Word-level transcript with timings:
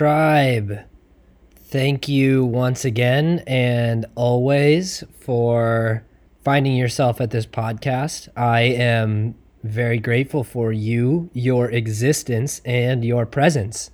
tribe. 0.00 0.78
Thank 1.56 2.08
you 2.08 2.42
once 2.42 2.86
again 2.86 3.44
and 3.46 4.06
always 4.14 5.04
for 5.12 6.06
finding 6.42 6.74
yourself 6.74 7.20
at 7.20 7.32
this 7.32 7.44
podcast. 7.44 8.26
I 8.34 8.60
am 8.62 9.34
very 9.62 9.98
grateful 9.98 10.42
for 10.42 10.72
you, 10.72 11.28
your 11.34 11.70
existence, 11.70 12.62
and 12.64 13.04
your 13.04 13.26
presence. 13.26 13.90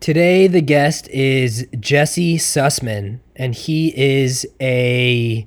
Today, 0.00 0.46
the 0.46 0.62
guest 0.62 1.10
is 1.10 1.66
Jesse 1.78 2.38
Sussman, 2.38 3.20
and 3.36 3.54
he 3.54 3.92
is 3.98 4.46
a 4.62 5.46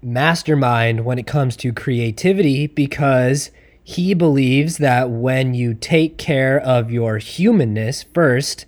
mastermind 0.00 1.04
when 1.04 1.18
it 1.18 1.26
comes 1.26 1.56
to 1.56 1.74
creativity 1.74 2.68
because 2.68 3.50
he 3.82 4.14
believes 4.14 4.78
that 4.78 5.10
when 5.10 5.52
you 5.52 5.74
take 5.74 6.16
care 6.16 6.58
of 6.58 6.90
your 6.90 7.18
humanness 7.18 8.02
first, 8.14 8.64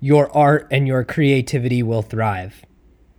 your 0.00 0.34
art 0.36 0.66
and 0.70 0.86
your 0.86 1.04
creativity 1.04 1.82
will 1.82 2.02
thrive. 2.02 2.64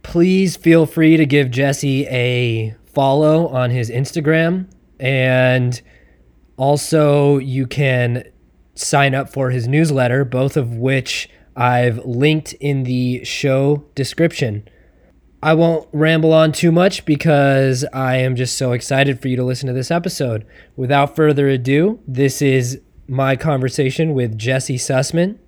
Please 0.04 0.56
feel 0.56 0.86
free 0.86 1.18
to 1.18 1.26
give 1.26 1.52
Jesse 1.52 2.08
a 2.08 2.76
follow 2.94 3.48
on 3.48 3.70
his 3.70 3.90
Instagram. 3.90 4.68
And 5.00 5.82
also, 6.58 7.38
you 7.38 7.68
can 7.68 8.24
sign 8.76 9.14
up 9.14 9.30
for 9.30 9.52
his 9.52 9.68
newsletter, 9.68 10.26
both 10.26 10.58
of 10.58 10.76
which 10.76 11.30
I've 11.56 12.06
linked 12.06 12.54
in 12.54 12.84
the 12.84 13.24
show 13.24 13.86
description. 13.96 14.68
I 15.42 15.54
won't 15.54 15.88
ramble 15.94 16.34
on 16.34 16.52
too 16.52 16.72
much 16.72 17.06
because 17.06 17.86
I 17.94 18.18
am 18.18 18.36
just 18.36 18.58
so 18.58 18.74
excited 18.74 19.22
for 19.22 19.30
you 19.30 19.38
to 19.38 19.44
listen 19.44 19.68
to 19.68 19.74
this 19.74 19.92
episode. 19.92 20.46
Without 20.76 21.16
further 21.16 21.48
ado, 21.48 22.00
this 22.06 22.42
is 22.42 22.82
my 23.08 23.36
conversation 23.36 24.14
with 24.14 24.38
Jesse 24.38 24.78
Sussman 24.78 25.40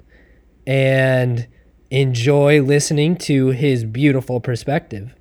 and 0.66 1.48
enjoy 1.90 2.62
listening 2.62 3.16
to 3.18 3.48
his 3.48 3.84
beautiful 3.84 4.40
perspective. 4.40 5.14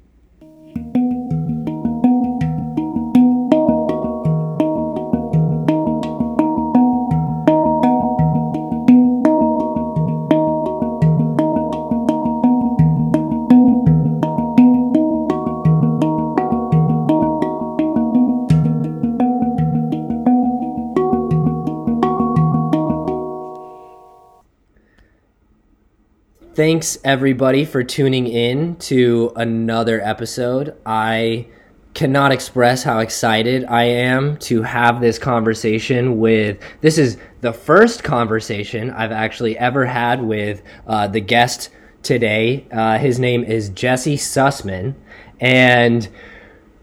Thanks 26.61 26.99
everybody 27.05 27.65
for 27.65 27.83
tuning 27.83 28.27
in 28.27 28.77
to 28.81 29.33
another 29.35 29.99
episode. 29.99 30.77
I 30.85 31.47
cannot 31.95 32.33
express 32.33 32.83
how 32.83 32.99
excited 32.99 33.65
I 33.65 33.85
am 33.85 34.37
to 34.41 34.61
have 34.61 35.01
this 35.01 35.19
conversation 35.19 36.19
with. 36.19 36.59
This 36.83 36.99
is 36.99 37.17
the 37.41 37.55
first 37.55 38.05
conversation 38.05 38.91
I've 38.91 39.11
actually 39.11 39.57
ever 39.57 39.87
had 39.87 40.23
with 40.23 40.63
uh, 40.87 41.07
the 41.07 41.21
guest 41.23 41.71
today. 42.03 42.67
Uh, 42.71 42.99
his 42.99 43.19
name 43.19 43.43
is 43.43 43.71
Jesse 43.71 44.19
Sussman. 44.19 44.97
And 45.41 46.07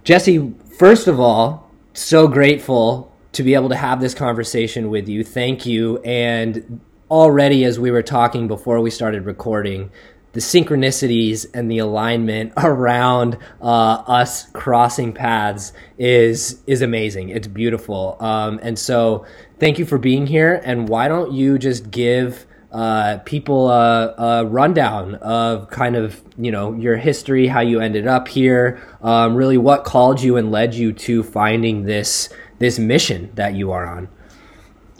Jesse, 0.03 0.55
first 0.79 1.05
of 1.05 1.19
all, 1.19 1.69
so 1.93 2.27
grateful 2.27 3.15
to 3.33 3.43
be 3.43 3.53
able 3.53 3.69
to 3.69 3.75
have 3.75 4.01
this 4.01 4.15
conversation 4.15 4.89
with 4.89 5.07
you. 5.07 5.23
Thank 5.23 5.67
you. 5.67 5.99
And 5.99 6.81
already 7.09 7.63
as 7.63 7.79
we 7.79 7.91
were 7.91 8.03
talking 8.03 8.47
before 8.47 8.81
we 8.81 8.89
started 8.89 9.25
recording 9.25 9.91
the 10.33 10.39
synchronicities 10.41 11.47
and 11.53 11.71
the 11.71 11.79
alignment 11.79 12.53
around 12.57 13.37
uh, 13.59 13.65
us 13.65 14.47
crossing 14.51 15.11
paths 15.11 15.73
is 15.97 16.61
is 16.67 16.83
amazing. 16.83 17.29
It's 17.29 17.47
beautiful. 17.47 18.17
Um, 18.19 18.59
and 18.61 18.77
so 18.77 19.25
thank 19.59 19.79
you 19.79 19.85
for 19.85 19.97
being 19.97 20.27
here. 20.27 20.61
And 20.63 20.87
why 20.89 21.07
don't 21.07 21.31
you 21.31 21.57
just 21.57 21.89
give 21.89 22.45
uh, 22.71 23.17
people 23.25 23.71
a, 23.71 24.13
a, 24.17 24.45
rundown 24.45 25.15
of 25.15 25.69
kind 25.71 25.95
of 25.95 26.21
you 26.37 26.51
know 26.51 26.73
your 26.73 26.97
history 26.97 27.47
how 27.47 27.61
you 27.61 27.79
ended 27.79 28.05
up 28.05 28.27
here 28.27 28.79
um, 29.01 29.35
really 29.35 29.57
what 29.57 29.85
called 29.85 30.21
you 30.21 30.35
and 30.35 30.51
led 30.51 30.75
you 30.75 30.91
to 30.91 31.23
finding 31.23 31.83
this 31.83 32.29
this 32.59 32.77
mission 32.77 33.31
that 33.33 33.55
you 33.55 33.71
are 33.71 33.87
on? 33.87 34.07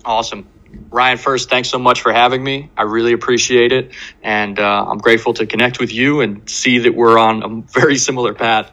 Awesome 0.03 0.47
Ryan, 0.89 1.17
first, 1.17 1.49
thanks 1.49 1.69
so 1.69 1.79
much 1.79 2.01
for 2.01 2.13
having 2.13 2.43
me. 2.43 2.71
I 2.77 2.83
really 2.83 3.13
appreciate 3.13 3.71
it. 3.71 3.93
And 4.23 4.59
uh, 4.59 4.85
I'm 4.88 4.97
grateful 4.97 5.33
to 5.35 5.45
connect 5.45 5.79
with 5.79 5.93
you 5.93 6.21
and 6.21 6.49
see 6.49 6.79
that 6.79 6.95
we're 6.95 7.17
on 7.17 7.43
a 7.43 7.79
very 7.79 7.97
similar 7.97 8.33
path. 8.33 8.71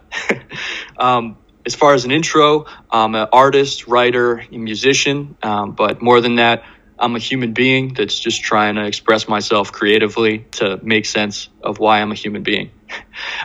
um, 0.96 1.36
as 1.66 1.74
far 1.74 1.94
as 1.94 2.04
an 2.04 2.10
intro, 2.10 2.66
I'm 2.90 3.14
an 3.14 3.28
artist, 3.32 3.86
writer, 3.86 4.44
musician. 4.50 5.36
Um, 5.42 5.72
but 5.72 6.02
more 6.02 6.20
than 6.20 6.36
that, 6.36 6.64
I'm 6.98 7.16
a 7.16 7.18
human 7.18 7.52
being 7.52 7.94
that's 7.94 8.18
just 8.18 8.42
trying 8.42 8.76
to 8.76 8.84
express 8.86 9.28
myself 9.28 9.72
creatively 9.72 10.46
to 10.52 10.78
make 10.82 11.06
sense 11.06 11.48
of 11.62 11.78
why 11.78 12.00
I'm 12.00 12.12
a 12.12 12.16
human 12.16 12.42
being. 12.42 12.70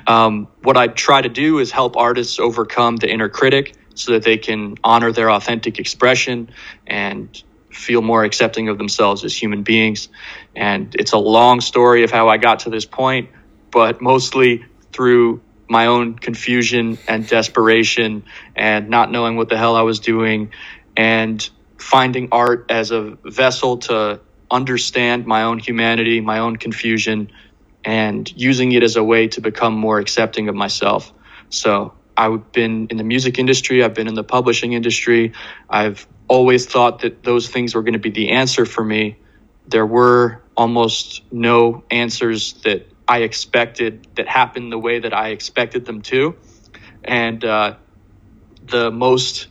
Um, 0.07 0.47
what 0.63 0.77
I 0.77 0.87
try 0.87 1.21
to 1.21 1.29
do 1.29 1.59
is 1.59 1.71
help 1.71 1.95
artists 1.95 2.39
overcome 2.39 2.97
the 2.97 3.09
inner 3.09 3.29
critic 3.29 3.75
so 3.95 4.13
that 4.13 4.23
they 4.23 4.37
can 4.37 4.75
honor 4.83 5.11
their 5.11 5.29
authentic 5.29 5.79
expression 5.79 6.49
and 6.87 7.43
feel 7.72 8.02
more 8.02 8.24
accepting 8.24 8.69
of 8.69 8.78
themselves 8.78 9.24
as 9.24 9.35
human 9.35 9.63
beings. 9.63 10.09
And 10.56 10.96
it's 10.96 11.13
a 11.13 11.18
long 11.18 11.62
story 11.62 12.03
of 12.03 12.12
how 12.12 12.30
I 12.30 12.38
got 12.38 12.59
to 12.59 12.69
this 12.69 12.85
point, 12.85 13.30
but 13.72 14.02
mostly 14.02 14.66
through 14.91 15.41
my 15.69 15.85
own 15.85 16.16
confusion 16.18 16.97
and 17.07 17.28
desperation 17.28 18.24
and 18.56 18.90
not 18.90 19.12
knowing 19.12 19.38
what 19.38 19.50
the 19.50 19.57
hell 19.57 19.75
I 19.75 19.84
was 19.84 20.00
doing 20.00 20.52
and 20.97 21.47
finding 21.78 22.30
art 22.31 22.66
as 22.69 22.91
a 22.91 23.18
vessel 23.24 23.78
to 23.78 24.19
understand 24.51 25.25
my 25.25 25.44
own 25.44 25.59
humanity, 25.59 26.22
my 26.22 26.40
own 26.40 26.56
confusion, 26.57 27.31
and 27.86 28.31
using 28.36 28.72
it 28.72 28.84
as 28.84 28.96
a 28.96 29.03
way 29.03 29.28
to 29.30 29.41
become 29.41 29.74
more 29.74 30.00
accepting 30.00 30.50
of 30.50 30.56
myself. 30.56 31.13
So 31.50 31.94
I've 32.18 32.51
been 32.51 32.88
in 32.90 32.97
the 32.97 33.03
music 33.03 33.40
industry, 33.40 33.84
I've 33.84 33.94
been 33.94 34.07
in 34.07 34.16
the 34.16 34.24
publishing 34.24 34.74
industry, 34.74 35.34
I've 35.69 36.06
always 36.29 36.66
thought 36.66 37.00
that 37.00 37.23
those 37.23 37.50
things 37.50 37.75
were 37.75 37.81
going 37.81 37.94
to 37.94 38.00
be 38.00 38.12
the 38.12 38.29
answer 38.29 38.66
for 38.66 38.84
me. 38.84 39.17
There 39.67 39.85
were 39.85 40.41
almost 40.56 41.23
no 41.31 41.84
answers 41.91 42.53
that 42.63 42.88
I 43.07 43.19
expected 43.23 44.07
that 44.16 44.28
happened 44.28 44.72
the 44.72 44.78
way 44.78 45.00
that 45.00 45.13
I 45.13 45.29
expected 45.29 45.85
them 45.85 46.01
to. 46.03 46.35
And 47.03 47.44
uh, 47.44 47.75
the 48.68 48.91
most, 48.91 49.47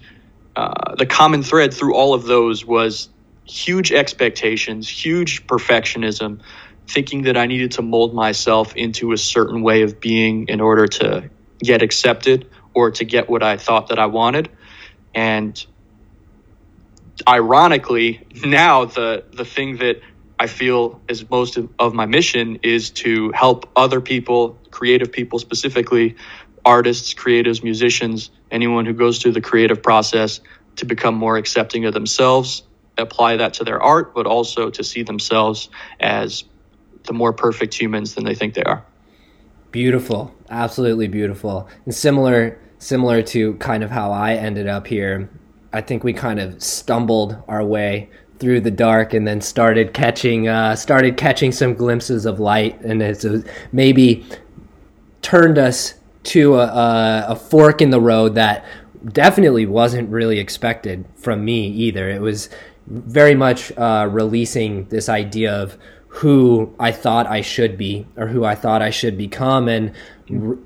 uh, 0.55 0.95
the 0.97 1.07
common 1.07 1.43
thread 1.43 1.75
through 1.75 1.95
all 1.95 2.15
of 2.15 2.25
those 2.25 2.65
was 2.65 3.09
huge 3.45 3.93
expectations, 3.93 4.89
huge 4.89 5.47
perfectionism, 5.47 6.41
thinking 6.87 7.23
that 7.23 7.37
I 7.37 7.47
needed 7.47 7.73
to 7.73 7.83
mold 7.83 8.15
myself 8.15 8.77
into 8.77 9.13
a 9.13 9.17
certain 9.17 9.63
way 9.63 9.83
of 9.83 10.01
being 10.01 10.49
in 10.49 10.61
order 10.61 10.87
to 10.87 11.29
get 11.61 11.83
accepted 11.83 12.49
or 12.75 12.93
to 12.93 13.05
get 13.05 13.29
what 13.29 13.43
I 13.43 13.57
thought 13.57 13.89
that 13.89 13.99
I 13.99 14.07
wanted. 14.07 14.51
And 15.15 15.67
ironically, 17.27 18.27
now 18.45 18.85
the 18.85 19.25
the 19.33 19.45
thing 19.45 19.79
that 19.79 20.01
I 20.39 20.47
feel 20.47 21.01
is 21.09 21.29
most 21.29 21.57
of, 21.57 21.69
of 21.79 21.95
my 21.95 22.07
mission 22.07 22.61
is 22.63 22.91
to 22.91 23.33
help 23.33 23.69
other 23.75 24.01
people, 24.01 24.57
creative 24.71 25.11
people 25.11 25.39
specifically, 25.39 26.17
artists, 26.65 27.13
creatives, 27.15 27.65
musicians, 27.65 28.31
anyone 28.51 28.87
who 28.87 28.93
goes 28.93 29.19
through 29.19 29.33
the 29.33 29.41
creative 29.41 29.83
process 29.83 30.41
to 30.77 30.85
become 30.85 31.15
more 31.15 31.37
accepting 31.37 31.87
of 31.87 31.95
themselves, 31.95 32.63
apply 32.99 33.37
that 33.37 33.55
to 33.55 33.65
their 33.65 33.83
art, 33.83 34.15
but 34.15 34.27
also 34.27 34.71
to 34.71 34.85
see 34.85 35.03
themselves 35.03 35.71
as 35.99 36.45
the 37.05 37.13
more 37.13 37.33
perfect 37.33 37.75
humans 37.75 38.15
than 38.15 38.25
they 38.25 38.35
think 38.35 38.55
they 38.55 38.63
are. 38.63 38.85
Beautiful, 39.73 40.35
absolutely 40.51 41.09
beautiful, 41.09 41.69
and 41.85 41.95
similar 41.95 42.61
similar 42.79 43.23
to 43.23 43.55
kind 43.55 43.83
of 43.83 43.91
how 43.91 44.13
I 44.13 44.35
ended 44.35 44.69
up 44.69 44.87
here. 44.87 45.29
I 45.73 45.81
think 45.81 46.05
we 46.05 46.13
kind 46.13 46.41
of 46.41 46.63
stumbled 46.63 47.43
our 47.49 47.65
way 47.65 48.11
through 48.39 48.61
the 48.61 48.71
dark 48.71 49.15
and 49.15 49.27
then 49.27 49.41
started 49.41 49.93
catching 49.93 50.49
uh, 50.49 50.77
started 50.77 51.17
catching 51.17 51.53
some 51.53 51.75
glimpses 51.75 52.25
of 52.25 52.39
light 52.41 52.81
and 52.83 53.03
it's 53.03 53.27
maybe 53.73 54.25
turned 55.23 55.59
us 55.59 55.95
to 56.23 56.57
a, 56.57 56.67
a, 56.67 57.27
a, 57.31 57.37
fork 57.37 57.81
in 57.81 57.91
the 57.91 58.01
road 58.01 58.35
that 58.35 58.65
definitely 59.13 59.67
wasn't 59.67 60.09
really 60.11 60.39
expected 60.39 61.05
from 61.17 61.45
me 61.45 61.69
either. 61.69 62.09
It 62.09 62.21
was 62.21 62.49
very 62.87 63.35
much 63.35 63.73
uh, 63.77 64.09
releasing 64.11 64.87
this 64.87 65.09
idea 65.09 65.55
of 65.55 65.77
who 66.09 66.75
I 66.81 66.93
thought 66.93 67.27
I 67.27 67.43
should 67.43 67.77
be 67.77 68.07
or 68.17 68.27
who 68.27 68.45
I 68.45 68.55
thought 68.55 68.83
I 68.83 68.91
should 68.91 69.17
become, 69.17 69.69
and 69.69 69.93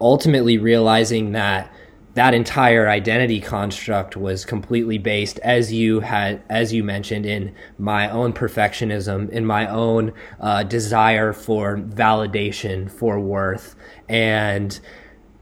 ultimately 0.00 0.58
realizing 0.58 1.32
that 1.32 1.72
that 2.14 2.34
entire 2.34 2.88
identity 2.88 3.40
construct 3.40 4.16
was 4.16 4.44
completely 4.44 4.98
based 4.98 5.38
as 5.40 5.72
you 5.72 6.00
had 6.00 6.42
as 6.48 6.72
you 6.72 6.84
mentioned 6.84 7.24
in 7.24 7.54
my 7.78 8.08
own 8.10 8.32
perfectionism 8.32 9.28
in 9.30 9.46
my 9.46 9.66
own 9.66 10.12
uh, 10.40 10.62
desire 10.62 11.32
for 11.32 11.78
validation 11.78 12.90
for 12.90 13.18
worth 13.18 13.74
and 14.08 14.80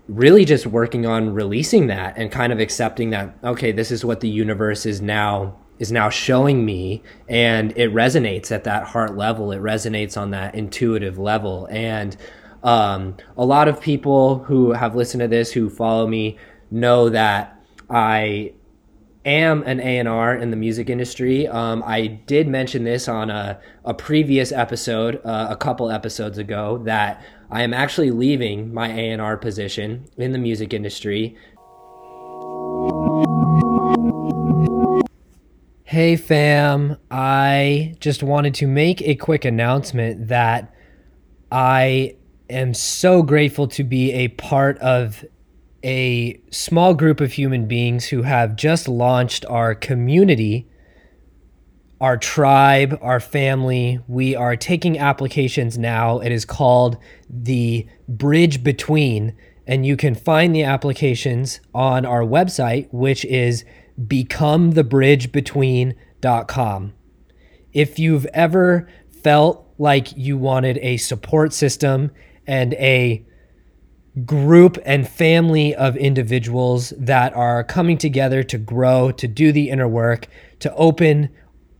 really 0.08 0.44
just 0.44 0.66
working 0.66 1.06
on 1.06 1.32
releasing 1.32 1.86
that 1.88 2.16
and 2.16 2.30
kind 2.30 2.52
of 2.52 2.60
accepting 2.60 3.10
that 3.10 3.34
okay 3.42 3.72
this 3.72 3.90
is 3.90 4.04
what 4.04 4.20
the 4.20 4.28
universe 4.28 4.86
is 4.86 5.00
now 5.00 5.56
is 5.80 5.90
now 5.90 6.10
showing 6.10 6.64
me 6.64 7.02
and 7.28 7.72
it 7.76 7.92
resonates 7.92 8.52
at 8.52 8.64
that 8.64 8.84
heart 8.84 9.16
level. 9.16 9.50
It 9.50 9.60
resonates 9.60 10.16
on 10.16 10.30
that 10.30 10.54
intuitive 10.54 11.18
level. 11.18 11.66
And 11.70 12.16
um, 12.62 13.16
a 13.36 13.44
lot 13.46 13.66
of 13.66 13.80
people 13.80 14.40
who 14.44 14.72
have 14.72 14.94
listened 14.94 15.22
to 15.22 15.28
this 15.28 15.52
who 15.52 15.70
follow 15.70 16.06
me 16.06 16.36
know 16.70 17.08
that 17.08 17.60
I 17.88 18.52
am 19.24 19.62
an 19.64 19.80
A&R 19.80 20.34
in 20.36 20.50
the 20.50 20.56
music 20.56 20.88
industry. 20.88 21.46
Um, 21.46 21.82
I 21.84 22.06
did 22.06 22.48
mention 22.48 22.84
this 22.84 23.08
on 23.08 23.30
a, 23.30 23.60
a 23.84 23.92
previous 23.92 24.52
episode, 24.52 25.20
uh, 25.24 25.48
a 25.50 25.56
couple 25.56 25.90
episodes 25.90 26.38
ago, 26.38 26.78
that 26.84 27.22
I 27.50 27.62
am 27.62 27.74
actually 27.74 28.10
leaving 28.10 28.72
my 28.72 28.88
A&R 28.88 29.36
position 29.36 30.06
in 30.16 30.32
the 30.32 30.38
music 30.38 30.72
industry. 30.72 31.36
Hey 35.84 36.14
fam, 36.14 36.96
I 37.10 37.96
just 37.98 38.22
wanted 38.22 38.54
to 38.54 38.68
make 38.68 39.02
a 39.02 39.16
quick 39.16 39.44
announcement 39.44 40.28
that 40.28 40.72
I 41.50 42.14
am 42.48 42.74
so 42.74 43.22
grateful 43.22 43.66
to 43.68 43.82
be 43.82 44.12
a 44.12 44.28
part 44.28 44.78
of 44.78 45.24
a 45.82 46.40
small 46.50 46.94
group 46.94 47.20
of 47.20 47.32
human 47.32 47.66
beings 47.66 48.06
who 48.06 48.22
have 48.22 48.56
just 48.56 48.88
launched 48.88 49.44
our 49.46 49.74
community, 49.74 50.68
our 52.00 52.16
tribe, 52.16 52.98
our 53.02 53.20
family. 53.20 54.00
We 54.06 54.34
are 54.34 54.56
taking 54.56 54.98
applications 54.98 55.78
now. 55.78 56.18
It 56.18 56.32
is 56.32 56.44
called 56.44 56.98
the 57.28 57.86
Bridge 58.08 58.62
Between, 58.62 59.36
and 59.66 59.86
you 59.86 59.96
can 59.96 60.14
find 60.14 60.54
the 60.54 60.64
applications 60.64 61.60
on 61.74 62.04
our 62.04 62.22
website, 62.22 62.88
which 62.90 63.24
is 63.24 63.64
becomethebridgebetween.com. 64.00 66.92
If 67.72 67.98
you've 67.98 68.26
ever 68.26 68.88
felt 69.22 69.66
like 69.78 70.16
you 70.16 70.36
wanted 70.36 70.78
a 70.78 70.98
support 70.98 71.52
system 71.52 72.10
and 72.46 72.74
a 72.74 73.24
group 74.24 74.78
and 74.84 75.08
family 75.08 75.74
of 75.74 75.96
individuals 75.96 76.92
that 76.96 77.34
are 77.34 77.62
coming 77.64 77.98
together 77.98 78.42
to 78.42 78.58
grow, 78.58 79.10
to 79.12 79.28
do 79.28 79.52
the 79.52 79.70
inner 79.70 79.88
work, 79.88 80.26
to 80.60 80.74
open 80.74 81.30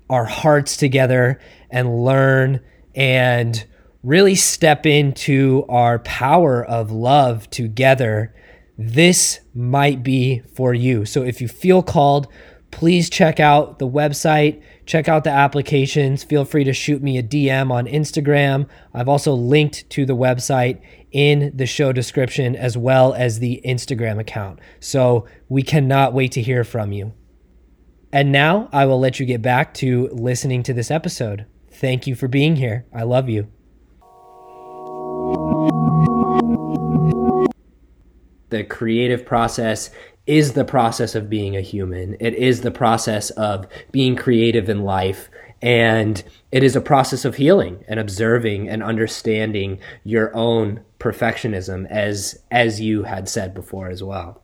our 0.08 0.25
hearts 0.25 0.76
together 0.76 1.40
and 1.70 2.04
learn 2.04 2.60
and 2.94 3.64
really 4.02 4.34
step 4.34 4.87
into 4.87 5.64
our 5.69 5.98
power 6.00 6.64
of 6.64 6.90
love 6.90 7.48
together. 7.50 8.34
This 8.78 9.40
might 9.54 10.02
be 10.02 10.40
for 10.54 10.72
you. 10.72 11.04
So 11.04 11.22
if 11.22 11.40
you 11.40 11.48
feel 11.48 11.82
called, 11.82 12.26
please 12.70 13.10
check 13.10 13.38
out 13.38 13.78
the 13.78 13.88
website, 13.88 14.62
check 14.87 15.08
out 15.08 15.25
the 15.25 15.31
applications. 15.31 16.25
Feel 16.25 16.44
free 16.44 16.64
to 16.64 16.72
shoot 16.72 17.02
me 17.02 17.19
a 17.19 17.22
DM 17.22 17.70
on 17.70 17.87
Instagram. 17.87 18.69
I've 18.94 19.08
also 19.08 19.34
linked 19.34 19.88
to 19.90 20.06
the 20.06 20.16
website 20.16 20.81
in 21.12 21.53
the 21.55 21.67
show 21.67 21.93
description 21.93 22.55
as 22.55 22.77
well 22.77 23.15
as 23.15 23.39
the 23.39 23.61
Instagram 23.65 24.19
account. 24.19 24.61
So 24.79 25.27
we 25.49 25.62
cannot 25.62 26.12
wait 26.12 26.33
to 26.33 26.43
hear 26.43 26.65
from 26.65 26.93
you. 26.93 27.12
And 28.12 28.33
now 28.33 28.69
I 28.73 28.87
will 28.87 28.99
let 28.99 29.21
you 29.21 29.27
get 29.27 29.43
back 29.43 29.75
to 29.75 30.09
listening 30.12 30.62
to 30.65 30.73
this 30.73 30.91
episode. 30.91 31.47
Thank 31.71 32.07
you 32.07 32.15
for 32.15 32.29
being 32.29 32.57
here. 32.57 32.87
I 32.93 33.05
love 33.05 33.29
you. 33.29 33.49
The 38.51 38.65
creative 38.65 39.25
process 39.25 39.91
is 40.27 40.53
the 40.53 40.65
process 40.65 41.15
of 41.15 41.31
being 41.31 41.57
a 41.57 41.61
human. 41.61 42.17
It 42.21 42.35
is 42.35 42.61
the 42.61 42.71
process 42.71 43.31
of 43.31 43.67
being 43.93 44.17
creative 44.17 44.69
in 44.69 44.83
life 44.83 45.31
and 45.62 46.23
it 46.53 46.62
is 46.62 46.75
a 46.75 46.81
process 46.81 47.25
of 47.25 47.37
healing 47.37 47.85
and 47.89 48.01
observing 48.01 48.69
and 48.69 48.83
understanding 48.83 49.79
your 50.05 50.35
own 50.35 50.81
perfectionism 50.99 51.87
as 51.91 52.43
as 52.51 52.81
you 52.81 53.05
had 53.05 53.29
said 53.29 53.55
before 53.55 53.89
as 53.89 54.03
well. 54.03 54.43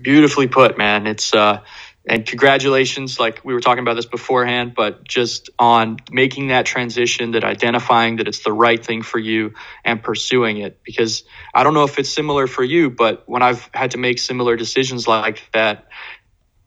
Beautifully 0.00 0.46
put, 0.46 0.76
man. 0.78 1.06
It's 1.06 1.34
uh 1.34 1.62
and 2.08 2.24
congratulations 2.24 3.18
like 3.18 3.44
we 3.44 3.52
were 3.52 3.60
talking 3.60 3.82
about 3.82 3.94
this 3.94 4.06
beforehand 4.06 4.74
but 4.74 5.02
just 5.04 5.50
on 5.58 5.96
making 6.10 6.48
that 6.48 6.64
transition 6.64 7.32
that 7.32 7.44
identifying 7.44 8.16
that 8.16 8.28
it's 8.28 8.44
the 8.44 8.52
right 8.52 8.84
thing 8.84 9.02
for 9.02 9.18
you 9.18 9.52
and 9.84 10.02
pursuing 10.02 10.58
it 10.58 10.80
because 10.84 11.24
i 11.54 11.64
don't 11.64 11.74
know 11.74 11.84
if 11.84 11.98
it's 11.98 12.10
similar 12.10 12.46
for 12.46 12.62
you 12.62 12.90
but 12.90 13.24
when 13.26 13.42
i've 13.42 13.68
had 13.74 13.90
to 13.90 13.98
make 13.98 14.18
similar 14.18 14.56
decisions 14.56 15.08
like 15.08 15.42
that 15.52 15.88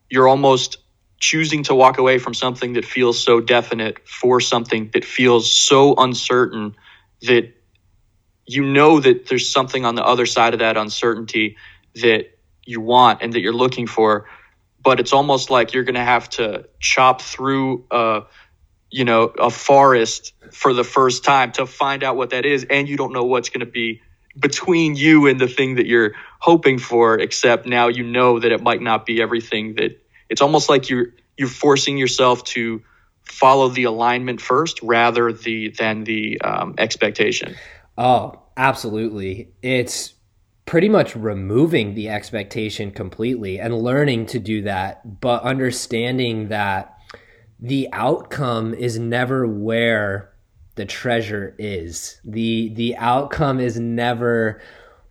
you're 0.10 0.28
almost 0.28 0.78
choosing 1.19 1.63
to 1.63 1.75
walk 1.75 1.98
away 1.98 2.18
from 2.18 2.33
something 2.33 2.74
that 2.74 2.86
feels 2.86 3.24
so 3.24 3.42
definite 3.42 4.07
for 4.07 4.39
something 4.39 4.89
that 4.94 5.04
feels 5.04 5.51
so 5.51 5.95
uncertain 5.95 6.75
that 7.21 7.54
you 8.45 8.63
know 8.63 9.00
that 9.00 9.27
there's 9.27 9.51
something 9.51 9.86
on 9.86 9.95
the 9.95 10.04
other 10.04 10.25
side 10.25 10.54
of 10.54 10.60
that 10.60 10.77
uncertainty 10.77 11.57
that 11.95 12.27
you 12.66 12.81
want 12.81 13.21
and 13.21 13.33
that 13.33 13.42
you're 13.42 13.54
looking 13.54 13.86
for 13.86 14.25
but 14.81 15.00
it's 15.00 15.13
almost 15.13 15.50
like 15.50 15.74
you're 15.74 15.83
going 15.83 15.95
to 15.95 16.01
have 16.01 16.30
to 16.30 16.66
chop 16.80 17.21
through 17.21 17.86
a 17.92 18.21
you 18.89 19.04
know 19.04 19.24
a 19.24 19.50
forest 19.50 20.33
for 20.51 20.74
the 20.74 20.83
first 20.83 21.24
time 21.24 21.51
to 21.51 21.66
find 21.66 22.04
out 22.04 22.16
what 22.16 22.31
that 22.31 22.45
is 22.45 22.66
and 22.69 22.88
you 22.88 22.98
don't 22.98 23.13
know 23.13 23.25
what's 23.25 23.50
going 23.50 23.60
to 23.60 23.71
be 23.71 24.01
between 24.39 24.95
you 24.95 25.27
and 25.27 25.39
the 25.39 25.48
thing 25.48 25.75
that 25.75 25.86
you're 25.86 26.13
hoping 26.39 26.80
for 26.80 27.19
except 27.19 27.66
now 27.66 27.88
you 27.88 28.04
know 28.04 28.40
that 28.40 28.52
it 28.52 28.61
might 28.61 28.81
not 28.81 29.06
be 29.06 29.21
everything 29.21 29.76
that 29.76 30.02
it's 30.30 30.42
almost 30.42 30.69
like 30.69 30.90
you're 30.90 31.07
you're 31.38 31.48
forcing 31.48 31.98
yourself 31.98 32.44
to 32.44 32.81
follow 33.24 33.69
the 33.69 33.83
alignment 33.83 34.42
first 34.42 34.81
rather 34.81 35.31
the 35.31 35.69
than 35.78 36.04
the 36.04 36.40
um, 36.42 36.76
expectation. 36.78 37.56
Oh, 37.98 38.42
absolutely. 38.57 39.50
It's 39.62 40.14
pretty 40.66 40.90
much 40.90 41.16
removing 41.16 41.95
the 41.95 42.09
expectation 42.09 42.92
completely 42.92 43.59
and 43.59 43.76
learning 43.76 44.28
to 44.28 44.40
do 44.40 44.62
that, 44.64 45.19
but 45.19 45.42
understanding 45.44 46.50
that 46.50 46.95
the 47.59 47.90
outcome 47.92 48.74
is 48.74 49.00
never 49.00 49.48
where 49.48 50.33
the 50.76 50.86
treasure 50.86 51.56
is. 51.57 52.21
The 52.24 52.69
the 52.76 52.95
outcome 52.98 53.59
is 53.59 53.80
never 53.80 54.62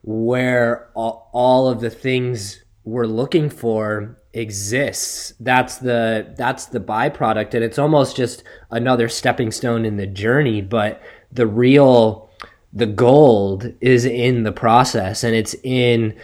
where 0.03 0.91
all, 0.95 1.29
all 1.33 1.69
of 1.69 1.81
the 1.81 1.91
things 1.91 2.63
we're 2.85 3.07
looking 3.07 3.51
for 3.51 4.18
exists. 4.33 5.33
That's 5.41 5.79
the 5.79 6.35
that's 6.37 6.67
the 6.67 6.81
byproduct. 6.81 7.55
And 7.55 7.65
it's 7.65 7.79
almost 7.79 8.17
just 8.17 8.45
another 8.71 9.09
stepping 9.09 9.51
stone 9.51 9.85
in 9.85 9.97
the 9.97 10.07
journey 10.07 10.61
but 10.61 11.01
the 11.33 11.47
real 11.47 12.31
the 12.73 12.87
gold 12.87 13.73
is 13.81 14.05
in 14.05 14.43
the 14.43 14.53
process 14.53 15.25
and 15.25 15.35
it's 15.35 15.55
in 15.63 16.15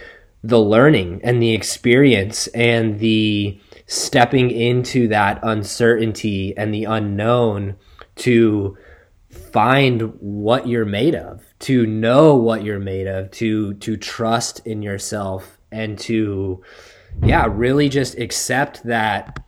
the 0.43 0.59
learning 0.59 1.19
and 1.23 1.41
the 1.41 1.53
experience 1.53 2.47
and 2.47 2.99
the 2.99 3.59
stepping 3.87 4.51
into 4.51 5.07
that 5.07 5.39
uncertainty 5.43 6.55
and 6.57 6.73
the 6.73 6.83
unknown 6.83 7.75
to 8.15 8.77
find 9.29 10.01
what 10.19 10.67
you're 10.67 10.85
made 10.85 11.15
of 11.15 11.43
to 11.59 11.85
know 11.85 12.35
what 12.35 12.63
you're 12.63 12.79
made 12.79 13.07
of 13.07 13.29
to 13.31 13.73
to 13.75 13.97
trust 13.97 14.65
in 14.65 14.81
yourself 14.81 15.59
and 15.71 15.97
to 15.97 16.63
yeah, 17.23 17.47
really 17.49 17.89
just 17.89 18.17
accept 18.17 18.83
that 18.83 19.43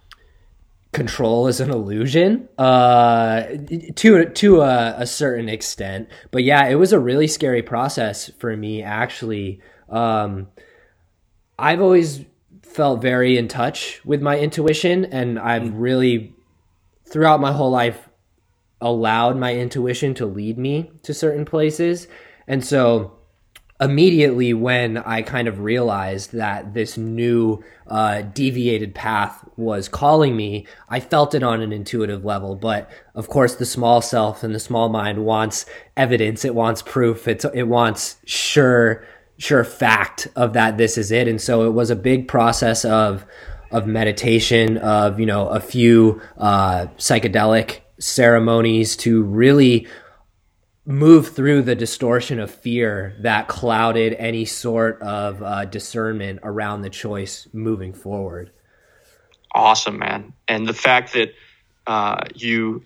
control 0.94 1.48
is 1.48 1.60
an 1.60 1.70
illusion 1.70 2.50
uh, 2.58 3.44
to 3.96 4.26
to 4.26 4.62
a, 4.62 4.96
a, 4.98 5.06
certain 5.06 5.50
extent. 5.50 6.10
But 6.32 6.44
yeah, 6.44 6.68
it 6.68 6.76
was 6.76 6.92
a 6.94 7.00
really 7.00 7.28
scary 7.28 7.62
process 7.62 8.32
for 8.40 8.56
me 8.56 8.82
actually. 8.82 9.62
Um, 9.90 10.48
I've 11.60 11.82
always 11.82 12.26
felt 12.64 13.02
very 13.02 13.38
in 13.38 13.48
touch 13.48 14.02
with 14.06 14.22
my 14.22 14.40
intuition, 14.40 15.06
and 15.06 15.40
I've 15.40 15.64
mm. 15.64 15.74
really 15.76 16.36
throughout 17.06 17.40
my 17.40 17.52
whole 17.52 17.72
life 17.72 18.10
allowed 18.82 19.38
my 19.38 19.56
intuition 19.56 20.14
to 20.16 20.26
lead 20.26 20.58
me 20.58 20.92
to 21.04 21.14
certain 21.14 21.46
places, 21.46 22.08
and 22.48 22.64
so 22.64 23.17
immediately 23.80 24.54
when 24.54 24.98
I 24.98 25.22
kind 25.22 25.48
of 25.48 25.60
realized 25.60 26.34
that 26.34 26.74
this 26.74 26.98
new 26.98 27.64
uh, 27.88 28.22
deviated 28.22 28.96
path 28.96 29.48
was 29.56 29.88
calling 29.88 30.36
me, 30.36 30.66
I 30.90 31.00
felt 31.00 31.36
it 31.36 31.44
on 31.44 31.62
an 31.62 31.72
intuitive 31.72 32.26
level. 32.26 32.56
But 32.56 32.90
of 33.14 33.30
course, 33.30 33.56
the 33.56 33.66
small 33.66 34.02
self 34.02 34.44
and 34.44 34.54
the 34.56 34.60
small 34.60 34.90
mind 34.90 35.26
wants 35.26 35.66
evidence. 35.96 36.44
It 36.44 36.56
wants 36.56 36.82
proof. 36.82 37.28
It's, 37.28 37.46
it 37.54 37.64
wants 37.64 38.18
sure 38.26 39.06
sure 39.40 39.64
fact 39.64 40.28
of 40.36 40.54
that 40.54 40.78
this 40.80 40.98
is 40.98 41.12
it 41.12 41.28
and 41.28 41.40
so 41.40 41.68
it 41.68 41.70
was 41.70 41.92
a 41.92 41.96
big 41.96 42.28
process 42.28 42.84
of 42.84 43.24
of 43.72 43.86
meditation 43.86 44.78
of 44.78 45.20
you 45.20 45.28
know 45.28 45.48
a 45.50 45.60
few 45.60 46.20
uh, 46.40 46.88
psychedelic 46.98 47.82
ceremonies 48.00 48.96
to 48.96 49.24
really 49.24 49.88
move 50.88 51.36
through 51.36 51.62
the 51.62 51.76
distortion 51.76 52.40
of 52.40 52.50
fear 52.50 53.14
that 53.20 53.50
clouded 53.50 54.14
any 54.14 54.46
sort 54.46 55.02
of 55.02 55.44
uh, 55.44 55.66
discernment 55.66 56.40
around 56.44 56.82
the 56.82 56.90
choice 56.90 57.46
moving 57.52 57.94
forward 57.94 58.50
awesome 59.54 60.00
man 60.00 60.32
and 60.48 60.66
the 60.66 60.74
fact 60.74 61.12
that 61.12 61.34
uh, 61.88 62.22
you 62.34 62.86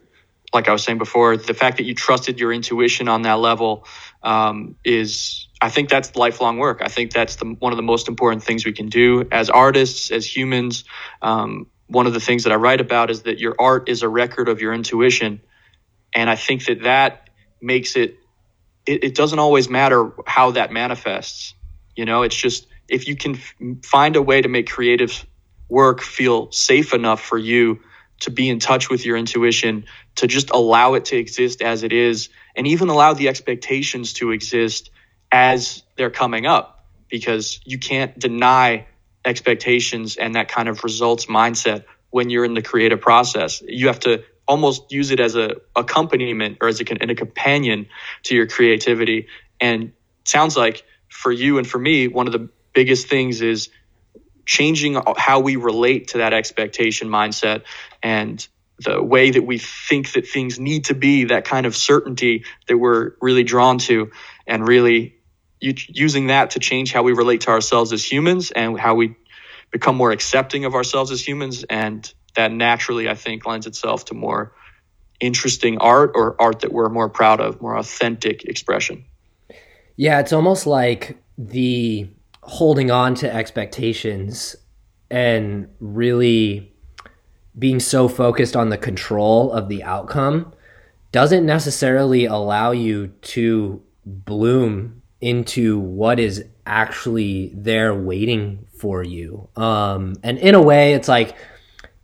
like 0.51 0.67
i 0.67 0.71
was 0.71 0.83
saying 0.83 0.97
before 0.97 1.37
the 1.37 1.53
fact 1.53 1.77
that 1.77 1.83
you 1.83 1.93
trusted 1.93 2.39
your 2.39 2.51
intuition 2.51 3.07
on 3.07 3.21
that 3.21 3.37
level 3.37 3.85
um, 4.23 4.75
is 4.83 5.47
I 5.61 5.69
think 5.69 5.89
that's 5.89 6.15
lifelong 6.15 6.57
work. 6.57 6.81
I 6.83 6.87
think 6.87 7.13
that's 7.13 7.35
the, 7.35 7.45
one 7.45 7.71
of 7.71 7.77
the 7.77 7.83
most 7.83 8.07
important 8.07 8.43
things 8.43 8.65
we 8.65 8.73
can 8.73 8.89
do 8.89 9.27
as 9.31 9.51
artists, 9.51 10.09
as 10.09 10.25
humans. 10.25 10.85
Um, 11.21 11.67
one 11.85 12.07
of 12.07 12.13
the 12.13 12.19
things 12.19 12.45
that 12.45 12.51
I 12.51 12.55
write 12.55 12.81
about 12.81 13.11
is 13.11 13.23
that 13.23 13.37
your 13.37 13.55
art 13.59 13.87
is 13.87 14.01
a 14.01 14.09
record 14.09 14.49
of 14.49 14.59
your 14.59 14.73
intuition, 14.73 15.39
and 16.15 16.31
I 16.31 16.35
think 16.35 16.65
that 16.65 16.81
that 16.81 17.29
makes 17.61 17.95
it. 17.95 18.17
It, 18.85 19.03
it 19.05 19.15
doesn't 19.15 19.39
always 19.39 19.69
matter 19.69 20.11
how 20.27 20.51
that 20.51 20.71
manifests. 20.71 21.55
You 21.95 22.05
know, 22.05 22.23
it's 22.23 22.35
just 22.35 22.67
if 22.89 23.07
you 23.07 23.15
can 23.15 23.35
f- 23.35 23.55
find 23.85 24.15
a 24.15 24.21
way 24.21 24.41
to 24.41 24.49
make 24.49 24.69
creative 24.69 25.25
work 25.69 26.01
feel 26.01 26.51
safe 26.51 26.93
enough 26.93 27.21
for 27.21 27.37
you 27.37 27.81
to 28.21 28.31
be 28.31 28.49
in 28.49 28.59
touch 28.59 28.89
with 28.89 29.05
your 29.05 29.17
intuition, 29.17 29.85
to 30.17 30.27
just 30.27 30.51
allow 30.51 30.95
it 30.95 31.05
to 31.05 31.17
exist 31.17 31.61
as 31.61 31.83
it 31.83 31.93
is, 31.93 32.29
and 32.55 32.67
even 32.67 32.89
allow 32.89 33.13
the 33.13 33.29
expectations 33.29 34.13
to 34.13 34.31
exist 34.31 34.91
as 35.31 35.83
they're 35.97 36.11
coming 36.11 36.45
up 36.45 36.85
because 37.09 37.61
you 37.65 37.79
can't 37.79 38.17
deny 38.19 38.87
expectations 39.25 40.17
and 40.17 40.35
that 40.35 40.49
kind 40.49 40.69
of 40.69 40.83
results 40.83 41.27
mindset 41.27 41.85
when 42.11 42.29
you're 42.29 42.45
in 42.45 42.53
the 42.53 42.61
creative 42.61 43.01
process. 43.01 43.61
You 43.67 43.87
have 43.87 44.01
to 44.01 44.23
almost 44.51 44.91
use 44.91 45.11
it 45.11 45.21
as 45.21 45.37
a 45.37 45.55
accompaniment 45.77 46.57
or 46.59 46.67
as 46.67 46.81
a, 46.81 46.83
a 46.83 47.15
companion 47.15 47.87
to 48.23 48.35
your 48.35 48.47
creativity. 48.47 49.27
And 49.61 49.93
sounds 50.25 50.57
like 50.57 50.83
for 51.07 51.31
you 51.31 51.57
and 51.57 51.65
for 51.65 51.79
me, 51.79 52.09
one 52.09 52.27
of 52.27 52.33
the 52.33 52.49
biggest 52.73 53.07
things 53.07 53.41
is 53.41 53.69
changing 54.45 55.01
how 55.15 55.39
we 55.39 55.55
relate 55.55 56.09
to 56.09 56.17
that 56.17 56.33
expectation 56.33 57.07
mindset 57.07 57.63
and 58.03 58.45
the 58.77 59.01
way 59.01 59.31
that 59.31 59.43
we 59.43 59.57
think 59.57 60.11
that 60.13 60.27
things 60.27 60.59
need 60.59 60.85
to 60.85 60.95
be, 60.95 61.25
that 61.25 61.45
kind 61.45 61.65
of 61.65 61.73
certainty 61.73 62.43
that 62.67 62.77
we're 62.77 63.13
really 63.21 63.45
drawn 63.45 63.77
to, 63.77 64.11
and 64.45 64.67
really 64.67 65.15
using 65.61 66.27
that 66.27 66.51
to 66.51 66.59
change 66.59 66.91
how 66.91 67.03
we 67.03 67.13
relate 67.13 67.41
to 67.41 67.51
ourselves 67.51 67.93
as 67.93 68.03
humans 68.03 68.51
and 68.51 68.77
how 68.77 68.95
we 68.95 69.15
become 69.71 69.95
more 69.95 70.11
accepting 70.11 70.65
of 70.65 70.73
ourselves 70.75 71.11
as 71.11 71.25
humans. 71.25 71.63
And 71.63 72.13
that 72.35 72.51
naturally, 72.51 73.09
I 73.09 73.15
think, 73.15 73.45
lends 73.45 73.67
itself 73.67 74.05
to 74.05 74.13
more 74.13 74.53
interesting 75.19 75.77
art 75.77 76.11
or 76.15 76.35
art 76.41 76.59
that 76.61 76.71
we're 76.71 76.89
more 76.89 77.09
proud 77.09 77.39
of, 77.39 77.61
more 77.61 77.77
authentic 77.77 78.43
expression. 78.45 79.05
Yeah, 79.95 80.19
it's 80.19 80.33
almost 80.33 80.65
like 80.65 81.17
the 81.37 82.09
holding 82.43 82.89
on 82.89 83.13
to 83.15 83.33
expectations 83.33 84.55
and 85.09 85.67
really 85.79 86.73
being 87.57 87.79
so 87.79 88.07
focused 88.07 88.55
on 88.55 88.69
the 88.69 88.77
control 88.77 89.51
of 89.51 89.67
the 89.69 89.83
outcome 89.83 90.53
doesn't 91.11 91.45
necessarily 91.45 92.25
allow 92.25 92.71
you 92.71 93.07
to 93.21 93.81
bloom 94.05 95.01
into 95.19 95.77
what 95.79 96.19
is 96.19 96.43
actually 96.65 97.51
there 97.53 97.93
waiting 97.93 98.65
for 98.77 99.03
you. 99.03 99.49
Um, 99.55 100.15
and 100.23 100.37
in 100.39 100.55
a 100.55 100.61
way, 100.61 100.93
it's 100.93 101.07
like 101.07 101.35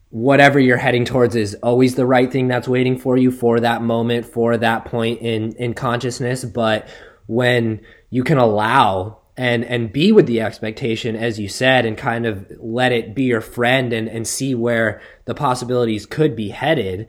whatever 0.10 0.60
you're 0.60 0.78
heading 0.78 1.06
towards 1.06 1.36
is 1.36 1.56
always 1.56 1.96
the 1.96 2.06
right 2.06 2.32
thing 2.32 2.48
that's 2.48 2.68
waiting 2.68 2.98
for 2.98 3.18
you 3.18 3.32
for 3.32 3.60
that 3.60 3.82
moment, 3.82 4.26
for 4.26 4.58
that 4.58 4.86
point 4.86 5.22
in 5.22 5.54
in 5.54 5.74
consciousness. 5.74 6.46
But 6.46 6.88
when 7.28 7.82
you 8.10 8.24
can 8.24 8.38
allow 8.38 9.20
and 9.38 9.64
and 9.64 9.94
be 9.94 10.12
with 10.12 10.26
the 10.26 10.42
expectation 10.42 11.16
as 11.16 11.40
you 11.40 11.48
said 11.48 11.86
and 11.86 11.98
kind 11.98 12.26
of 12.26 12.52
let 12.60 12.92
it 12.92 13.14
be 13.14 13.24
your 13.24 13.42
friend 13.42 13.94
and 13.94 14.10
and 14.10 14.28
see 14.28 14.56
where 14.56 15.00
the 15.26 15.36
possibilities 15.36 16.06
could 16.06 16.36
be 16.36 16.50
headed 16.50 17.08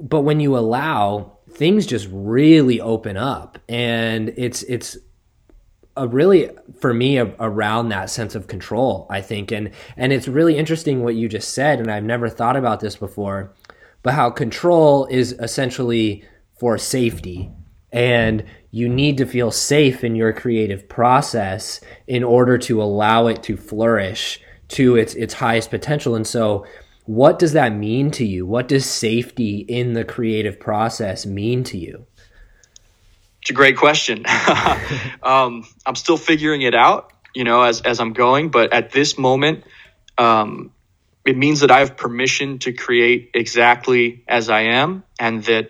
but 0.00 0.22
when 0.22 0.40
you 0.40 0.56
allow 0.56 1.36
things 1.50 1.86
just 1.86 2.08
really 2.10 2.80
open 2.80 3.16
up 3.16 3.58
and 3.68 4.32
it's 4.36 4.62
it's 4.64 4.96
a 5.96 6.08
really 6.08 6.50
for 6.80 6.92
me 6.92 7.18
a, 7.18 7.32
around 7.38 7.88
that 7.88 8.10
sense 8.10 8.34
of 8.34 8.46
control 8.46 9.06
i 9.10 9.20
think. 9.20 9.52
And 9.52 9.70
and 9.96 10.12
it's 10.12 10.28
really 10.28 10.56
interesting 10.56 11.02
what 11.02 11.14
you 11.14 11.28
just 11.28 11.54
said 11.54 11.78
and 11.80 11.90
i've 11.90 12.04
never 12.04 12.28
thought 12.28 12.56
about 12.56 12.80
this 12.80 12.96
before 12.96 13.54
but 14.04 14.14
how 14.14 14.30
control 14.30 15.06
is 15.06 15.32
essentially 15.40 16.22
for 16.60 16.78
safety. 16.78 17.50
And 17.90 18.44
you 18.70 18.88
need 18.88 19.18
to 19.18 19.26
feel 19.26 19.50
safe 19.50 20.04
in 20.04 20.14
your 20.14 20.32
creative 20.32 20.88
process 20.88 21.80
in 22.06 22.22
order 22.22 22.58
to 22.58 22.82
allow 22.82 23.26
it 23.26 23.42
to 23.44 23.56
flourish 23.56 24.40
to 24.68 24.96
its 24.96 25.14
its 25.14 25.34
highest 25.34 25.70
potential. 25.70 26.14
And 26.14 26.26
so 26.26 26.66
what 27.06 27.38
does 27.38 27.52
that 27.52 27.74
mean 27.74 28.10
to 28.12 28.24
you? 28.24 28.46
What 28.46 28.68
does 28.68 28.86
safety 28.86 29.58
in 29.58 29.94
the 29.94 30.04
creative 30.04 30.60
process 30.60 31.26
mean 31.26 31.64
to 31.64 31.78
you 31.78 32.06
it's 33.44 33.50
a 33.50 33.52
great 33.52 33.76
question. 33.76 34.24
um, 35.22 35.66
I'm 35.84 35.96
still 35.96 36.16
figuring 36.16 36.62
it 36.62 36.74
out, 36.74 37.12
you 37.34 37.44
know, 37.44 37.60
as, 37.60 37.82
as 37.82 38.00
I'm 38.00 38.14
going, 38.14 38.48
but 38.48 38.72
at 38.72 38.90
this 38.90 39.18
moment, 39.18 39.64
um, 40.16 40.72
it 41.26 41.36
means 41.36 41.60
that 41.60 41.70
I 41.70 41.80
have 41.80 41.94
permission 41.94 42.58
to 42.60 42.72
create 42.72 43.32
exactly 43.34 44.24
as 44.26 44.48
I 44.48 44.62
am, 44.62 45.04
and 45.20 45.44
that 45.44 45.68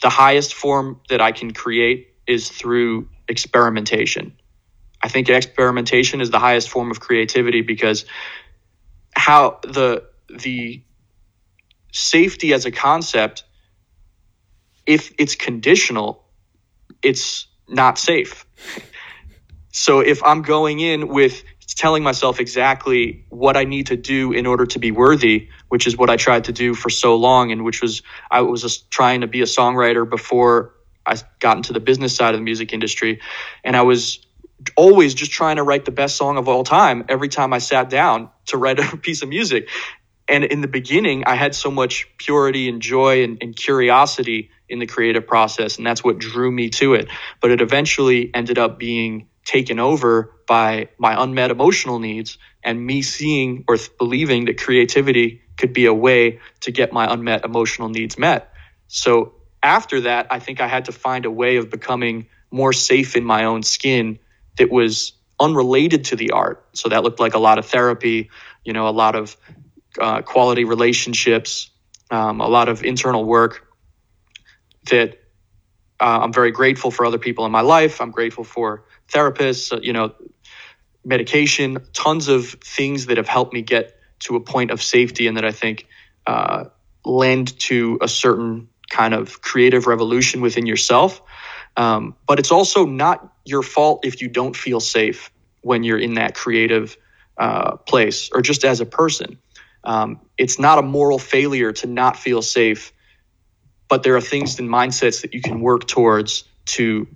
the 0.00 0.08
highest 0.08 0.54
form 0.54 1.02
that 1.10 1.20
I 1.20 1.32
can 1.32 1.52
create 1.52 2.14
is 2.26 2.48
through 2.48 3.10
experimentation. 3.28 4.32
I 5.02 5.08
think 5.08 5.28
experimentation 5.28 6.22
is 6.22 6.30
the 6.30 6.38
highest 6.38 6.70
form 6.70 6.90
of 6.90 7.00
creativity 7.00 7.60
because 7.60 8.06
how 9.14 9.60
the 9.62 10.04
the 10.34 10.82
safety 11.92 12.54
as 12.54 12.64
a 12.64 12.70
concept, 12.70 13.44
if 14.86 15.12
it's 15.18 15.34
conditional, 15.34 16.24
it's 17.02 17.46
not 17.68 17.98
safe. 17.98 18.46
so 19.72 20.00
if 20.00 20.22
I'm 20.24 20.42
going 20.42 20.80
in 20.80 21.08
with 21.08 21.42
telling 21.74 22.02
myself 22.02 22.40
exactly 22.40 23.24
what 23.30 23.56
I 23.56 23.64
need 23.64 23.86
to 23.86 23.96
do 23.96 24.32
in 24.32 24.46
order 24.46 24.66
to 24.66 24.78
be 24.78 24.90
worthy, 24.90 25.48
which 25.68 25.86
is 25.86 25.96
what 25.96 26.10
I 26.10 26.16
tried 26.16 26.44
to 26.44 26.52
do 26.52 26.74
for 26.74 26.90
so 26.90 27.16
long, 27.16 27.52
and 27.52 27.64
which 27.64 27.80
was 27.80 28.02
I 28.30 28.42
was 28.42 28.62
just 28.62 28.90
trying 28.90 29.22
to 29.22 29.26
be 29.26 29.40
a 29.40 29.46
songwriter 29.46 30.08
before 30.08 30.74
I 31.06 31.16
got 31.38 31.56
into 31.56 31.72
the 31.72 31.80
business 31.80 32.14
side 32.14 32.34
of 32.34 32.40
the 32.40 32.44
music 32.44 32.72
industry, 32.72 33.20
and 33.64 33.76
I 33.76 33.82
was 33.82 34.26
always 34.76 35.14
just 35.14 35.32
trying 35.32 35.56
to 35.56 35.62
write 35.62 35.86
the 35.86 35.90
best 35.90 36.16
song 36.16 36.36
of 36.36 36.48
all 36.48 36.64
time 36.64 37.04
every 37.08 37.28
time 37.28 37.52
I 37.52 37.58
sat 37.58 37.88
down 37.88 38.28
to 38.46 38.58
write 38.58 38.78
a 38.78 38.96
piece 39.02 39.22
of 39.22 39.28
music. 39.28 39.68
And 40.30 40.44
in 40.44 40.60
the 40.60 40.68
beginning, 40.68 41.24
I 41.26 41.34
had 41.34 41.54
so 41.54 41.70
much 41.70 42.06
purity 42.16 42.68
and 42.68 42.80
joy 42.80 43.24
and, 43.24 43.38
and 43.42 43.54
curiosity 43.56 44.50
in 44.68 44.78
the 44.78 44.86
creative 44.86 45.26
process, 45.26 45.76
and 45.76 45.86
that's 45.86 46.04
what 46.04 46.18
drew 46.18 46.50
me 46.50 46.70
to 46.70 46.94
it. 46.94 47.08
But 47.40 47.50
it 47.50 47.60
eventually 47.60 48.30
ended 48.32 48.56
up 48.56 48.78
being 48.78 49.26
taken 49.44 49.80
over 49.80 50.32
by 50.46 50.88
my 50.98 51.20
unmet 51.20 51.50
emotional 51.50 51.98
needs 51.98 52.38
and 52.62 52.84
me 52.84 53.02
seeing 53.02 53.64
or 53.66 53.76
th- 53.76 53.90
believing 53.98 54.44
that 54.44 54.58
creativity 54.58 55.42
could 55.56 55.72
be 55.72 55.86
a 55.86 55.94
way 55.94 56.38
to 56.60 56.70
get 56.70 56.92
my 56.92 57.12
unmet 57.12 57.44
emotional 57.44 57.88
needs 57.88 58.16
met. 58.16 58.52
So 58.86 59.34
after 59.62 60.02
that, 60.02 60.28
I 60.30 60.38
think 60.38 60.60
I 60.60 60.68
had 60.68 60.84
to 60.84 60.92
find 60.92 61.24
a 61.24 61.30
way 61.30 61.56
of 61.56 61.70
becoming 61.70 62.26
more 62.50 62.72
safe 62.72 63.16
in 63.16 63.24
my 63.24 63.44
own 63.44 63.62
skin 63.62 64.18
that 64.58 64.70
was 64.70 65.12
unrelated 65.40 66.04
to 66.06 66.16
the 66.16 66.32
art. 66.32 66.64
So 66.74 66.88
that 66.90 67.02
looked 67.02 67.18
like 67.18 67.34
a 67.34 67.38
lot 67.38 67.58
of 67.58 67.66
therapy, 67.66 68.30
you 68.64 68.72
know, 68.72 68.88
a 68.88 68.90
lot 68.90 69.16
of 69.16 69.36
uh, 69.98 70.22
quality 70.22 70.64
relationships, 70.64 71.70
um, 72.10 72.40
a 72.40 72.48
lot 72.48 72.68
of 72.68 72.84
internal 72.84 73.24
work 73.24 73.66
that 74.90 75.18
uh, 76.00 76.20
I'm 76.22 76.32
very 76.32 76.50
grateful 76.50 76.90
for 76.90 77.04
other 77.04 77.18
people 77.18 77.44
in 77.46 77.52
my 77.52 77.60
life. 77.60 78.00
I'm 78.00 78.10
grateful 78.10 78.44
for 78.44 78.84
therapists, 79.12 79.72
uh, 79.72 79.80
you 79.82 79.92
know, 79.92 80.14
medication, 81.04 81.78
tons 81.92 82.28
of 82.28 82.48
things 82.48 83.06
that 83.06 83.16
have 83.16 83.28
helped 83.28 83.52
me 83.52 83.62
get 83.62 83.96
to 84.20 84.36
a 84.36 84.40
point 84.40 84.70
of 84.70 84.82
safety 84.82 85.26
and 85.26 85.36
that 85.36 85.44
I 85.44 85.52
think 85.52 85.86
uh, 86.26 86.64
lend 87.04 87.58
to 87.60 87.98
a 88.00 88.08
certain 88.08 88.68
kind 88.90 89.14
of 89.14 89.40
creative 89.40 89.86
revolution 89.86 90.40
within 90.40 90.66
yourself. 90.66 91.22
Um, 91.76 92.16
but 92.26 92.38
it's 92.38 92.50
also 92.50 92.84
not 92.84 93.32
your 93.44 93.62
fault 93.62 94.04
if 94.04 94.20
you 94.20 94.28
don't 94.28 94.54
feel 94.56 94.80
safe 94.80 95.30
when 95.62 95.84
you're 95.84 95.98
in 95.98 96.14
that 96.14 96.34
creative 96.34 96.96
uh, 97.38 97.76
place 97.76 98.30
or 98.34 98.42
just 98.42 98.64
as 98.64 98.80
a 98.80 98.86
person. 98.86 99.38
Um, 99.82 100.20
it's 100.36 100.58
not 100.58 100.78
a 100.78 100.82
moral 100.82 101.18
failure 101.18 101.72
to 101.72 101.86
not 101.86 102.16
feel 102.16 102.42
safe 102.42 102.92
but 103.90 104.04
there 104.04 104.16
are 104.16 104.20
things 104.20 104.58
and 104.58 104.70
mindsets 104.70 105.22
that 105.22 105.34
you 105.34 105.42
can 105.42 105.60
work 105.60 105.86
towards 105.86 106.44
to 106.64 107.08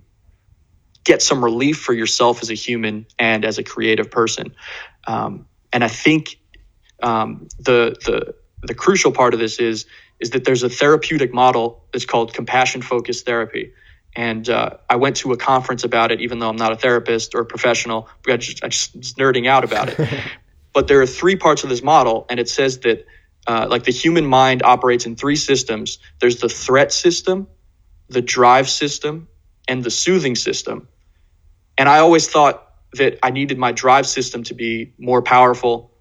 get 1.05 1.21
some 1.21 1.43
relief 1.43 1.79
for 1.79 1.93
yourself 1.93 2.43
as 2.43 2.51
a 2.51 2.53
human 2.53 3.07
and 3.17 3.45
as 3.45 3.57
a 3.57 3.63
creative 3.63 4.11
person. 4.11 4.53
Um, 5.07 5.47
and 5.71 5.83
I 5.83 5.87
think 5.87 6.37
um, 7.01 7.47
the 7.57 7.95
the 8.05 8.35
the 8.61 8.75
crucial 8.75 9.11
part 9.11 9.33
of 9.33 9.39
this 9.39 9.57
is 9.57 9.85
is 10.19 10.31
that 10.31 10.43
there's 10.43 10.63
a 10.63 10.69
therapeutic 10.69 11.33
model 11.33 11.85
that's 11.93 12.05
called 12.05 12.33
compassion 12.33 12.81
focused 12.81 13.25
therapy. 13.25 13.73
And 14.17 14.47
uh, 14.49 14.77
I 14.89 14.95
went 14.97 15.17
to 15.17 15.33
a 15.33 15.37
conference 15.37 15.83
about 15.83 16.11
it, 16.11 16.21
even 16.21 16.39
though 16.39 16.49
I'm 16.49 16.55
not 16.55 16.71
a 16.71 16.77
therapist 16.77 17.35
or 17.35 17.41
a 17.41 17.45
professional. 17.45 18.07
I 18.27 18.37
just, 18.37 18.63
I 18.63 18.69
just 18.69 18.95
was 18.95 19.13
nerding 19.13 19.47
out 19.47 19.65
about 19.65 19.89
it. 19.89 20.09
but 20.75 20.89
there 20.89 21.01
are 21.01 21.07
three 21.07 21.37
parts 21.37 21.63
of 21.63 21.69
this 21.69 21.81
model, 21.81 22.27
and 22.29 22.37
it 22.37 22.49
says 22.49 22.79
that 22.79 23.07
uh, 23.47 23.65
like 23.69 23.85
the 23.85 23.93
human 23.93 24.25
mind 24.25 24.61
operates 24.61 25.05
in 25.05 25.15
three 25.15 25.37
systems. 25.37 25.99
There's 26.19 26.41
the 26.41 26.49
threat 26.49 26.91
system, 26.91 27.47
the 28.09 28.21
drive 28.21 28.69
system, 28.69 29.29
and 29.69 29.83
the 29.83 29.89
soothing 29.89 30.35
system. 30.35 30.89
And 31.77 31.87
I 31.87 31.99
always 31.99 32.27
thought 32.27 32.61
that 32.93 33.19
I 33.23 33.29
needed 33.31 33.57
my 33.57 33.71
drive 33.71 34.05
system 34.05 34.43
to 34.43 34.53
be 34.53 34.93
more 34.97 35.21
powerful, 35.21 35.91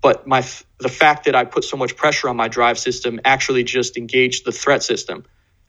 but 0.00 0.26
my 0.26 0.40
the 0.78 0.88
fact 0.88 1.26
that 1.26 1.34
I 1.34 1.44
put 1.44 1.64
so 1.64 1.76
much 1.76 1.94
pressure 1.96 2.28
on 2.30 2.36
my 2.36 2.48
drive 2.48 2.78
system 2.78 3.20
actually 3.26 3.64
just 3.64 3.98
engaged 3.98 4.46
the 4.46 4.52
threat 4.52 4.82
system. 4.82 5.24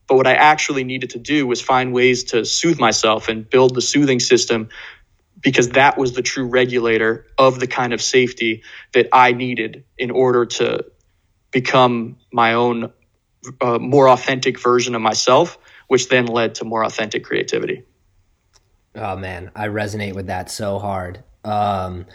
But 0.07 0.15
what 0.15 0.27
I 0.27 0.35
actually 0.35 0.85
needed 0.85 1.11
to 1.11 1.19
do 1.19 1.47
was 1.47 1.61
find 1.61 1.93
ways 1.93 2.25
to 2.25 2.45
soothe 2.45 2.79
myself 2.79 3.27
and 3.27 3.49
build 3.49 3.75
the 3.75 3.81
soothing 3.81 4.21
system 4.21 4.69
because 5.43 5.69
that 5.69 5.97
was 5.97 6.13
the 6.13 6.21
true 6.21 6.47
regulator 6.47 7.27
of 7.37 7.59
the 7.59 7.67
kind 7.67 7.93
of 7.93 8.01
safety 8.01 8.63
that 8.93 9.09
I 9.11 9.33
needed 9.33 9.83
in 9.97 10.09
order 10.09 10.45
to 10.45 10.85
become 11.51 12.17
my 12.31 12.53
own 12.53 12.91
uh, 13.61 13.77
more 13.77 14.09
authentic 14.09 14.59
version 14.59 14.95
of 14.95 15.01
myself, 15.01 15.57
which 15.87 16.09
then 16.09 16.25
led 16.25 16.55
to 16.55 16.65
more 16.65 16.83
authentic 16.83 17.23
creativity. 17.23 17.83
Oh 18.95 19.17
man, 19.17 19.51
I 19.55 19.67
resonate 19.67 20.15
with 20.15 20.27
that 20.27 20.49
so 20.49 20.79
hard. 20.79 21.23
Um, 21.43 22.05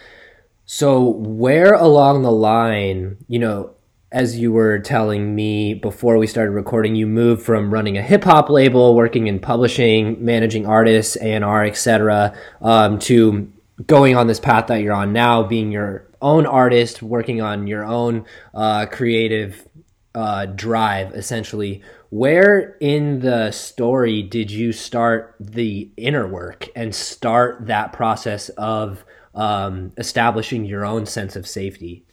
so 0.64 1.02
where 1.08 1.74
along 1.74 2.22
the 2.22 2.32
line, 2.32 3.18
you 3.28 3.38
know, 3.38 3.74
as 4.10 4.38
you 4.38 4.52
were 4.52 4.78
telling 4.78 5.34
me 5.34 5.74
before 5.74 6.16
we 6.16 6.26
started 6.26 6.52
recording, 6.52 6.94
you 6.94 7.06
moved 7.06 7.42
from 7.42 7.72
running 7.72 7.98
a 7.98 8.02
hip 8.02 8.24
hop 8.24 8.48
label, 8.48 8.94
working 8.94 9.26
in 9.26 9.38
publishing, 9.38 10.24
managing 10.24 10.66
artists, 10.66 11.16
A&R, 11.20 11.64
etc., 11.64 12.34
um, 12.62 12.98
to 13.00 13.52
going 13.86 14.16
on 14.16 14.26
this 14.26 14.40
path 14.40 14.68
that 14.68 14.76
you're 14.76 14.94
on 14.94 15.12
now, 15.12 15.42
being 15.42 15.70
your 15.70 16.08
own 16.22 16.46
artist, 16.46 17.02
working 17.02 17.42
on 17.42 17.66
your 17.66 17.84
own 17.84 18.24
uh, 18.54 18.86
creative 18.86 19.68
uh, 20.14 20.46
drive, 20.46 21.14
essentially. 21.14 21.82
Where 22.10 22.78
in 22.80 23.20
the 23.20 23.50
story 23.50 24.22
did 24.22 24.50
you 24.50 24.72
start 24.72 25.36
the 25.38 25.90
inner 25.98 26.26
work 26.26 26.66
and 26.74 26.94
start 26.94 27.66
that 27.66 27.92
process 27.92 28.48
of 28.50 29.04
um, 29.34 29.92
establishing 29.98 30.64
your 30.64 30.86
own 30.86 31.04
sense 31.04 31.36
of 31.36 31.46
safety? 31.46 32.06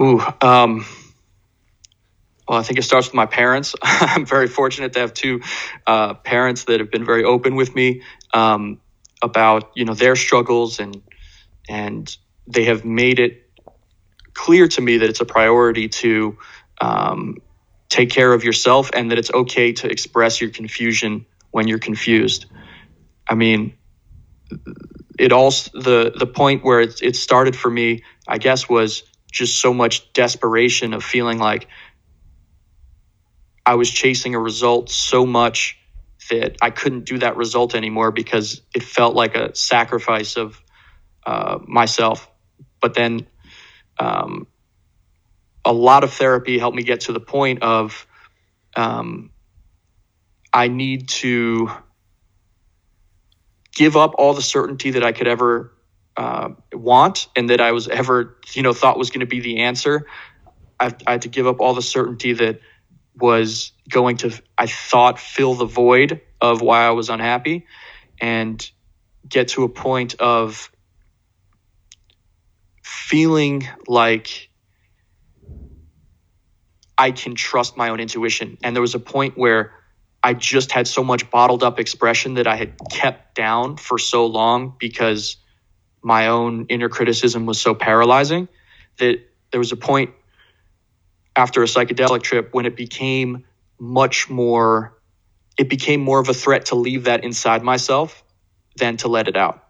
Ooh, 0.00 0.20
um, 0.42 0.84
well, 2.48 2.58
I 2.58 2.62
think 2.62 2.78
it 2.78 2.82
starts 2.82 3.08
with 3.08 3.14
my 3.14 3.26
parents. 3.26 3.74
I'm 3.82 4.26
very 4.26 4.48
fortunate 4.48 4.92
to 4.94 5.00
have 5.00 5.14
two 5.14 5.40
uh, 5.86 6.14
parents 6.14 6.64
that 6.64 6.80
have 6.80 6.90
been 6.90 7.04
very 7.04 7.24
open 7.24 7.56
with 7.56 7.74
me 7.74 8.02
um, 8.34 8.80
about 9.22 9.72
you 9.74 9.84
know 9.84 9.94
their 9.94 10.16
struggles 10.16 10.80
and 10.80 11.02
and 11.68 12.16
they 12.46 12.64
have 12.64 12.84
made 12.84 13.18
it 13.20 13.42
clear 14.34 14.68
to 14.68 14.80
me 14.80 14.98
that 14.98 15.08
it's 15.10 15.20
a 15.20 15.24
priority 15.24 15.88
to 15.88 16.38
um, 16.80 17.36
take 17.88 18.10
care 18.10 18.32
of 18.32 18.44
yourself 18.44 18.90
and 18.94 19.10
that 19.10 19.18
it's 19.18 19.32
okay 19.32 19.72
to 19.72 19.90
express 19.90 20.40
your 20.40 20.50
confusion 20.50 21.26
when 21.50 21.68
you're 21.68 21.78
confused. 21.78 22.46
I 23.28 23.34
mean, 23.34 23.74
it 25.18 25.32
all 25.32 25.50
the 25.50 26.12
the 26.16 26.26
point 26.26 26.64
where 26.64 26.80
it, 26.80 27.02
it 27.02 27.16
started 27.16 27.56
for 27.56 27.70
me, 27.70 28.04
I 28.28 28.38
guess, 28.38 28.68
was 28.68 29.02
just 29.30 29.60
so 29.60 29.74
much 29.74 30.12
desperation 30.12 30.94
of 30.94 31.04
feeling 31.04 31.38
like 31.38 31.68
I 33.64 33.74
was 33.74 33.90
chasing 33.90 34.34
a 34.34 34.40
result 34.40 34.90
so 34.90 35.26
much 35.26 35.78
that 36.30 36.56
I 36.62 36.70
couldn't 36.70 37.04
do 37.04 37.18
that 37.18 37.36
result 37.36 37.74
anymore 37.74 38.12
because 38.12 38.62
it 38.74 38.82
felt 38.82 39.14
like 39.14 39.34
a 39.34 39.54
sacrifice 39.54 40.36
of 40.36 40.60
uh, 41.24 41.58
myself. 41.66 42.28
But 42.80 42.94
then 42.94 43.26
um, 43.98 44.46
a 45.64 45.72
lot 45.72 46.04
of 46.04 46.12
therapy 46.12 46.58
helped 46.58 46.76
me 46.76 46.82
get 46.82 47.00
to 47.02 47.12
the 47.12 47.20
point 47.20 47.62
of 47.62 48.06
um, 48.76 49.30
I 50.52 50.68
need 50.68 51.08
to 51.08 51.70
give 53.74 53.96
up 53.96 54.14
all 54.18 54.32
the 54.32 54.42
certainty 54.42 54.92
that 54.92 55.04
I 55.04 55.12
could 55.12 55.26
ever 55.26 55.72
uh, 56.16 56.50
want 56.72 57.28
and 57.36 57.50
that 57.50 57.60
I 57.60 57.72
was 57.72 57.88
ever, 57.88 58.38
you 58.52 58.62
know, 58.62 58.72
thought 58.72 58.98
was 58.98 59.10
going 59.10 59.20
to 59.20 59.26
be 59.26 59.40
the 59.40 59.60
answer. 59.60 60.06
I, 60.80 60.94
I 61.06 61.12
had 61.12 61.22
to 61.22 61.28
give 61.28 61.46
up 61.46 61.60
all 61.60 61.74
the 61.74 61.82
certainty 61.82 62.32
that 62.34 62.60
was 63.14 63.72
going 63.88 64.18
to, 64.18 64.42
I 64.56 64.66
thought, 64.66 65.18
fill 65.18 65.54
the 65.54 65.66
void 65.66 66.20
of 66.40 66.60
why 66.60 66.86
I 66.86 66.90
was 66.90 67.08
unhappy 67.08 67.66
and 68.20 68.68
get 69.28 69.48
to 69.48 69.64
a 69.64 69.68
point 69.68 70.14
of 70.16 70.70
feeling 72.82 73.66
like 73.86 74.50
I 76.98 77.10
can 77.10 77.34
trust 77.34 77.76
my 77.76 77.90
own 77.90 78.00
intuition. 78.00 78.58
And 78.62 78.74
there 78.74 78.80
was 78.80 78.94
a 78.94 79.00
point 79.00 79.36
where 79.36 79.72
I 80.22 80.34
just 80.34 80.72
had 80.72 80.88
so 80.88 81.04
much 81.04 81.30
bottled 81.30 81.62
up 81.62 81.78
expression 81.78 82.34
that 82.34 82.46
I 82.46 82.56
had 82.56 82.74
kept 82.90 83.34
down 83.34 83.76
for 83.76 83.98
so 83.98 84.26
long 84.26 84.74
because 84.78 85.36
my 86.02 86.28
own 86.28 86.66
inner 86.68 86.88
criticism 86.88 87.46
was 87.46 87.60
so 87.60 87.74
paralyzing 87.74 88.48
that 88.98 89.18
there 89.50 89.60
was 89.60 89.72
a 89.72 89.76
point 89.76 90.10
after 91.34 91.62
a 91.62 91.66
psychedelic 91.66 92.22
trip 92.22 92.52
when 92.52 92.66
it 92.66 92.76
became 92.76 93.44
much 93.78 94.30
more 94.30 94.92
it 95.58 95.68
became 95.70 96.00
more 96.00 96.20
of 96.20 96.28
a 96.28 96.34
threat 96.34 96.66
to 96.66 96.74
leave 96.74 97.04
that 97.04 97.24
inside 97.24 97.62
myself 97.62 98.22
than 98.76 98.96
to 98.96 99.08
let 99.08 99.28
it 99.28 99.36
out 99.36 99.64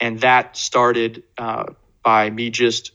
and 0.00 0.20
that 0.20 0.56
started 0.56 1.22
uh, 1.38 1.64
by 2.02 2.30
me 2.30 2.50
just 2.50 2.92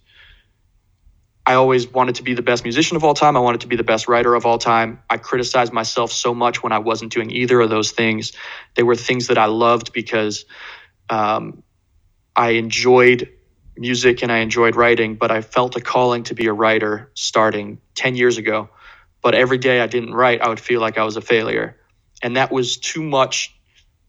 I 1.45 1.55
always 1.55 1.87
wanted 1.87 2.15
to 2.15 2.23
be 2.23 2.35
the 2.35 2.43
best 2.43 2.63
musician 2.63 2.97
of 2.97 3.03
all 3.03 3.15
time. 3.15 3.35
I 3.35 3.39
wanted 3.39 3.61
to 3.61 3.67
be 3.67 3.75
the 3.75 3.83
best 3.83 4.07
writer 4.07 4.35
of 4.35 4.45
all 4.45 4.59
time. 4.59 5.01
I 5.09 5.17
criticized 5.17 5.73
myself 5.73 6.11
so 6.11 6.35
much 6.35 6.61
when 6.61 6.71
I 6.71 6.77
wasn't 6.77 7.11
doing 7.11 7.31
either 7.31 7.59
of 7.59 7.69
those 7.69 7.91
things. 7.91 8.31
They 8.75 8.83
were 8.83 8.95
things 8.95 9.27
that 9.27 9.37
I 9.39 9.45
loved 9.45 9.91
because 9.91 10.45
um, 11.12 11.63
I 12.36 12.52
enjoyed 12.52 13.30
music 13.78 14.24
and 14.24 14.32
I 14.32 14.39
enjoyed 14.39 14.78
writing, 14.78 15.17
but 15.17 15.32
I 15.32 15.41
felt 15.41 15.78
a 15.78 15.82
calling 15.82 16.24
to 16.26 16.36
be 16.36 16.47
a 16.47 16.54
writer 16.54 17.12
starting 17.15 17.80
10 17.95 18.15
years 18.15 18.39
ago. 18.39 18.69
But 19.24 19.36
every 19.36 19.60
day 19.60 19.82
I 19.82 19.88
didn't 19.88 20.13
write, 20.15 20.41
I 20.41 20.50
would 20.50 20.62
feel 20.62 20.82
like 20.82 20.97
I 21.00 21.06
was 21.06 21.17
a 21.17 21.21
failure. 21.21 21.78
And 22.24 22.38
that 22.38 22.52
was 22.52 22.78
too 22.78 23.04
much 23.04 23.56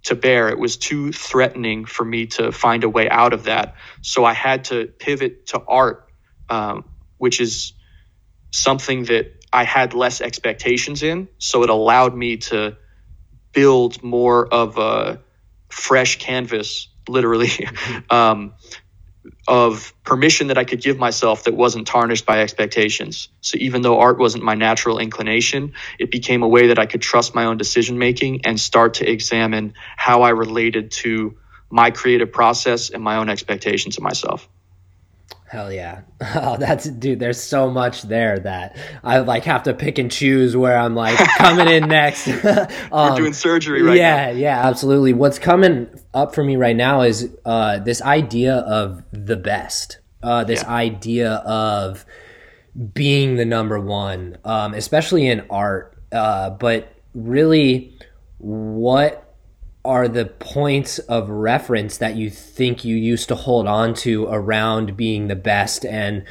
to 0.04 0.16
bear. 0.16 0.50
It 0.50 0.58
was 0.58 0.78
too 0.78 1.12
threatening 1.12 1.86
for 1.86 2.04
me 2.04 2.26
to 2.28 2.52
find 2.52 2.84
a 2.84 2.90
way 2.90 3.08
out 3.10 3.34
of 3.34 3.44
that. 3.44 3.76
So 4.02 4.24
I 4.24 4.34
had 4.34 4.66
to 4.66 4.86
pivot 4.86 5.48
to 5.48 5.62
art, 5.68 6.08
um, 6.50 6.84
which 7.18 7.40
is 7.40 7.74
something 8.52 9.04
that 9.06 9.32
I 9.52 9.64
had 9.64 9.94
less 9.94 10.20
expectations 10.20 11.02
in. 11.02 11.28
So 11.38 11.62
it 11.64 11.70
allowed 11.70 12.14
me 12.16 12.38
to 12.38 12.76
build 13.52 14.02
more 14.02 14.46
of 14.52 14.78
a 14.78 15.22
fresh 15.70 16.18
canvas 16.18 16.88
literally, 17.08 17.50
um, 18.10 18.54
of 19.48 19.94
permission 20.04 20.48
that 20.48 20.58
I 20.58 20.64
could 20.64 20.82
give 20.82 20.98
myself 20.98 21.44
that 21.44 21.54
wasn't 21.54 21.86
tarnished 21.86 22.26
by 22.26 22.40
expectations. 22.40 23.28
So 23.40 23.58
even 23.58 23.82
though 23.82 24.00
art 24.00 24.18
wasn't 24.18 24.44
my 24.44 24.54
natural 24.54 24.98
inclination, 24.98 25.74
it 25.98 26.10
became 26.10 26.42
a 26.42 26.48
way 26.48 26.68
that 26.68 26.78
I 26.78 26.86
could 26.86 27.02
trust 27.02 27.34
my 27.34 27.46
own 27.46 27.56
decision 27.56 27.98
making 27.98 28.42
and 28.46 28.58
start 28.58 28.94
to 28.94 29.10
examine 29.10 29.74
how 29.96 30.22
I 30.22 30.30
related 30.30 30.90
to 31.02 31.36
my 31.70 31.90
creative 31.90 32.32
process 32.32 32.90
and 32.90 33.02
my 33.02 33.16
own 33.16 33.28
expectations 33.28 33.96
of 33.96 34.02
myself. 34.02 34.48
Hell 35.52 35.70
yeah. 35.70 36.00
Oh, 36.34 36.56
that's 36.56 36.88
dude, 36.88 37.18
there's 37.20 37.38
so 37.38 37.70
much 37.70 38.02
there 38.02 38.38
that 38.38 38.78
I 39.04 39.18
like 39.18 39.44
have 39.44 39.64
to 39.64 39.74
pick 39.74 39.98
and 39.98 40.10
choose 40.10 40.56
where 40.56 40.78
I'm 40.78 40.94
like 40.94 41.18
coming 41.36 41.68
in 41.68 41.88
next. 41.88 42.26
um, 42.44 42.68
You're 42.92 43.16
doing 43.16 43.32
surgery 43.34 43.82
right 43.82 43.98
yeah, 43.98 44.16
now. 44.16 44.22
Yeah, 44.28 44.32
yeah, 44.32 44.66
absolutely. 44.66 45.12
What's 45.12 45.38
coming 45.38 45.88
up 46.14 46.34
for 46.34 46.42
me 46.42 46.56
right 46.56 46.74
now 46.74 47.02
is 47.02 47.28
uh, 47.44 47.80
this 47.80 48.00
idea 48.00 48.54
of 48.54 49.02
the 49.12 49.36
best. 49.36 49.98
Uh, 50.22 50.44
this 50.44 50.62
yeah. 50.62 50.70
idea 50.70 51.32
of 51.32 52.06
being 52.94 53.36
the 53.36 53.44
number 53.44 53.78
one, 53.78 54.38
um, 54.46 54.72
especially 54.72 55.26
in 55.26 55.44
art. 55.50 55.98
Uh, 56.10 56.48
but 56.48 56.94
really, 57.14 57.98
what 58.38 59.21
are 59.84 60.06
the 60.06 60.26
points 60.26 60.98
of 61.00 61.28
reference 61.28 61.98
that 61.98 62.16
you 62.16 62.30
think 62.30 62.84
you 62.84 62.96
used 62.96 63.28
to 63.28 63.34
hold 63.34 63.66
on 63.66 63.94
to 63.94 64.26
around 64.26 64.96
being 64.96 65.28
the 65.28 65.36
best 65.36 65.84
and 65.84 66.24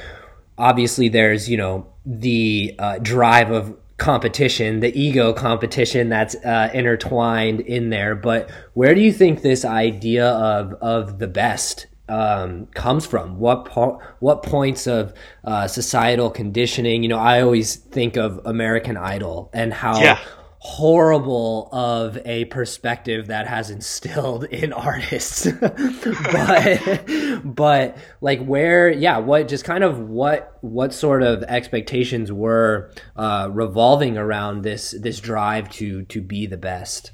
obviously 0.58 1.10
there's 1.10 1.50
you 1.50 1.58
know 1.58 1.86
the 2.06 2.76
uh, 2.80 2.98
drive 3.00 3.52
of 3.52 3.78
competition, 4.02 4.80
the 4.80 5.00
ego 5.00 5.32
competition 5.32 6.10
that's 6.10 6.34
uh, 6.44 6.72
intertwined 6.74 7.60
in 7.62 7.92
there. 7.92 8.16
But 8.16 8.50
where 8.74 8.96
do 8.96 9.02
you 9.02 9.14
think 9.14 9.44
this 9.44 9.64
idea 9.64 10.28
of 10.28 10.74
of 10.82 11.20
the 11.20 11.28
best 11.28 11.86
um, 12.10 12.66
comes 12.68 13.06
from? 13.06 13.38
What 13.38 13.66
po- 13.66 14.02
what 14.20 14.42
points 14.42 14.88
of 14.88 15.14
uh, 15.44 15.68
societal 15.68 16.32
conditioning? 16.32 17.04
You 17.04 17.10
know, 17.10 17.20
I 17.20 17.42
always 17.42 17.76
think 17.76 18.18
of 18.18 18.42
American 18.46 18.98
Idol 18.98 19.50
and 19.54 19.74
how. 19.74 20.02
Yeah 20.02 20.20
horrible 20.64 21.68
of 21.72 22.20
a 22.24 22.46
perspective 22.46 23.28
that 23.28 23.48
has 23.48 23.72
instilled 23.72 24.44
in 24.44 24.72
artists. 24.74 25.48
But 25.52 27.04
but 27.44 27.98
like 28.22 28.46
where 28.46 28.92
yeah 28.92 29.18
what 29.18 29.48
just 29.48 29.66
kind 29.66 29.84
of 29.84 30.00
what 30.00 30.60
what 30.62 30.94
sort 30.94 31.24
of 31.24 31.42
expectations 31.44 32.32
were 32.32 32.92
uh, 33.16 33.50
revolving 33.52 34.20
around 34.20 34.62
this 34.62 34.92
this 34.92 35.20
drive 35.20 35.68
to 35.72 36.04
to 36.04 36.22
be 36.22 36.46
the 36.46 36.58
best? 36.58 37.12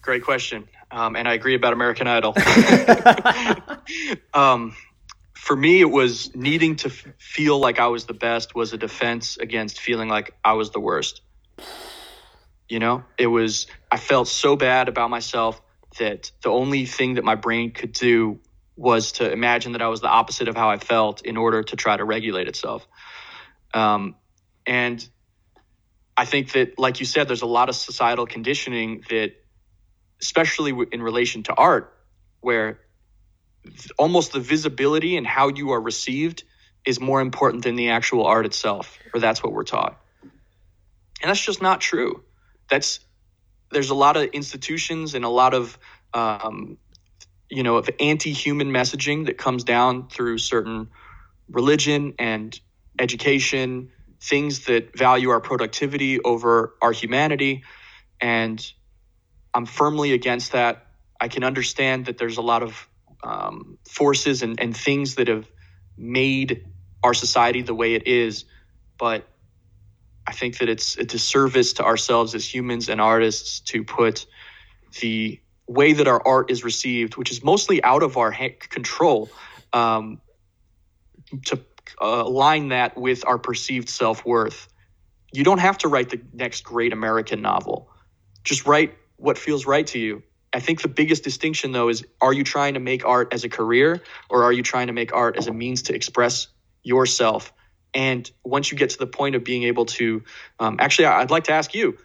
Great 0.00 0.22
question. 0.22 0.68
Um, 0.92 1.16
and 1.16 1.26
i 1.26 1.32
agree 1.32 1.54
about 1.54 1.72
american 1.72 2.06
idol. 2.06 2.34
Um, 4.34 4.76
for 5.34 5.56
me 5.56 5.80
it 5.80 5.90
was 5.90 6.34
needing 6.36 6.76
to 6.76 6.88
f- 6.88 7.06
feel 7.18 7.58
like 7.58 7.80
i 7.80 7.86
was 7.86 8.04
the 8.04 8.14
best 8.14 8.54
was 8.54 8.72
a 8.72 8.78
defense 8.78 9.36
against 9.38 9.80
feeling 9.80 10.08
like 10.08 10.34
i 10.44 10.52
was 10.52 10.70
the 10.70 10.80
worst 10.80 11.22
you 12.72 12.78
know, 12.78 13.04
it 13.18 13.26
was, 13.26 13.66
I 13.90 13.98
felt 13.98 14.28
so 14.28 14.56
bad 14.56 14.88
about 14.88 15.10
myself 15.10 15.60
that 15.98 16.32
the 16.42 16.48
only 16.48 16.86
thing 16.86 17.14
that 17.14 17.22
my 17.22 17.34
brain 17.34 17.70
could 17.70 17.92
do 17.92 18.40
was 18.76 19.12
to 19.12 19.30
imagine 19.30 19.72
that 19.72 19.82
I 19.82 19.88
was 19.88 20.00
the 20.00 20.08
opposite 20.08 20.48
of 20.48 20.56
how 20.56 20.70
I 20.70 20.78
felt 20.78 21.20
in 21.20 21.36
order 21.36 21.62
to 21.62 21.76
try 21.76 21.94
to 21.94 22.02
regulate 22.02 22.48
itself. 22.48 22.88
Um, 23.74 24.16
and 24.64 25.06
I 26.16 26.24
think 26.24 26.52
that, 26.52 26.78
like 26.78 26.98
you 27.00 27.04
said, 27.04 27.28
there's 27.28 27.42
a 27.42 27.46
lot 27.46 27.68
of 27.68 27.74
societal 27.74 28.24
conditioning 28.24 29.04
that, 29.10 29.34
especially 30.22 30.74
in 30.92 31.02
relation 31.02 31.42
to 31.42 31.52
art, 31.52 31.94
where 32.40 32.80
almost 33.98 34.32
the 34.32 34.40
visibility 34.40 35.18
and 35.18 35.26
how 35.26 35.48
you 35.48 35.72
are 35.72 35.80
received 35.80 36.44
is 36.86 36.98
more 36.98 37.20
important 37.20 37.64
than 37.64 37.76
the 37.76 37.90
actual 37.90 38.24
art 38.24 38.46
itself, 38.46 38.98
or 39.12 39.20
that's 39.20 39.42
what 39.42 39.52
we're 39.52 39.62
taught. 39.62 40.00
And 41.20 41.28
that's 41.28 41.44
just 41.44 41.60
not 41.60 41.82
true 41.82 42.24
that's 42.72 43.00
there's 43.70 43.90
a 43.90 43.94
lot 43.94 44.16
of 44.16 44.24
institutions 44.32 45.14
and 45.14 45.26
a 45.26 45.28
lot 45.28 45.52
of 45.54 45.78
um, 46.14 46.78
you 47.50 47.62
know 47.62 47.76
of 47.76 47.90
anti-human 48.00 48.70
messaging 48.70 49.26
that 49.26 49.36
comes 49.36 49.62
down 49.62 50.08
through 50.08 50.38
certain 50.38 50.88
religion 51.50 52.14
and 52.18 52.58
education 52.98 53.90
things 54.22 54.66
that 54.66 54.96
value 54.96 55.28
our 55.30 55.40
productivity 55.40 56.20
over 56.20 56.74
our 56.80 56.92
humanity. 56.92 57.62
And 58.20 58.58
i'm 59.54 59.66
firmly 59.66 60.12
against 60.14 60.52
that. 60.52 60.86
I 61.20 61.28
can 61.28 61.44
understand 61.44 62.06
that 62.06 62.16
there's 62.16 62.38
a 62.38 62.42
lot 62.42 62.62
of 62.62 62.88
um, 63.22 63.78
forces 63.88 64.42
and, 64.42 64.58
and 64.60 64.76
things 64.76 65.16
that 65.16 65.28
have 65.28 65.46
made 65.98 66.64
our 67.04 67.14
society 67.14 67.62
the 67.62 67.74
way 67.74 67.94
it 67.94 68.06
is 68.08 68.46
but 68.98 69.28
I 70.32 70.34
think 70.34 70.56
that 70.60 70.70
it's 70.70 70.96
a 70.96 71.04
disservice 71.04 71.74
to 71.74 71.84
ourselves 71.84 72.34
as 72.34 72.42
humans 72.42 72.88
and 72.88 73.02
artists 73.02 73.60
to 73.72 73.84
put 73.84 74.24
the 75.02 75.38
way 75.66 75.92
that 75.92 76.08
our 76.08 76.26
art 76.26 76.50
is 76.50 76.64
received, 76.64 77.18
which 77.18 77.30
is 77.30 77.44
mostly 77.44 77.84
out 77.84 78.02
of 78.02 78.16
our 78.16 78.32
control, 78.32 79.28
um, 79.74 80.22
to 81.44 81.56
uh, 82.00 82.22
align 82.24 82.68
that 82.68 82.96
with 82.96 83.26
our 83.26 83.36
perceived 83.36 83.90
self 83.90 84.24
worth. 84.24 84.68
You 85.34 85.44
don't 85.44 85.58
have 85.58 85.76
to 85.78 85.88
write 85.88 86.08
the 86.08 86.22
next 86.32 86.62
great 86.64 86.94
American 86.94 87.42
novel. 87.42 87.90
Just 88.42 88.64
write 88.66 88.94
what 89.18 89.36
feels 89.36 89.66
right 89.66 89.86
to 89.88 89.98
you. 89.98 90.22
I 90.54 90.60
think 90.60 90.80
the 90.80 90.88
biggest 90.88 91.24
distinction, 91.24 91.72
though, 91.72 91.90
is 91.90 92.06
are 92.22 92.32
you 92.32 92.42
trying 92.42 92.72
to 92.72 92.80
make 92.80 93.04
art 93.04 93.34
as 93.34 93.44
a 93.44 93.50
career 93.50 94.00
or 94.30 94.44
are 94.44 94.52
you 94.52 94.62
trying 94.62 94.86
to 94.86 94.94
make 94.94 95.12
art 95.12 95.36
as 95.36 95.46
a 95.46 95.52
means 95.52 95.82
to 95.82 95.94
express 95.94 96.48
yourself 96.82 97.52
and 97.94 98.30
once 98.42 98.70
you 98.70 98.78
get 98.78 98.90
to 98.90 98.98
the 98.98 99.06
point 99.06 99.34
of 99.34 99.44
being 99.44 99.64
able 99.64 99.86
to, 99.86 100.22
um, 100.58 100.76
actually, 100.80 101.06
I'd 101.06 101.30
like 101.30 101.44
to 101.44 101.52
ask 101.52 101.74
you, 101.74 101.98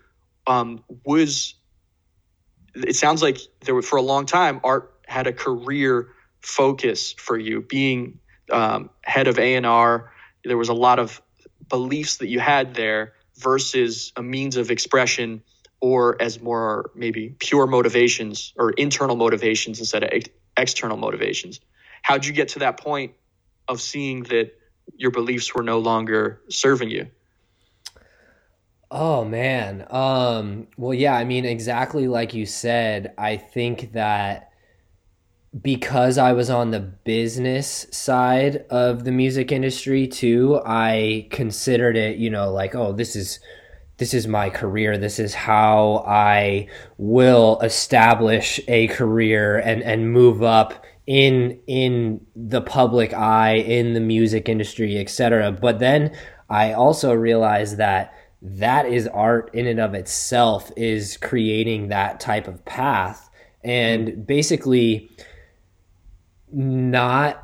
um, 0.46 0.84
was 1.06 1.56
it 2.76 2.96
sounds 2.96 3.22
like 3.22 3.40
there 3.62 3.74
were, 3.76 3.82
for 3.82 3.98
a 3.98 4.02
long 4.02 4.26
time 4.26 4.60
art 4.64 4.94
had 5.06 5.28
a 5.28 5.34
career 5.34 6.10
focus 6.42 7.14
for 7.14 7.38
you, 7.38 7.62
being 7.62 8.20
um, 8.52 8.90
head 9.02 9.28
of 9.28 9.40
A 9.40 9.56
and 9.56 9.66
R. 9.66 10.12
There 10.44 10.58
was 10.58 10.70
a 10.70 10.74
lot 10.74 11.00
of 11.00 11.22
beliefs 11.70 12.18
that 12.18 12.28
you 12.28 12.40
had 12.40 12.76
there 12.76 13.14
versus 13.38 14.14
a 14.16 14.24
means 14.24 14.58
of 14.58 14.72
expression 14.72 15.44
or 15.80 16.20
as 16.22 16.42
more 16.42 16.92
maybe 16.96 17.36
pure 17.40 17.68
motivations 17.68 18.54
or 18.58 18.72
internal 18.72 19.16
motivations 19.16 19.80
instead 19.80 20.04
of 20.04 20.10
ex- 20.12 20.30
external 20.56 20.98
motivations. 20.98 21.60
How'd 22.02 22.26
you 22.26 22.34
get 22.34 22.50
to 22.50 22.60
that 22.60 22.80
point 22.80 23.14
of 23.68 23.82
seeing 23.82 24.24
that 24.24 24.54
your 24.96 25.12
beliefs 25.12 25.54
were 25.54 25.64
no 25.64 25.80
longer 25.80 26.42
serving 26.50 26.90
you? 26.90 27.08
Oh 28.90 29.26
man. 29.26 29.86
Um 29.90 30.68
well 30.78 30.94
yeah, 30.94 31.16
I 31.16 31.26
mean 31.26 31.46
exactly 31.46 32.08
like 32.08 32.34
you 32.34 32.46
said, 32.46 33.14
I 33.18 33.38
think 33.38 33.94
that 33.94 34.52
because 35.62 36.18
I 36.18 36.34
was 36.34 36.50
on 36.50 36.72
the 36.72 36.80
business 36.80 37.88
side 37.92 38.66
of 38.70 39.04
the 39.04 39.12
music 39.12 39.52
industry 39.52 40.08
too, 40.08 40.62
I 40.66 41.28
considered 41.32 41.98
it, 41.98 42.18
you 42.18 42.30
know, 42.30 42.52
like 42.52 42.76
oh, 42.76 42.94
this 42.94 43.16
is 43.16 43.40
this 43.98 44.14
is 44.14 44.28
my 44.28 44.50
career. 44.50 44.98
This 44.98 45.20
is 45.20 45.34
how 45.34 46.06
I 46.08 46.68
will 46.98 47.60
establish 47.62 48.60
a 48.68 48.88
career 48.88 49.58
and 49.58 49.82
and 49.84 50.12
move 50.12 50.44
up 50.44 50.86
in 51.08 51.60
in 51.68 52.26
the 52.36 52.62
public 52.62 53.14
eye 53.14 53.56
in 53.56 53.94
the 53.94 54.00
music 54.00 54.48
industry 54.48 55.00
etc 55.00 55.52
but 55.52 55.80
then 55.80 56.16
i 56.50 56.74
also 56.74 57.14
realized 57.14 57.78
that 57.78 58.14
that 58.42 58.86
is 58.86 59.08
art 59.08 59.50
in 59.54 59.68
and 59.68 59.80
of 59.80 59.94
itself 59.94 60.72
is 60.78 61.18
creating 61.18 61.88
that 61.90 62.20
type 62.20 62.48
of 62.48 62.64
path. 62.66 63.30
And 63.64 64.26
basically 64.26 65.10
not 66.50 67.44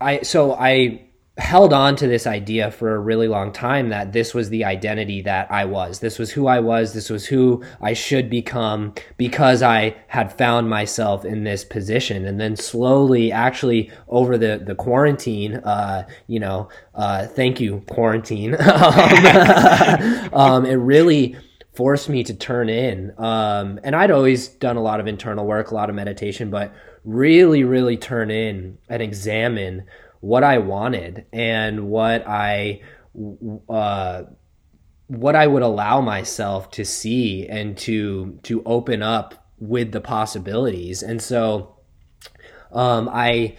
i 0.00 0.20
so 0.20 0.52
i 0.52 1.03
held 1.36 1.72
on 1.72 1.96
to 1.96 2.06
this 2.06 2.28
idea 2.28 2.70
for 2.70 2.94
a 2.94 3.00
really 3.00 3.26
long 3.26 3.52
time 3.52 3.88
that 3.88 4.12
this 4.12 4.32
was 4.34 4.50
the 4.50 4.64
identity 4.64 5.20
that 5.22 5.50
I 5.50 5.64
was. 5.64 5.98
This 5.98 6.16
was 6.16 6.30
who 6.30 6.46
I 6.46 6.60
was. 6.60 6.94
This 6.94 7.10
was 7.10 7.26
who 7.26 7.64
I 7.80 7.92
should 7.92 8.30
become 8.30 8.94
because 9.16 9.60
I 9.60 9.96
had 10.06 10.32
found 10.32 10.70
myself 10.70 11.24
in 11.24 11.42
this 11.42 11.64
position. 11.64 12.24
And 12.24 12.40
then 12.40 12.54
slowly, 12.54 13.32
actually, 13.32 13.90
over 14.06 14.38
the, 14.38 14.62
the 14.64 14.76
quarantine, 14.76 15.56
uh, 15.56 16.06
you 16.28 16.38
know, 16.38 16.68
uh, 16.94 17.26
thank 17.26 17.60
you, 17.60 17.82
quarantine. 17.90 18.54
um, 18.60 20.30
um, 20.32 20.66
it 20.66 20.74
really 20.74 21.36
forced 21.74 22.08
me 22.08 22.22
to 22.22 22.34
turn 22.34 22.68
in. 22.68 23.12
Um, 23.18 23.80
and 23.82 23.96
I'd 23.96 24.12
always 24.12 24.46
done 24.46 24.76
a 24.76 24.82
lot 24.82 25.00
of 25.00 25.08
internal 25.08 25.44
work, 25.44 25.72
a 25.72 25.74
lot 25.74 25.90
of 25.90 25.96
meditation, 25.96 26.48
but 26.50 26.72
really, 27.04 27.64
really 27.64 27.96
turn 27.96 28.30
in 28.30 28.78
and 28.88 29.02
examine 29.02 29.84
what 30.24 30.42
I 30.42 30.56
wanted 30.56 31.26
and 31.34 31.88
what 31.90 32.26
I 32.26 32.80
uh, 33.68 34.22
what 35.06 35.36
I 35.36 35.46
would 35.46 35.62
allow 35.62 36.00
myself 36.00 36.70
to 36.72 36.84
see 36.84 37.46
and 37.46 37.76
to 37.78 38.38
to 38.44 38.62
open 38.64 39.02
up 39.02 39.46
with 39.58 39.92
the 39.92 40.00
possibilities. 40.00 41.02
And 41.02 41.20
so 41.20 41.76
um, 42.72 43.10
I 43.12 43.56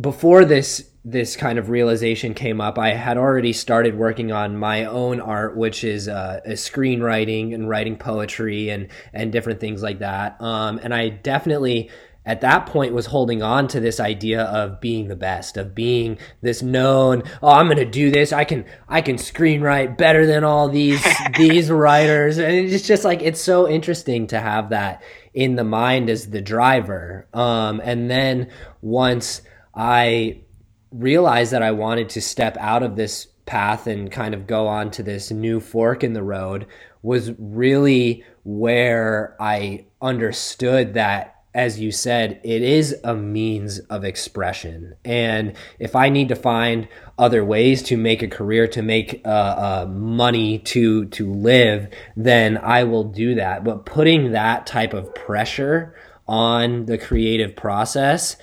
before 0.00 0.44
this 0.44 0.88
this 1.04 1.34
kind 1.34 1.58
of 1.58 1.70
realization 1.70 2.34
came 2.34 2.60
up, 2.60 2.78
I 2.78 2.90
had 2.90 3.16
already 3.16 3.52
started 3.52 3.96
working 3.98 4.30
on 4.30 4.56
my 4.56 4.84
own 4.84 5.18
art, 5.20 5.56
which 5.56 5.82
is 5.82 6.08
uh, 6.08 6.40
screenwriting 6.50 7.52
and 7.52 7.68
writing 7.68 7.96
poetry 7.96 8.68
and 8.68 8.88
and 9.12 9.32
different 9.32 9.58
things 9.58 9.82
like 9.82 9.98
that. 9.98 10.40
Um, 10.40 10.78
and 10.84 10.94
I 10.94 11.08
definitely 11.08 11.90
at 12.24 12.42
that 12.42 12.66
point 12.66 12.92
was 12.92 13.06
holding 13.06 13.42
on 13.42 13.66
to 13.68 13.80
this 13.80 13.98
idea 13.98 14.42
of 14.42 14.80
being 14.80 15.08
the 15.08 15.16
best 15.16 15.56
of 15.56 15.74
being 15.74 16.18
this 16.42 16.62
known 16.62 17.22
oh 17.42 17.48
i'm 17.48 17.66
going 17.66 17.78
to 17.78 17.84
do 17.84 18.10
this. 18.10 18.32
I 18.32 18.44
can 18.44 18.64
i 18.88 19.00
can 19.00 19.16
screenwrite 19.16 19.96
better 19.96 20.26
than 20.26 20.44
all 20.44 20.68
these 20.68 21.04
these 21.36 21.70
writers. 21.70 22.38
And 22.38 22.52
it's 22.52 22.86
just 22.86 23.04
like 23.04 23.22
it's 23.22 23.40
so 23.40 23.68
interesting 23.68 24.26
to 24.28 24.40
have 24.40 24.70
that 24.70 25.02
in 25.34 25.56
the 25.56 25.64
mind 25.64 26.10
as 26.10 26.30
the 26.30 26.40
driver. 26.40 27.28
Um, 27.32 27.80
and 27.82 28.10
then 28.10 28.50
once 28.80 29.42
i 29.74 30.40
realized 30.90 31.52
that 31.52 31.62
i 31.62 31.70
wanted 31.70 32.08
to 32.08 32.20
step 32.20 32.56
out 32.58 32.82
of 32.82 32.96
this 32.96 33.26
path 33.46 33.86
and 33.86 34.10
kind 34.10 34.34
of 34.34 34.46
go 34.46 34.66
on 34.66 34.90
to 34.90 35.02
this 35.02 35.30
new 35.30 35.60
fork 35.60 36.02
in 36.02 36.12
the 36.12 36.22
road 36.22 36.66
was 37.02 37.32
really 37.38 38.24
where 38.42 39.36
i 39.40 39.84
understood 40.02 40.94
that 40.94 41.39
as 41.52 41.80
you 41.80 41.90
said, 41.90 42.40
it 42.44 42.62
is 42.62 42.96
a 43.02 43.14
means 43.14 43.80
of 43.80 44.04
expression. 44.04 44.94
And 45.04 45.54
if 45.80 45.96
I 45.96 46.08
need 46.08 46.28
to 46.28 46.36
find 46.36 46.86
other 47.18 47.44
ways 47.44 47.82
to 47.84 47.96
make 47.96 48.22
a 48.22 48.28
career, 48.28 48.68
to 48.68 48.82
make 48.82 49.20
uh, 49.24 49.28
uh, 49.28 49.86
money, 49.90 50.58
to 50.58 51.06
to 51.06 51.32
live, 51.32 51.88
then 52.16 52.56
I 52.58 52.84
will 52.84 53.04
do 53.04 53.34
that. 53.34 53.64
But 53.64 53.84
putting 53.84 54.32
that 54.32 54.66
type 54.66 54.94
of 54.94 55.14
pressure 55.14 55.94
on 56.28 56.86
the 56.86 56.96
creative 56.96 57.56
process 57.56 58.36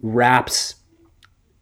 wraps 0.00 0.76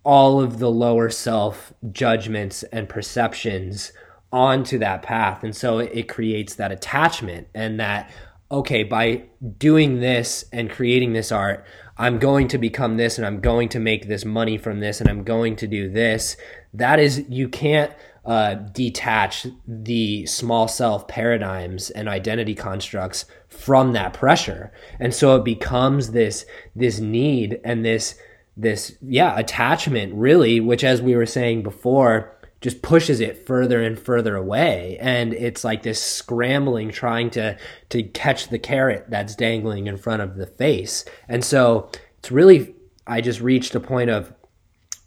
all 0.04 0.40
of 0.40 0.58
the 0.58 0.70
lower 0.70 1.10
self 1.10 1.72
judgments 1.90 2.62
and 2.64 2.88
perceptions 2.88 3.92
onto 4.32 4.78
that 4.78 5.02
path. 5.02 5.42
And 5.42 5.56
so 5.56 5.78
it 5.78 6.08
creates 6.08 6.54
that 6.56 6.70
attachment 6.70 7.48
and 7.54 7.80
that 7.80 8.10
okay, 8.50 8.84
by 8.84 9.24
doing 9.58 10.00
this 10.00 10.44
and 10.52 10.70
creating 10.70 11.12
this 11.12 11.32
art, 11.32 11.64
I'm 11.96 12.18
going 12.18 12.48
to 12.48 12.58
become 12.58 12.96
this 12.96 13.18
and 13.18 13.26
I'm 13.26 13.40
going 13.40 13.68
to 13.70 13.80
make 13.80 14.08
this 14.08 14.24
money 14.24 14.58
from 14.58 14.80
this 14.80 15.00
and 15.00 15.08
I'm 15.08 15.22
going 15.22 15.56
to 15.56 15.66
do 15.66 15.88
this. 15.88 16.36
That 16.72 16.98
is, 16.98 17.24
you 17.28 17.48
can't 17.48 17.92
uh, 18.24 18.54
detach 18.54 19.46
the 19.66 20.26
small 20.26 20.66
self 20.66 21.06
paradigms 21.06 21.90
and 21.90 22.08
identity 22.08 22.54
constructs 22.54 23.26
from 23.48 23.92
that 23.92 24.14
pressure. 24.14 24.72
And 24.98 25.14
so 25.14 25.36
it 25.36 25.44
becomes 25.44 26.10
this, 26.10 26.46
this 26.74 26.98
need 26.98 27.60
and 27.64 27.84
this, 27.84 28.18
this, 28.56 28.96
yeah, 29.02 29.38
attachment 29.38 30.14
really, 30.14 30.58
which 30.60 30.84
as 30.84 31.02
we 31.02 31.14
were 31.14 31.26
saying 31.26 31.62
before, 31.62 32.33
just 32.64 32.80
pushes 32.80 33.20
it 33.20 33.46
further 33.46 33.82
and 33.82 33.98
further 33.98 34.36
away. 34.36 34.96
And 34.98 35.34
it's 35.34 35.64
like 35.64 35.82
this 35.82 36.02
scrambling 36.02 36.90
trying 36.90 37.28
to 37.32 37.58
to 37.90 38.02
catch 38.02 38.48
the 38.48 38.58
carrot 38.58 39.04
that's 39.10 39.36
dangling 39.36 39.86
in 39.86 39.98
front 39.98 40.22
of 40.22 40.36
the 40.36 40.46
face. 40.46 41.04
And 41.28 41.44
so 41.44 41.90
it's 42.18 42.32
really 42.32 42.74
i 43.06 43.20
just 43.20 43.42
reached 43.42 43.74
a 43.74 43.80
point 43.80 44.08
of 44.08 44.32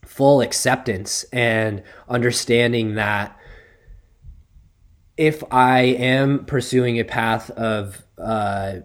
full 0.06 0.40
acceptance 0.40 1.24
and 1.34 1.82
understanding 2.08 2.94
that 2.94 3.36
if 5.18 5.44
i 5.52 5.80
am 5.80 6.46
pursuing 6.46 7.00
a 7.00 7.04
path 7.04 7.50
of 7.50 8.04
uh, 8.20 8.76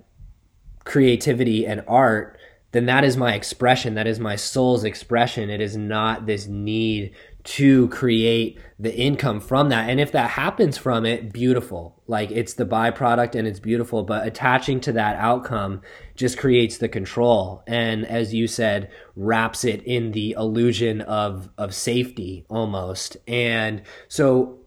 creativity 0.85 1.67
and 1.67 1.85
art 1.87 2.39
then 2.73 2.87
that 2.87 3.05
is 3.05 3.17
my 3.19 3.35
expression. 3.35 3.95
That 3.95 4.07
is 4.07 4.19
my 4.19 4.35
soul's 4.37 4.83
expression. 4.83 5.51
It 5.51 5.61
is 5.61 5.77
not 5.77 6.27
this 6.27 6.47
need 6.47 7.15
to 7.45 7.89
create 7.89 8.59
the 8.79 8.95
income 8.95 9.41
from 9.41 9.69
that. 9.71 9.91
And 9.91 10.01
if 10.01 10.13
that 10.13 10.31
happens 10.31 10.79
from 10.79 11.05
it, 11.05 11.33
beautiful. 11.33 12.01
Like 12.07 12.31
it's 12.31 12.55
the 12.55 12.65
byproduct 12.65 13.35
and 13.35 13.49
it's 13.49 13.59
beautiful, 13.59 14.05
but 14.05 14.27
attaching 14.27 14.81
to 14.83 14.93
that 14.93 15.17
outcome 15.17 15.83
just 16.15 16.39
creates 16.39 16.79
the 16.79 16.89
control. 16.89 17.63
And 17.67 18.07
as 18.07 18.33
you 18.33 18.47
said, 18.47 18.91
wraps 19.17 19.65
it 19.65 19.83
in 19.83 20.13
the 20.13 20.33
illusion 20.33 21.01
of, 21.01 21.49
of 21.59 21.75
safety 21.75 22.45
almost. 22.49 23.17
And 23.27 23.83
so 24.09 24.61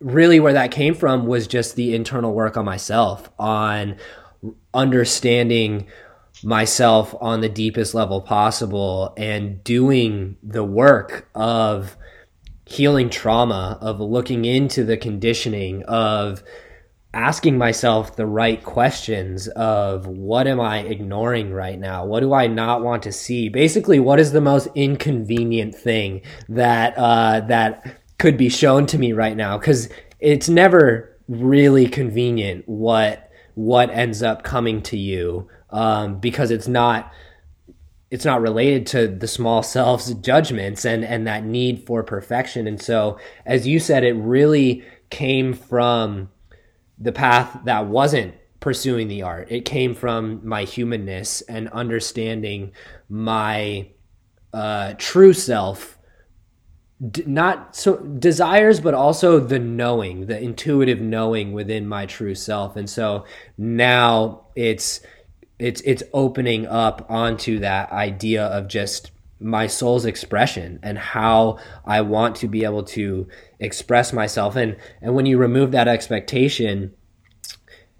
really 0.00 0.40
where 0.40 0.54
that 0.54 0.70
came 0.70 0.94
from 0.94 1.26
was 1.26 1.46
just 1.46 1.76
the 1.76 1.94
internal 1.94 2.32
work 2.32 2.56
on 2.56 2.64
myself 2.64 3.30
on 3.38 3.96
understanding 4.72 5.86
myself 6.42 7.14
on 7.20 7.40
the 7.40 7.48
deepest 7.48 7.94
level 7.94 8.20
possible 8.20 9.12
and 9.16 9.62
doing 9.64 10.36
the 10.42 10.64
work 10.64 11.28
of 11.34 11.96
healing 12.64 13.10
trauma, 13.10 13.78
of 13.80 14.00
looking 14.00 14.44
into 14.44 14.84
the 14.84 14.96
conditioning, 14.96 15.82
of 15.84 16.42
asking 17.12 17.58
myself 17.58 18.14
the 18.14 18.26
right 18.26 18.62
questions 18.62 19.48
of 19.48 20.06
what 20.06 20.46
am 20.46 20.60
I 20.60 20.78
ignoring 20.78 21.52
right 21.52 21.78
now? 21.78 22.04
What 22.04 22.20
do 22.20 22.32
I 22.32 22.46
not 22.46 22.82
want 22.82 23.02
to 23.02 23.12
see? 23.12 23.48
Basically, 23.48 23.98
what 23.98 24.20
is 24.20 24.32
the 24.32 24.40
most 24.40 24.68
inconvenient 24.74 25.74
thing 25.74 26.22
that 26.48 26.94
uh, 26.96 27.40
that 27.48 28.00
could 28.18 28.36
be 28.36 28.48
shown 28.48 28.86
to 28.86 28.98
me 28.98 29.12
right 29.12 29.36
now? 29.36 29.58
Because 29.58 29.88
it's 30.20 30.48
never 30.48 31.16
really 31.28 31.88
convenient 31.88 32.68
what 32.68 33.30
what 33.54 33.90
ends 33.90 34.22
up 34.22 34.44
coming 34.44 34.80
to 34.82 34.96
you 34.96 35.48
um, 35.70 36.18
because 36.18 36.50
it's 36.50 36.68
not 36.68 37.12
it's 38.10 38.24
not 38.24 38.40
related 38.40 38.86
to 38.88 39.06
the 39.06 39.28
small 39.28 39.62
self's 39.62 40.12
judgments 40.14 40.84
and 40.84 41.04
and 41.04 41.26
that 41.26 41.44
need 41.44 41.86
for 41.86 42.02
perfection. 42.02 42.66
And 42.66 42.80
so 42.80 43.18
as 43.46 43.66
you 43.66 43.78
said 43.78 44.04
it 44.04 44.14
really 44.14 44.84
came 45.10 45.54
from 45.54 46.30
the 46.98 47.12
path 47.12 47.58
that 47.64 47.86
wasn't 47.86 48.34
pursuing 48.60 49.08
the 49.08 49.22
art. 49.22 49.50
It 49.50 49.64
came 49.64 49.94
from 49.94 50.46
my 50.46 50.64
humanness 50.64 51.40
and 51.42 51.68
understanding 51.70 52.72
my 53.08 53.88
uh, 54.52 54.94
true 54.98 55.32
self. 55.32 55.96
D- 57.10 57.24
not 57.26 57.74
so 57.74 57.96
desires 57.96 58.78
but 58.80 58.92
also 58.92 59.40
the 59.40 59.58
knowing 59.58 60.26
the 60.26 60.38
intuitive 60.38 61.00
knowing 61.00 61.52
within 61.52 61.88
my 61.88 62.04
true 62.04 62.34
self. 62.34 62.76
And 62.76 62.90
so 62.90 63.24
now 63.56 64.48
it's 64.54 65.00
it's 65.60 65.80
it's 65.82 66.02
opening 66.12 66.66
up 66.66 67.06
onto 67.08 67.58
that 67.60 67.92
idea 67.92 68.44
of 68.44 68.68
just 68.68 69.10
my 69.40 69.66
soul's 69.66 70.04
expression 70.04 70.78
and 70.82 70.98
how 70.98 71.58
I 71.84 72.02
want 72.02 72.36
to 72.36 72.48
be 72.48 72.64
able 72.64 72.82
to 72.84 73.26
express 73.58 74.12
myself 74.12 74.56
and 74.56 74.76
and 75.00 75.14
when 75.14 75.26
you 75.26 75.38
remove 75.38 75.72
that 75.72 75.88
expectation 75.88 76.94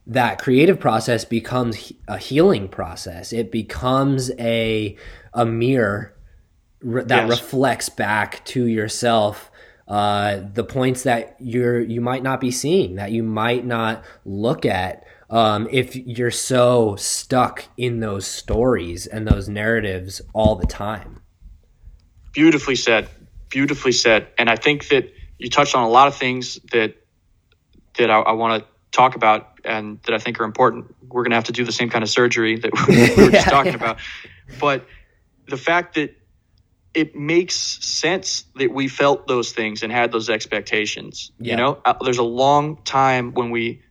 that 0.07 0.39
creative 0.41 0.81
process 0.81 1.25
becomes 1.25 1.93
a 2.09 2.19
healing 2.19 2.69
process 2.69 3.33
it 3.33 3.51
becomes 3.51 4.31
a 4.39 4.97
a 5.33 5.47
mirror 5.47 6.15
re- 6.83 7.05
that 7.05 7.29
yes. 7.29 7.31
reflects 7.31 7.89
back 7.89 8.45
to 8.45 8.67
yourself 8.67 9.51
uh, 9.89 10.43
the 10.55 10.63
points 10.63 11.03
that 11.03 11.37
you're 11.41 11.81
you 11.81 12.01
might 12.01 12.23
not 12.23 12.41
be 12.41 12.51
seeing 12.51 12.97
that 12.97 13.13
you 13.13 13.23
might 13.23 13.65
not 13.65 14.05
look 14.25 14.65
at 14.65 15.05
um, 15.31 15.69
if 15.71 15.95
you're 15.95 16.33
so 16.33 16.97
stuck 16.97 17.65
in 17.77 18.01
those 18.01 18.27
stories 18.27 19.07
and 19.07 19.27
those 19.27 19.49
narratives 19.49 20.21
all 20.35 20.57
the 20.57 20.67
time. 20.67 21.23
Beautifully 22.33 22.77
said. 22.77 23.09
Beautifully 23.49 23.93
said. 23.93 24.29
And 24.37 24.51
I 24.51 24.57
think 24.57 24.89
that 24.89 25.13
you 25.39 25.49
touched 25.49 25.75
on 25.75 25.85
a 25.85 25.89
lot 25.89 26.09
of 26.09 26.17
things 26.17 26.59
that 26.73 26.97
that 27.99 28.11
I, 28.11 28.21
I 28.21 28.33
want 28.33 28.63
to 28.63 28.69
talk 28.93 29.15
about 29.17 29.61
and 29.65 30.01
that 30.03 30.15
I 30.15 30.19
think 30.19 30.41
are 30.41 30.45
important. 30.45 30.95
We're 31.09 31.23
going 31.23 31.31
to 31.31 31.37
have 31.37 31.45
to 31.45 31.53
do 31.53 31.65
the 31.65 31.73
same 31.73 31.91
kind 31.91 32.03
of 32.03 32.11
surgery 32.11 32.59
that 32.59 32.71
we 32.89 33.25
were 33.25 33.31
just 33.31 33.33
yeah, 33.33 33.45
talking 33.51 33.73
yeah. 33.73 33.79
about. 33.79 33.99
But 34.61 34.87
the 35.49 35.57
fact 35.57 35.95
that 35.95 36.17
it 36.93 37.15
makes 37.15 37.55
sense 37.55 38.45
that 38.57 38.73
we 38.73 38.89
felt 38.89 39.29
those 39.29 39.53
things 39.53 39.85
and 39.85 39.93
had 39.93 40.11
those 40.11 40.29
expectations. 40.29 41.31
Yeah. 41.39 41.53
You 41.53 41.57
know, 41.57 41.81
uh, 41.85 41.95
there's 42.03 42.19
a 42.19 42.25
long 42.25 42.83
time 42.83 43.33
when 43.33 43.51
we 43.51 43.83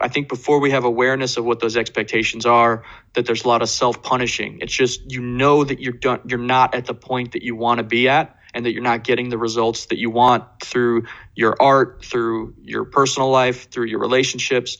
I 0.00 0.08
think 0.08 0.28
before 0.28 0.60
we 0.60 0.70
have 0.70 0.84
awareness 0.84 1.36
of 1.36 1.44
what 1.44 1.60
those 1.60 1.76
expectations 1.76 2.46
are, 2.46 2.84
that 3.14 3.26
there's 3.26 3.44
a 3.44 3.48
lot 3.48 3.62
of 3.62 3.68
self 3.68 4.02
punishing. 4.02 4.58
It's 4.60 4.72
just 4.72 5.10
you 5.10 5.20
know 5.20 5.64
that 5.64 5.80
you're 5.80 5.92
done, 5.92 6.20
you're 6.26 6.38
not 6.38 6.74
at 6.74 6.86
the 6.86 6.94
point 6.94 7.32
that 7.32 7.42
you 7.42 7.56
want 7.56 7.78
to 7.78 7.84
be 7.84 8.08
at, 8.08 8.36
and 8.54 8.64
that 8.64 8.72
you're 8.72 8.82
not 8.82 9.04
getting 9.04 9.28
the 9.28 9.38
results 9.38 9.86
that 9.86 9.98
you 9.98 10.10
want 10.10 10.44
through 10.62 11.04
your 11.34 11.56
art, 11.60 12.04
through 12.04 12.54
your 12.62 12.84
personal 12.84 13.30
life, 13.30 13.70
through 13.70 13.86
your 13.86 14.00
relationships, 14.00 14.78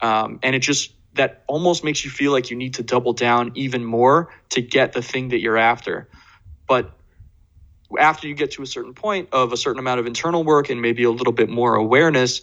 um, 0.00 0.38
and 0.42 0.54
it 0.54 0.60
just 0.60 0.92
that 1.14 1.42
almost 1.48 1.82
makes 1.82 2.04
you 2.04 2.10
feel 2.10 2.32
like 2.32 2.50
you 2.50 2.56
need 2.56 2.74
to 2.74 2.82
double 2.82 3.12
down 3.12 3.52
even 3.56 3.84
more 3.84 4.32
to 4.50 4.62
get 4.62 4.92
the 4.92 5.02
thing 5.02 5.30
that 5.30 5.40
you're 5.40 5.58
after. 5.58 6.08
But 6.68 6.92
after 7.98 8.28
you 8.28 8.34
get 8.34 8.52
to 8.52 8.62
a 8.62 8.66
certain 8.66 8.94
point 8.94 9.30
of 9.32 9.52
a 9.52 9.56
certain 9.56 9.80
amount 9.80 10.00
of 10.00 10.06
internal 10.06 10.44
work 10.44 10.70
and 10.70 10.80
maybe 10.80 11.02
a 11.02 11.10
little 11.10 11.32
bit 11.32 11.48
more 11.48 11.74
awareness, 11.74 12.42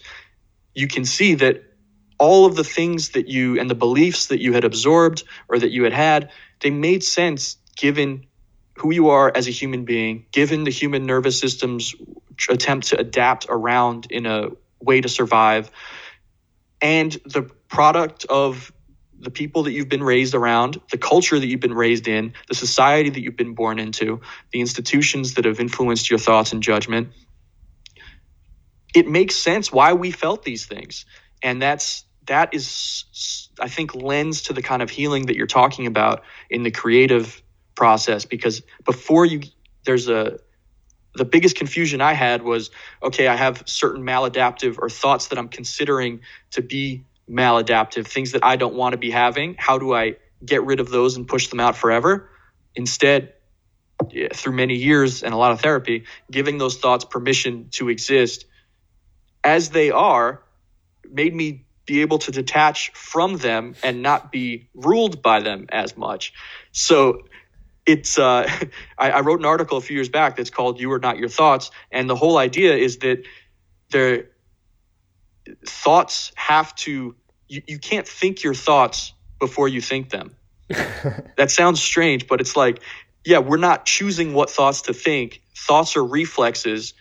you 0.75 0.87
can 0.87 1.05
see 1.05 1.35
that 1.35 1.63
all 2.17 2.45
of 2.45 2.55
the 2.55 2.63
things 2.63 3.09
that 3.09 3.27
you 3.27 3.59
and 3.59 3.69
the 3.69 3.75
beliefs 3.75 4.27
that 4.27 4.41
you 4.41 4.53
had 4.53 4.63
absorbed 4.63 5.23
or 5.49 5.59
that 5.59 5.71
you 5.71 5.83
had 5.83 5.93
had, 5.93 6.31
they 6.61 6.69
made 6.69 7.03
sense 7.03 7.57
given 7.75 8.25
who 8.77 8.91
you 8.91 9.09
are 9.09 9.31
as 9.35 9.47
a 9.47 9.51
human 9.51 9.85
being, 9.85 10.25
given 10.31 10.63
the 10.63 10.71
human 10.71 11.05
nervous 11.05 11.39
system's 11.39 11.95
attempt 12.49 12.87
to 12.87 12.99
adapt 12.99 13.47
around 13.49 14.07
in 14.11 14.25
a 14.25 14.49
way 14.79 15.01
to 15.01 15.09
survive, 15.09 15.71
and 16.81 17.11
the 17.25 17.43
product 17.67 18.25
of 18.25 18.71
the 19.19 19.31
people 19.31 19.63
that 19.63 19.71
you've 19.71 19.89
been 19.89 20.03
raised 20.03 20.35
around, 20.35 20.79
the 20.91 20.97
culture 20.97 21.39
that 21.39 21.47
you've 21.47 21.59
been 21.59 21.73
raised 21.73 22.07
in, 22.07 22.33
the 22.47 22.53
society 22.53 23.09
that 23.09 23.19
you've 23.19 23.35
been 23.35 23.55
born 23.55 23.79
into, 23.79 24.21
the 24.51 24.59
institutions 24.59 25.33
that 25.33 25.45
have 25.45 25.59
influenced 25.59 26.09
your 26.09 26.19
thoughts 26.19 26.53
and 26.53 26.61
judgment. 26.61 27.09
It 28.93 29.07
makes 29.07 29.35
sense 29.35 29.71
why 29.71 29.93
we 29.93 30.11
felt 30.11 30.43
these 30.43 30.67
things. 30.67 31.05
And 31.41 31.59
that's 31.59 32.05
that 32.27 32.53
is 32.53 33.49
i 33.59 33.67
think 33.67 33.95
lends 33.95 34.43
to 34.43 34.53
the 34.53 34.61
kind 34.61 34.81
of 34.81 34.89
healing 34.89 35.25
that 35.25 35.35
you're 35.35 35.47
talking 35.47 35.87
about 35.87 36.23
in 36.49 36.63
the 36.63 36.71
creative 36.71 37.41
process 37.75 38.25
because 38.25 38.61
before 38.85 39.25
you 39.25 39.41
there's 39.85 40.07
a 40.07 40.39
the 41.15 41.25
biggest 41.25 41.55
confusion 41.55 42.01
i 42.01 42.13
had 42.13 42.43
was 42.43 42.69
okay 43.01 43.27
i 43.27 43.35
have 43.35 43.63
certain 43.65 44.03
maladaptive 44.03 44.77
or 44.79 44.89
thoughts 44.89 45.27
that 45.27 45.39
i'm 45.39 45.49
considering 45.49 46.21
to 46.51 46.61
be 46.61 47.03
maladaptive 47.29 48.05
things 48.07 48.31
that 48.31 48.43
i 48.43 48.55
don't 48.55 48.75
want 48.75 48.93
to 48.93 48.97
be 48.97 49.11
having 49.11 49.55
how 49.57 49.77
do 49.77 49.93
i 49.93 50.15
get 50.45 50.63
rid 50.63 50.79
of 50.79 50.89
those 50.89 51.17
and 51.17 51.27
push 51.27 51.47
them 51.47 51.59
out 51.59 51.75
forever. 51.75 52.29
Instead, 52.75 53.33
through 54.33 54.53
many 54.53 54.75
years 54.75 55.23
and 55.23 55.33
a 55.33 55.37
lot 55.37 55.51
of 55.51 55.61
therapy, 55.61 56.05
giving 56.29 56.57
those 56.57 56.77
thoughts 56.77 57.05
permission 57.05 57.69
to 57.71 57.89
exist 57.89 58.45
as 59.43 59.69
they 59.69 59.91
are 59.91 60.43
made 61.09 61.33
me 61.33 61.65
be 61.87 62.01
able 62.01 62.19
to 62.19 62.31
detach 62.31 62.91
from 62.93 63.37
them 63.37 63.75
and 63.81 64.03
not 64.03 64.31
be 64.31 64.69
ruled 64.75 65.23
by 65.23 65.39
them 65.39 65.65
as 65.69 65.97
much. 65.97 66.33
So 66.71 67.23
it's 67.87 68.19
uh, 68.19 68.47
I, 68.97 69.11
I, 69.11 69.19
wrote 69.21 69.39
an 69.39 69.45
article 69.45 69.77
a 69.77 69.81
few 69.81 69.95
years 69.95 70.09
back 70.09 70.35
that's 70.35 70.51
called 70.51 70.79
"You 70.79 70.91
Are 70.91 70.99
Not 70.99 71.17
Your 71.17 71.29
Thoughts," 71.29 71.71
and 71.91 72.07
the 72.07 72.15
whole 72.15 72.37
idea 72.37 72.75
is 72.75 72.97
that 72.97 73.23
their 73.89 74.29
thoughts 75.65 76.31
have 76.35 76.75
to 76.75 77.15
you, 77.47 77.61
you 77.65 77.79
can't 77.79 78.07
think 78.07 78.43
your 78.43 78.53
thoughts 78.53 79.13
before 79.39 79.67
you 79.67 79.81
think 79.81 80.09
them. 80.09 80.35
that 81.37 81.49
sounds 81.49 81.81
strange, 81.81 82.27
but 82.27 82.41
it's 82.41 82.57
like, 82.57 82.81
yeah, 83.25 83.39
we're 83.39 83.57
not 83.57 83.85
choosing 83.85 84.33
what 84.33 84.49
thoughts 84.49 84.83
to 84.83 84.93
think. 84.93 85.41
Thoughts 85.55 85.95
are 85.95 86.03
reflexes, 86.03 86.93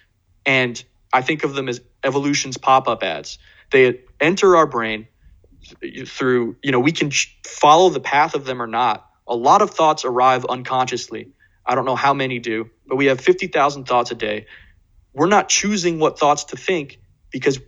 and 0.45 0.83
I 1.13 1.23
think 1.23 1.43
of 1.43 1.55
them 1.55 1.69
as 1.69 1.81
evolution's 2.05 2.57
pop-up 2.57 3.03
ads. 3.03 3.39
They 3.73 4.01
enter 4.21 4.57
our 4.57 4.67
brain 4.67 5.09
through, 6.07 6.57
you 6.63 6.73
know, 6.73 6.81
we 6.81 6.93
can 6.93 7.11
follow 7.45 7.91
the 7.91 8.01
path 8.01 8.35
of 8.35 8.45
them 8.45 8.63
or 8.63 8.67
not. 8.67 9.09
A 9.27 9.35
lot 9.35 9.63
of 9.63 9.71
thoughts 9.71 10.05
arrive 10.05 10.45
unconsciously. 10.45 11.33
I 11.65 11.75
don't 11.75 11.85
know 11.85 11.97
how 11.97 12.15
many 12.15 12.39
do, 12.39 12.71
but 12.87 12.97
we 12.97 13.07
have 13.07 13.21
50,000 13.21 13.85
thoughts 13.85 14.11
a 14.13 14.15
day. 14.15 14.47
We're 15.13 15.27
not 15.27 15.49
choosing 15.49 15.99
what 15.99 16.19
thoughts 16.19 16.45
to 16.45 16.57
think 16.57 17.01
because 17.31 17.59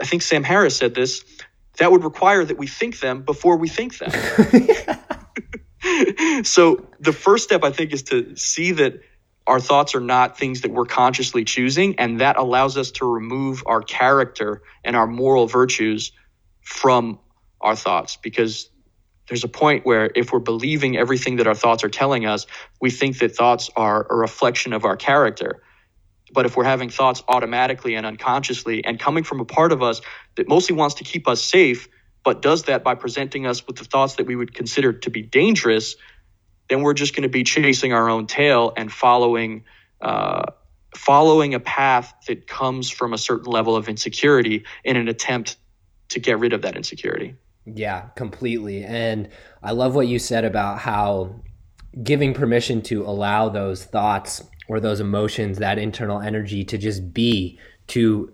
I 0.00 0.06
think 0.06 0.22
Sam 0.22 0.44
Harris 0.44 0.76
said 0.76 0.94
this. 0.94 1.24
That 1.78 1.90
would 1.90 2.04
require 2.04 2.44
that 2.44 2.58
we 2.58 2.66
think 2.66 3.00
them 3.00 3.22
before 3.22 3.56
we 3.56 3.68
think 3.68 3.98
them. 3.98 4.10
so 6.44 6.86
the 7.00 7.12
first 7.12 7.44
step, 7.44 7.64
I 7.64 7.70
think, 7.72 7.92
is 7.92 8.04
to 8.04 8.36
see 8.36 8.72
that 8.72 9.00
our 9.46 9.60
thoughts 9.60 9.94
are 9.94 10.00
not 10.00 10.38
things 10.38 10.60
that 10.62 10.70
we're 10.70 10.84
consciously 10.86 11.44
choosing, 11.44 11.98
and 11.98 12.20
that 12.20 12.36
allows 12.36 12.76
us 12.76 12.90
to 12.92 13.06
remove 13.06 13.62
our 13.66 13.82
character 13.82 14.62
and 14.84 14.96
our 14.96 15.06
moral 15.06 15.46
virtues 15.46 16.12
from 16.60 17.18
our 17.60 17.76
thoughts 17.76 18.16
because 18.16 18.70
there's 19.28 19.44
a 19.44 19.48
point 19.48 19.86
where 19.86 20.10
if 20.14 20.32
we're 20.32 20.40
believing 20.40 20.96
everything 20.96 21.36
that 21.36 21.46
our 21.46 21.54
thoughts 21.54 21.84
are 21.84 21.88
telling 21.88 22.26
us, 22.26 22.46
we 22.80 22.90
think 22.90 23.18
that 23.18 23.34
thoughts 23.34 23.70
are 23.76 24.06
a 24.10 24.16
reflection 24.16 24.72
of 24.72 24.84
our 24.84 24.96
character. 24.96 25.62
But 26.32 26.46
if 26.46 26.56
we're 26.56 26.64
having 26.64 26.90
thoughts 26.90 27.22
automatically 27.28 27.94
and 27.94 28.06
unconsciously 28.06 28.84
and 28.84 28.98
coming 28.98 29.24
from 29.24 29.40
a 29.40 29.44
part 29.44 29.72
of 29.72 29.82
us 29.82 30.00
that 30.36 30.48
mostly 30.48 30.76
wants 30.76 30.96
to 30.96 31.04
keep 31.04 31.28
us 31.28 31.42
safe, 31.42 31.88
but 32.24 32.42
does 32.42 32.64
that 32.64 32.84
by 32.84 32.94
presenting 32.94 33.46
us 33.46 33.66
with 33.66 33.76
the 33.76 33.84
thoughts 33.84 34.14
that 34.16 34.26
we 34.26 34.36
would 34.36 34.54
consider 34.54 34.92
to 34.92 35.10
be 35.10 35.22
dangerous, 35.22 35.96
then 36.72 36.82
we're 36.82 36.94
just 36.94 37.14
going 37.14 37.22
to 37.22 37.28
be 37.28 37.44
chasing 37.44 37.92
our 37.92 38.08
own 38.08 38.26
tail 38.26 38.72
and 38.76 38.90
following 38.90 39.64
uh, 40.00 40.46
following 40.96 41.54
a 41.54 41.60
path 41.60 42.14
that 42.26 42.46
comes 42.46 42.90
from 42.90 43.12
a 43.12 43.18
certain 43.18 43.50
level 43.50 43.76
of 43.76 43.88
insecurity 43.88 44.64
in 44.84 44.96
an 44.96 45.08
attempt 45.08 45.56
to 46.08 46.20
get 46.20 46.38
rid 46.38 46.52
of 46.52 46.62
that 46.62 46.76
insecurity. 46.76 47.34
Yeah, 47.64 48.02
completely. 48.16 48.84
And 48.84 49.28
I 49.62 49.72
love 49.72 49.94
what 49.94 50.08
you 50.08 50.18
said 50.18 50.44
about 50.44 50.78
how 50.78 51.42
giving 52.02 52.34
permission 52.34 52.82
to 52.82 53.04
allow 53.04 53.48
those 53.48 53.84
thoughts 53.84 54.42
or 54.68 54.80
those 54.80 55.00
emotions, 55.00 55.58
that 55.58 55.78
internal 55.78 56.20
energy 56.20 56.64
to 56.64 56.78
just 56.78 57.12
be, 57.12 57.58
to 57.88 58.32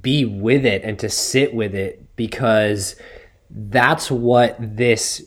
be 0.00 0.24
with 0.24 0.64
it 0.64 0.82
and 0.84 0.98
to 0.98 1.08
sit 1.08 1.54
with 1.54 1.74
it 1.74 2.16
because 2.16 2.96
that's 3.50 4.10
what 4.10 4.56
this 4.58 5.22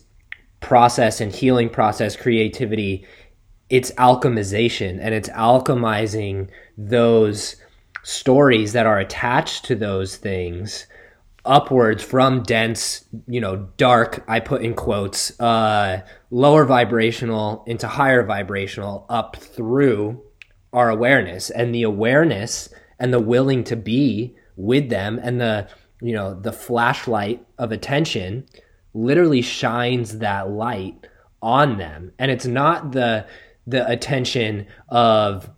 process 0.60 1.20
and 1.20 1.34
healing 1.34 1.68
process, 1.68 2.16
creativity, 2.16 3.06
it's 3.70 3.90
alchemization 3.92 4.98
and 5.00 5.14
it's 5.14 5.28
alchemizing 5.30 6.48
those 6.76 7.56
stories 8.02 8.72
that 8.72 8.86
are 8.86 8.98
attached 8.98 9.64
to 9.66 9.74
those 9.74 10.16
things 10.16 10.86
upwards 11.44 12.02
from 12.02 12.42
dense, 12.42 13.04
you 13.26 13.40
know, 13.40 13.68
dark, 13.76 14.22
I 14.28 14.40
put 14.40 14.62
in 14.62 14.74
quotes, 14.74 15.38
uh, 15.40 16.02
lower 16.30 16.64
vibrational 16.64 17.64
into 17.66 17.88
higher 17.88 18.22
vibrational 18.22 19.06
up 19.08 19.36
through 19.36 20.22
our 20.72 20.90
awareness 20.90 21.48
and 21.50 21.74
the 21.74 21.82
awareness 21.82 22.68
and 22.98 23.12
the 23.12 23.20
willing 23.20 23.64
to 23.64 23.76
be 23.76 24.36
with 24.56 24.90
them 24.90 25.18
and 25.22 25.40
the, 25.40 25.68
you 26.02 26.12
know, 26.12 26.34
the 26.34 26.52
flashlight 26.52 27.44
of 27.58 27.72
attention 27.72 28.46
literally 28.94 29.42
shines 29.42 30.18
that 30.18 30.50
light 30.50 31.06
on 31.42 31.78
them. 31.78 32.12
And 32.18 32.30
it's 32.30 32.46
not 32.46 32.92
the 32.92 33.26
the 33.66 33.86
attention 33.88 34.66
of 34.88 35.50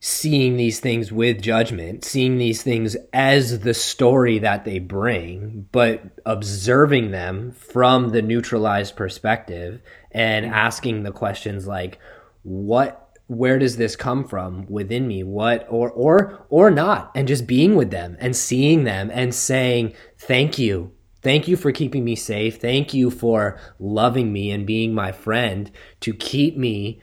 seeing 0.00 0.56
these 0.56 0.78
things 0.78 1.10
with 1.10 1.42
judgment 1.42 2.04
seeing 2.04 2.38
these 2.38 2.62
things 2.62 2.96
as 3.12 3.60
the 3.60 3.74
story 3.74 4.38
that 4.38 4.64
they 4.64 4.78
bring 4.78 5.66
but 5.72 6.00
observing 6.24 7.10
them 7.10 7.50
from 7.50 8.10
the 8.10 8.22
neutralized 8.22 8.94
perspective 8.94 9.82
and 10.12 10.46
asking 10.46 11.02
the 11.02 11.10
questions 11.10 11.66
like 11.66 11.98
what 12.42 13.08
where 13.28 13.58
does 13.58 13.76
this 13.76 13.94
come 13.94 14.24
from 14.24 14.66
within 14.68 15.06
me? 15.06 15.22
What 15.22 15.66
or 15.68 15.90
or 15.90 16.46
or 16.48 16.70
not 16.70 17.12
and 17.14 17.28
just 17.28 17.46
being 17.46 17.76
with 17.76 17.90
them 17.90 18.16
and 18.18 18.34
seeing 18.34 18.84
them 18.84 19.10
and 19.12 19.34
saying 19.34 19.94
thank 20.18 20.58
you 20.58 20.92
Thank 21.28 21.46
you 21.46 21.58
for 21.58 21.72
keeping 21.72 22.06
me 22.06 22.16
safe. 22.16 22.58
Thank 22.58 22.94
you 22.94 23.10
for 23.10 23.60
loving 23.78 24.32
me 24.32 24.50
and 24.50 24.66
being 24.66 24.94
my 24.94 25.12
friend 25.12 25.70
to 26.00 26.14
keep 26.14 26.56
me 26.56 27.02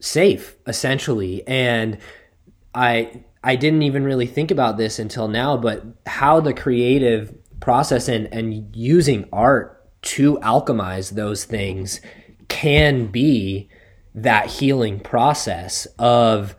safe, 0.00 0.56
essentially. 0.66 1.46
And 1.46 1.98
I 2.74 3.24
I 3.44 3.56
didn't 3.56 3.82
even 3.82 4.04
really 4.04 4.24
think 4.24 4.50
about 4.50 4.78
this 4.78 4.98
until 4.98 5.28
now, 5.28 5.58
but 5.58 5.84
how 6.06 6.40
the 6.40 6.54
creative 6.54 7.34
process 7.60 8.08
and, 8.08 8.32
and 8.32 8.74
using 8.74 9.28
art 9.34 9.86
to 10.14 10.38
alchemize 10.38 11.10
those 11.10 11.44
things 11.44 12.00
can 12.48 13.08
be 13.08 13.68
that 14.14 14.46
healing 14.46 14.98
process 14.98 15.84
of 15.98 16.56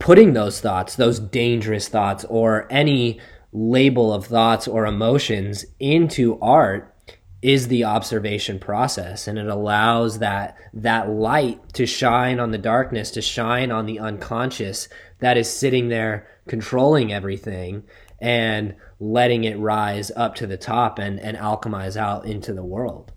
putting 0.00 0.32
those 0.32 0.60
thoughts, 0.60 0.96
those 0.96 1.20
dangerous 1.20 1.86
thoughts, 1.86 2.24
or 2.24 2.66
any 2.68 3.20
label 3.54 4.12
of 4.12 4.26
thoughts 4.26 4.66
or 4.66 4.84
emotions 4.84 5.64
into 5.78 6.38
art 6.40 6.92
is 7.40 7.68
the 7.68 7.84
observation 7.84 8.58
process. 8.58 9.28
And 9.28 9.38
it 9.38 9.46
allows 9.46 10.18
that 10.18 10.56
that 10.72 11.08
light 11.08 11.72
to 11.74 11.86
shine 11.86 12.40
on 12.40 12.50
the 12.50 12.58
darkness 12.58 13.12
to 13.12 13.22
shine 13.22 13.70
on 13.70 13.86
the 13.86 14.00
unconscious 14.00 14.88
that 15.20 15.36
is 15.36 15.48
sitting 15.48 15.88
there 15.88 16.26
controlling 16.48 17.12
everything 17.12 17.84
and 18.18 18.74
letting 18.98 19.44
it 19.44 19.58
rise 19.58 20.10
up 20.16 20.34
to 20.36 20.46
the 20.46 20.56
top 20.56 20.98
and, 20.98 21.20
and 21.20 21.36
alchemize 21.36 21.96
out 21.96 22.26
into 22.26 22.52
the 22.52 22.64
world. 22.64 23.12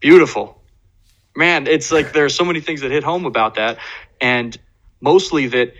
Beautiful. 0.00 0.62
Man 1.36 1.66
it's 1.66 1.92
like 1.92 2.12
there 2.12 2.24
are 2.24 2.30
so 2.30 2.44
many 2.44 2.60
things 2.60 2.80
that 2.80 2.90
hit 2.90 3.04
home 3.04 3.24
about 3.24 3.54
that. 3.54 3.78
And 4.20 4.58
mostly 5.00 5.46
that 5.48 5.74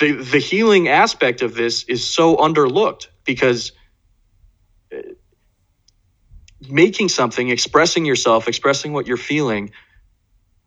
the 0.00 0.12
the 0.12 0.38
healing 0.38 0.88
aspect 0.88 1.42
of 1.42 1.54
this 1.54 1.84
is 1.84 2.04
so 2.06 2.36
underlooked 2.36 3.08
because 3.24 3.72
uh, 4.92 4.98
making 6.68 7.08
something, 7.08 7.48
expressing 7.48 8.04
yourself, 8.04 8.48
expressing 8.48 8.92
what 8.92 9.06
you're 9.06 9.16
feeling 9.16 9.70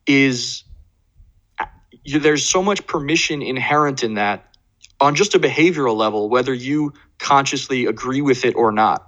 is 0.07 0.63
you, 2.03 2.19
there's 2.19 2.45
so 2.45 2.63
much 2.63 2.87
permission 2.87 3.41
inherent 3.41 4.03
in 4.03 4.15
that 4.15 4.55
on 4.99 5.15
just 5.15 5.35
a 5.35 5.39
behavioral 5.39 5.95
level, 5.95 6.29
whether 6.29 6.53
you 6.53 6.93
consciously 7.19 7.85
agree 7.85 8.21
with 8.21 8.45
it 8.45 8.55
or 8.55 8.71
not. 8.71 9.05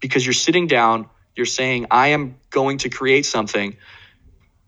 Because 0.00 0.24
you're 0.24 0.32
sitting 0.32 0.66
down, 0.66 1.08
you're 1.36 1.46
saying, 1.46 1.86
I 1.90 2.08
am 2.08 2.36
going 2.50 2.78
to 2.78 2.88
create 2.88 3.26
something 3.26 3.76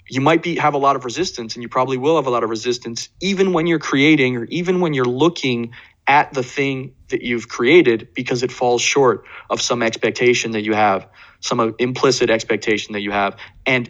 you 0.08 0.20
might 0.20 0.42
be 0.42 0.56
have 0.56 0.74
a 0.74 0.78
lot 0.78 0.96
of 0.96 1.04
resistance 1.04 1.54
and 1.54 1.62
you 1.62 1.68
probably 1.68 1.98
will 1.98 2.16
have 2.16 2.26
a 2.26 2.30
lot 2.30 2.44
of 2.44 2.50
resistance 2.50 3.08
even 3.20 3.52
when 3.52 3.66
you're 3.66 3.78
creating 3.78 4.36
or 4.36 4.44
even 4.46 4.80
when 4.80 4.94
you're 4.94 5.04
looking 5.04 5.72
at 6.06 6.32
the 6.34 6.42
thing 6.42 6.94
that 7.10 7.22
you've 7.22 7.48
created 7.48 8.08
because 8.14 8.42
it 8.42 8.52
falls 8.52 8.82
short 8.82 9.24
of 9.50 9.62
some 9.62 9.82
expectation 9.82 10.52
that 10.52 10.62
you 10.62 10.74
have 10.74 11.08
some 11.40 11.60
uh, 11.60 11.68
implicit 11.78 12.30
expectation 12.30 12.94
that 12.94 13.00
you 13.02 13.12
have. 13.12 13.36
And 13.66 13.88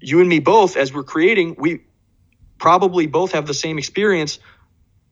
you 0.00 0.20
and 0.20 0.28
me 0.28 0.40
both 0.40 0.76
as 0.76 0.92
we're 0.94 1.04
creating 1.04 1.56
we 1.58 1.82
probably 2.58 3.06
both 3.06 3.32
have 3.32 3.46
the 3.46 3.54
same 3.54 3.78
experience 3.78 4.40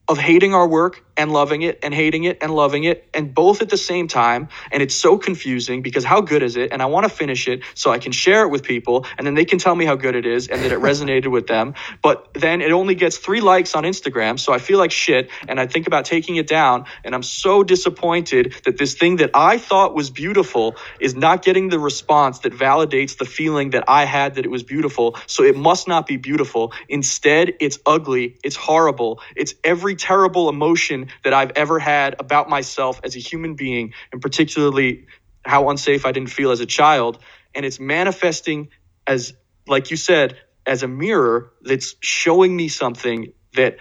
of 0.09 0.19
hating 0.19 0.53
our 0.53 0.67
work 0.67 1.05
and 1.17 1.33
loving 1.33 1.63
it 1.63 1.79
and 1.83 1.93
hating 1.93 2.23
it 2.23 2.37
and 2.41 2.53
loving 2.53 2.83
it 2.83 3.09
and 3.13 3.33
both 3.33 3.61
at 3.61 3.69
the 3.69 3.77
same 3.77 4.07
time. 4.07 4.47
And 4.71 4.83
it's 4.83 4.95
so 4.95 5.17
confusing 5.17 5.81
because 5.81 6.03
how 6.03 6.21
good 6.21 6.43
is 6.43 6.55
it? 6.55 6.71
And 6.71 6.81
I 6.81 6.85
want 6.85 7.05
to 7.05 7.09
finish 7.09 7.47
it 7.47 7.63
so 7.73 7.91
I 7.91 7.97
can 7.97 8.11
share 8.11 8.43
it 8.43 8.49
with 8.49 8.63
people 8.63 9.05
and 9.17 9.25
then 9.25 9.33
they 9.33 9.45
can 9.45 9.57
tell 9.57 9.75
me 9.75 9.85
how 9.85 9.95
good 9.95 10.15
it 10.15 10.25
is 10.25 10.47
and 10.47 10.63
that 10.63 10.71
it 10.71 10.79
resonated 10.79 11.31
with 11.31 11.47
them. 11.47 11.73
But 12.01 12.33
then 12.33 12.61
it 12.61 12.71
only 12.71 12.95
gets 12.95 13.17
three 13.17 13.41
likes 13.41 13.75
on 13.75 13.83
Instagram. 13.83 14.39
So 14.39 14.53
I 14.53 14.59
feel 14.59 14.77
like 14.77 14.91
shit 14.91 15.29
and 15.47 15.59
I 15.59 15.65
think 15.65 15.87
about 15.87 16.05
taking 16.05 16.35
it 16.35 16.47
down. 16.47 16.85
And 17.03 17.15
I'm 17.15 17.23
so 17.23 17.63
disappointed 17.63 18.55
that 18.65 18.77
this 18.77 18.93
thing 18.93 19.17
that 19.17 19.31
I 19.33 19.57
thought 19.57 19.95
was 19.95 20.09
beautiful 20.11 20.75
is 20.99 21.15
not 21.15 21.43
getting 21.43 21.69
the 21.69 21.79
response 21.79 22.39
that 22.39 22.53
validates 22.53 23.17
the 23.17 23.25
feeling 23.25 23.71
that 23.71 23.85
I 23.87 24.05
had 24.05 24.35
that 24.35 24.45
it 24.45 24.51
was 24.51 24.63
beautiful. 24.63 25.17
So 25.25 25.43
it 25.43 25.57
must 25.57 25.87
not 25.87 26.05
be 26.05 26.17
beautiful. 26.17 26.73
Instead, 26.87 27.55
it's 27.59 27.79
ugly. 27.85 28.37
It's 28.43 28.55
horrible. 28.55 29.19
It's 29.35 29.55
every 29.63 29.95
terrible 29.95 30.49
emotion 30.49 31.06
that 31.23 31.33
I've 31.33 31.51
ever 31.55 31.79
had 31.79 32.15
about 32.19 32.49
myself 32.49 32.99
as 33.03 33.15
a 33.15 33.19
human 33.19 33.55
being, 33.55 33.93
and 34.11 34.21
particularly 34.21 35.07
how 35.43 35.69
unsafe 35.69 36.05
I 36.05 36.11
didn't 36.11 36.29
feel 36.29 36.51
as 36.51 36.59
a 36.59 36.65
child. 36.65 37.19
And 37.55 37.65
it's 37.65 37.79
manifesting 37.79 38.69
as, 39.05 39.33
like 39.67 39.91
you 39.91 39.97
said, 39.97 40.37
as 40.65 40.83
a 40.83 40.87
mirror 40.87 41.51
that's 41.61 41.95
showing 42.01 42.55
me 42.55 42.67
something 42.67 43.33
that 43.55 43.77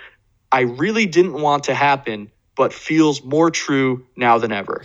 I 0.50 0.60
really 0.60 1.06
didn't 1.06 1.34
want 1.34 1.64
to 1.64 1.74
happen, 1.74 2.30
but 2.56 2.72
feels 2.72 3.22
more 3.22 3.50
true 3.50 4.06
now 4.16 4.38
than 4.38 4.52
ever. 4.52 4.84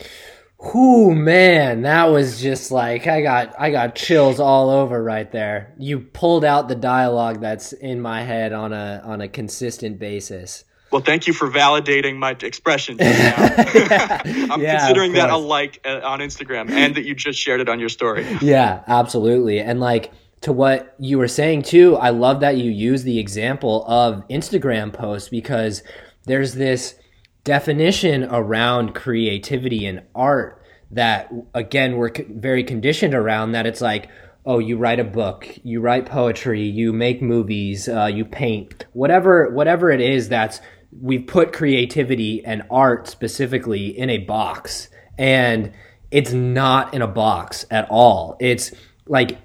Whoo 0.60 1.16
man, 1.16 1.82
that 1.84 2.06
was 2.06 2.40
just 2.40 2.72
like 2.72 3.08
I 3.08 3.22
got 3.22 3.60
I 3.60 3.72
got 3.72 3.96
chills 3.96 4.40
all 4.40 4.70
over 4.70 5.02
right 5.02 5.32
there. 5.32 5.74
You 5.80 6.00
pulled 6.00 6.46
out 6.46 6.68
the 6.68 6.76
dialogue 6.76 7.42
that's 7.42 7.74
in 7.74 8.00
my 8.00 8.22
head 8.22 8.54
on 8.54 8.72
a 8.72 9.02
on 9.04 9.22
a 9.22 9.28
consistent 9.28 9.98
basis. 9.98 10.64
Well, 10.92 11.02
thank 11.02 11.26
you 11.26 11.34
for 11.34 11.50
validating 11.50 12.18
my 12.18 12.32
expression. 12.42 12.98
I'm 13.02 14.62
yeah, 14.62 14.80
considering 14.80 15.14
that 15.14 15.30
a 15.30 15.38
like 15.38 15.80
uh, 15.86 16.02
on 16.04 16.20
Instagram 16.20 16.70
and 16.70 16.96
that 16.96 17.06
you 17.06 17.16
just 17.16 17.40
shared 17.40 17.62
it 17.62 17.70
on 17.70 17.80
your 17.80 17.90
story. 17.90 18.26
Yeah, 18.42 18.84
absolutely. 18.88 19.60
And 19.60 19.80
like 19.80 20.12
to 20.42 20.52
what 20.52 20.96
you 21.00 21.18
were 21.18 21.28
saying 21.28 21.64
too, 21.64 21.96
I 21.96 22.10
love 22.10 22.42
that 22.42 22.58
you 22.58 22.70
use 22.70 23.04
the 23.04 23.20
example 23.20 23.86
of 23.88 24.28
Instagram 24.28 24.92
posts 24.92 25.30
because 25.30 25.82
there's 26.26 26.56
this 26.56 26.96
definition 27.44 28.24
around 28.26 28.94
creativity 28.94 29.86
and 29.86 30.04
art 30.14 30.62
that 30.92 31.32
again 31.54 31.96
we're 31.98 32.12
very 32.30 32.64
conditioned 32.64 33.16
around 33.16 33.54
that 33.54 33.66
it's 33.66 33.82
like 33.82 34.10
oh 34.46 34.60
you 34.60 34.78
write 34.78 35.00
a 35.00 35.04
book 35.04 35.48
you 35.64 35.80
write 35.80 36.06
poetry 36.06 36.62
you 36.62 36.94
make 36.94 37.22
movies 37.22 37.88
uh, 37.88 38.06
you 38.06 38.26
paint 38.26 38.86
whatever 38.94 39.50
whatever 39.52 39.90
it 39.90 40.02
is 40.02 40.30
that's 40.30 40.60
we've 41.00 41.26
put 41.26 41.54
creativity 41.54 42.44
and 42.44 42.64
art 42.70 43.08
specifically 43.08 43.88
in 43.88 44.10
a 44.10 44.18
box 44.20 44.90
and 45.18 45.72
it's 46.10 46.34
not 46.34 46.94
in 46.94 47.02
a 47.02 47.08
box 47.08 47.66
at 47.72 47.88
all. 47.90 48.36
It's 48.40 48.74
like 49.08 49.38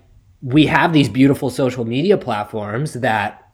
we 0.43 0.67
have 0.67 0.93
these 0.93 1.09
beautiful 1.09 1.51
social 1.51 1.85
media 1.85 2.17
platforms 2.19 2.95
that 2.95 3.51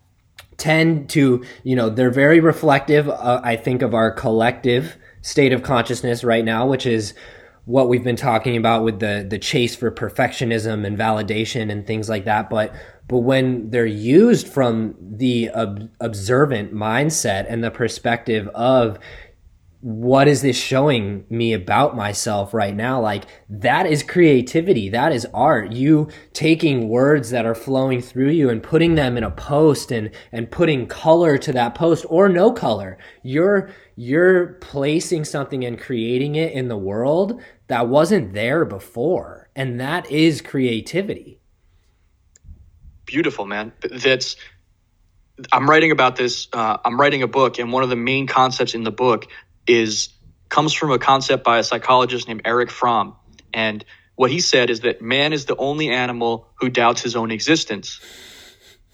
tend 0.57 1.11
to, 1.11 1.45
you 1.63 1.77
know, 1.77 1.91
they're 1.91 2.11
very 2.11 2.41
reflective, 2.41 3.09
uh, 3.09 3.41
I 3.43 3.57
think, 3.57 3.83
of 3.83 3.95
our 3.95 4.11
collective 4.11 4.97
state 5.21 5.53
of 5.53 5.63
consciousness 5.63 6.25
right 6.25 6.45
now, 6.45 6.67
which 6.67 6.87
is 6.87 7.15
what 7.65 7.89
we've 7.89 8.03
been 8.03 8.17
talking 8.17 8.57
about 8.57 8.83
with 8.83 8.99
the 8.99 9.25
the 9.29 9.39
chase 9.39 9.77
for 9.77 9.91
perfectionism 9.91 10.85
and 10.85 10.99
validation 10.99 11.71
and 11.71 11.87
things 11.87 12.09
like 12.09 12.25
that. 12.25 12.51
But 12.51 12.75
but 13.09 13.19
when 13.19 13.71
they're 13.71 13.85
used 13.87 14.49
from 14.49 14.95
the 15.01 15.51
ob- 15.51 15.91
observant 16.01 16.75
mindset 16.75 17.47
and 17.49 17.63
the 17.63 17.71
perspective 17.71 18.49
of 18.49 18.99
what 19.83 20.29
is 20.29 20.43
this 20.43 20.57
showing 20.57 21.27
me 21.29 21.53
about 21.53 21.97
myself 21.97 22.55
right 22.55 22.75
now? 22.75 23.01
Like 23.01 23.25
that 23.49 23.85
is 23.85 24.05
creativity. 24.05 24.89
That 24.89 25.11
is 25.11 25.27
art. 25.35 25.73
You 25.73 26.09
taking 26.33 26.89
words 26.89 27.31
that 27.31 27.45
are 27.45 27.55
flowing 27.55 28.01
through 28.01 28.31
you 28.31 28.49
and 28.49 28.63
putting 28.63 28.95
them 28.95 29.17
in 29.17 29.25
a 29.25 29.31
post 29.33 29.91
and, 29.91 30.13
and 30.31 30.53
putting 30.53 30.87
color 30.87 31.37
to 31.39 31.53
that 31.55 31.75
post 31.75 32.07
or 32.09 32.29
no 32.29 32.53
color. 32.53 32.97
You're, 33.25 33.71
you're 33.97 34.53
placing 34.61 35.25
something 35.25 35.65
and 35.65 35.77
creating 35.77 36.37
it 36.37 36.53
in 36.53 36.69
the 36.69 36.77
world 36.77 37.43
that 37.67 37.89
wasn't 37.89 38.35
there 38.35 38.65
before. 38.65 39.51
And 39.57 39.81
that 39.81 40.09
is 40.09 40.41
creativity. 40.41 41.42
Beautiful, 43.07 43.47
man. 43.47 43.73
That's, 43.81 44.37
I'm 45.53 45.69
writing 45.69 45.91
about 45.91 46.17
this. 46.17 46.49
Uh, 46.53 46.79
I'm 46.85 47.01
writing 47.01 47.23
a 47.23 47.29
book, 47.29 47.59
and 47.59 47.73
one 47.73 47.83
of 47.83 47.91
the 47.91 47.97
main 47.97 48.27
concepts 48.27 48.75
in 48.75 48.85
the 48.85 48.93
book 48.93 49.27
is 49.67 50.11
comes 50.49 50.75
from 50.75 50.91
a 50.91 50.99
concept 50.99 51.45
by 51.45 51.59
a 51.59 51.65
psychologist 51.65 52.29
named 52.29 52.43
Erich 52.45 52.71
Fromm. 52.71 53.17
And 53.55 53.85
what 54.17 54.31
he 54.31 54.41
said 54.41 54.69
is 54.69 54.81
that 54.81 55.01
man 55.01 55.33
is 55.33 55.47
the 55.47 55.57
only 55.57 55.89
animal 55.89 56.49
who 56.61 56.69
doubts 56.69 57.03
his 57.03 57.17
own 57.17 57.31
existence. 57.31 58.01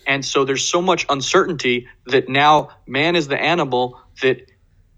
And 0.06 0.24
so 0.24 0.44
there's 0.44 0.64
so 0.64 0.80
much 0.80 1.04
uncertainty 1.09 1.88
that 2.06 2.28
now 2.28 2.70
man 2.86 3.16
is 3.16 3.28
the 3.28 3.38
animal 3.40 4.00
that 4.22 4.50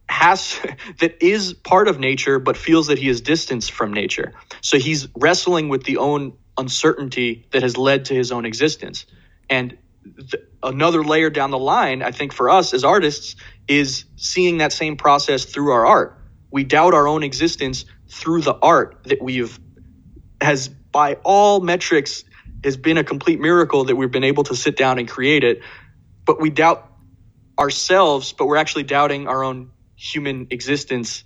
has 0.08 0.58
that 1.00 1.22
is 1.24 1.54
part 1.54 1.88
of 1.88 1.98
nature 1.98 2.38
but 2.38 2.56
feels 2.56 2.88
that 2.88 2.98
he 2.98 3.08
is 3.08 3.20
distanced 3.22 3.72
from 3.72 3.92
nature. 3.92 4.32
So 4.60 4.78
he's 4.78 5.08
wrestling 5.16 5.68
with 5.68 5.84
the 5.84 5.96
own 5.96 6.34
uncertainty 6.58 7.46
that 7.52 7.62
has 7.62 7.76
led 7.76 8.06
to 8.06 8.14
his 8.14 8.32
own 8.32 8.46
existence. 8.46 9.06
And 9.50 9.78
th- 10.18 10.44
another 10.62 11.04
layer 11.04 11.30
down 11.30 11.50
the 11.50 11.58
line, 11.58 12.02
I 12.02 12.12
think 12.12 12.32
for 12.32 12.50
us 12.50 12.74
as 12.74 12.84
artists 12.84 13.36
is 13.68 14.04
seeing 14.16 14.58
that 14.58 14.72
same 14.72 14.96
process 14.96 15.44
through 15.44 15.72
our 15.72 15.86
art. 15.86 16.18
We 16.52 16.64
doubt 16.64 16.94
our 16.94 17.08
own 17.08 17.22
existence 17.22 17.84
through 18.10 18.42
the 18.42 18.54
art 18.54 18.98
that 19.04 19.22
we've 19.22 19.58
has 20.40 20.68
by 20.68 21.14
all 21.24 21.60
metrics 21.60 22.24
has 22.64 22.76
been 22.76 22.98
a 22.98 23.04
complete 23.04 23.40
miracle 23.40 23.84
that 23.84 23.96
we've 23.96 24.10
been 24.10 24.24
able 24.24 24.44
to 24.44 24.56
sit 24.56 24.76
down 24.76 24.98
and 24.98 25.08
create 25.08 25.44
it. 25.44 25.62
But 26.26 26.40
we 26.40 26.50
doubt 26.50 26.86
ourselves, 27.58 28.32
but 28.32 28.46
we're 28.46 28.56
actually 28.56 28.84
doubting 28.84 29.28
our 29.28 29.44
own 29.44 29.72
human 29.96 30.48
existence. 30.50 31.24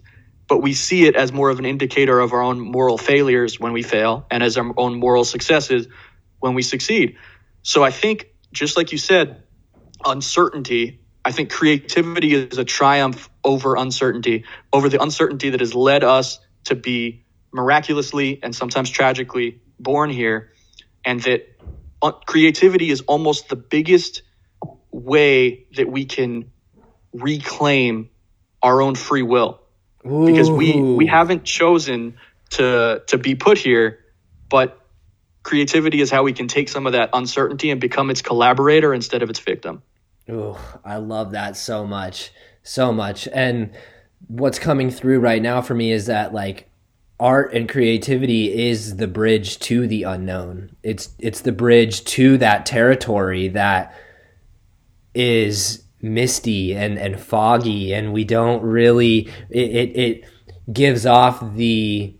But 0.48 0.58
we 0.58 0.74
see 0.74 1.06
it 1.06 1.16
as 1.16 1.32
more 1.32 1.50
of 1.50 1.58
an 1.58 1.64
indicator 1.64 2.20
of 2.20 2.32
our 2.32 2.42
own 2.42 2.60
moral 2.60 2.98
failures 2.98 3.58
when 3.58 3.72
we 3.72 3.82
fail 3.82 4.26
and 4.30 4.42
as 4.42 4.56
our 4.56 4.72
own 4.76 4.98
moral 4.98 5.24
successes 5.24 5.86
when 6.40 6.54
we 6.54 6.62
succeed. 6.62 7.16
So 7.62 7.82
I 7.82 7.90
think, 7.90 8.26
just 8.52 8.76
like 8.76 8.92
you 8.92 8.98
said, 8.98 9.42
uncertainty 10.04 11.04
I 11.24 11.32
think 11.32 11.50
creativity 11.50 12.34
is 12.34 12.58
a 12.58 12.64
triumph 12.64 13.30
over 13.42 13.76
uncertainty, 13.76 14.44
over 14.72 14.88
the 14.88 15.02
uncertainty 15.02 15.50
that 15.50 15.60
has 15.60 15.74
led 15.74 16.04
us 16.04 16.38
to 16.64 16.74
be 16.74 17.24
miraculously 17.52 18.40
and 18.42 18.54
sometimes 18.54 18.90
tragically 18.90 19.62
born 19.78 20.10
here. 20.10 20.52
And 21.04 21.20
that 21.22 21.48
uh, 22.02 22.12
creativity 22.12 22.90
is 22.90 23.00
almost 23.02 23.48
the 23.48 23.56
biggest 23.56 24.22
way 24.90 25.66
that 25.76 25.88
we 25.88 26.04
can 26.04 26.50
reclaim 27.12 28.10
our 28.62 28.82
own 28.82 28.94
free 28.94 29.22
will. 29.22 29.62
Ooh. 30.06 30.26
Because 30.26 30.50
we, 30.50 30.80
we 30.80 31.06
haven't 31.06 31.44
chosen 31.44 32.16
to, 32.50 33.02
to 33.06 33.18
be 33.18 33.34
put 33.34 33.58
here, 33.58 34.00
but 34.50 34.80
creativity 35.42 36.00
is 36.00 36.10
how 36.10 36.22
we 36.22 36.32
can 36.32 36.48
take 36.48 36.68
some 36.68 36.86
of 36.86 36.92
that 36.92 37.10
uncertainty 37.12 37.70
and 37.70 37.80
become 37.80 38.10
its 38.10 38.22
collaborator 38.22 38.92
instead 38.92 39.22
of 39.22 39.30
its 39.30 39.38
victim. 39.38 39.82
Oh, 40.28 40.58
I 40.84 40.96
love 40.96 41.32
that 41.32 41.56
so 41.56 41.86
much, 41.86 42.32
so 42.62 42.92
much. 42.92 43.28
And 43.32 43.72
what's 44.26 44.58
coming 44.58 44.90
through 44.90 45.20
right 45.20 45.42
now 45.42 45.60
for 45.60 45.74
me 45.74 45.92
is 45.92 46.06
that 46.06 46.32
like 46.32 46.68
art 47.20 47.52
and 47.54 47.68
creativity 47.68 48.68
is 48.68 48.96
the 48.96 49.06
bridge 49.06 49.58
to 49.60 49.86
the 49.86 50.02
unknown. 50.04 50.76
It's 50.82 51.10
it's 51.18 51.42
the 51.42 51.52
bridge 51.52 52.04
to 52.04 52.38
that 52.38 52.66
territory 52.66 53.48
that 53.48 53.94
is 55.14 55.83
misty 56.04 56.74
and 56.74 56.98
and 56.98 57.18
foggy 57.18 57.92
and 57.92 58.12
we 58.12 58.24
don't 58.24 58.62
really 58.62 59.28
it, 59.50 59.70
it, 59.70 59.96
it 59.96 60.24
gives 60.72 61.06
off 61.06 61.54
the 61.54 62.14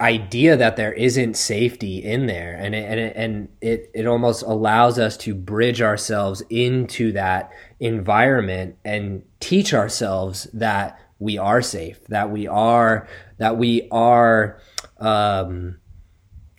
idea 0.00 0.56
that 0.56 0.76
there 0.76 0.92
isn't 0.92 1.36
safety 1.36 2.04
in 2.04 2.26
there. 2.26 2.54
And 2.54 2.74
it, 2.74 2.84
and 2.84 3.00
it, 3.00 3.12
and 3.16 3.48
it 3.60 3.90
it 3.94 4.06
almost 4.06 4.42
allows 4.42 4.98
us 4.98 5.16
to 5.18 5.34
bridge 5.34 5.80
ourselves 5.80 6.42
into 6.50 7.12
that 7.12 7.50
environment 7.80 8.76
and 8.84 9.22
teach 9.40 9.72
ourselves 9.72 10.48
that 10.52 11.00
we 11.18 11.38
are 11.38 11.62
safe 11.62 12.04
that 12.08 12.30
we 12.30 12.46
are 12.46 13.08
that 13.38 13.56
we 13.56 13.88
are 13.90 14.60
um, 14.98 15.78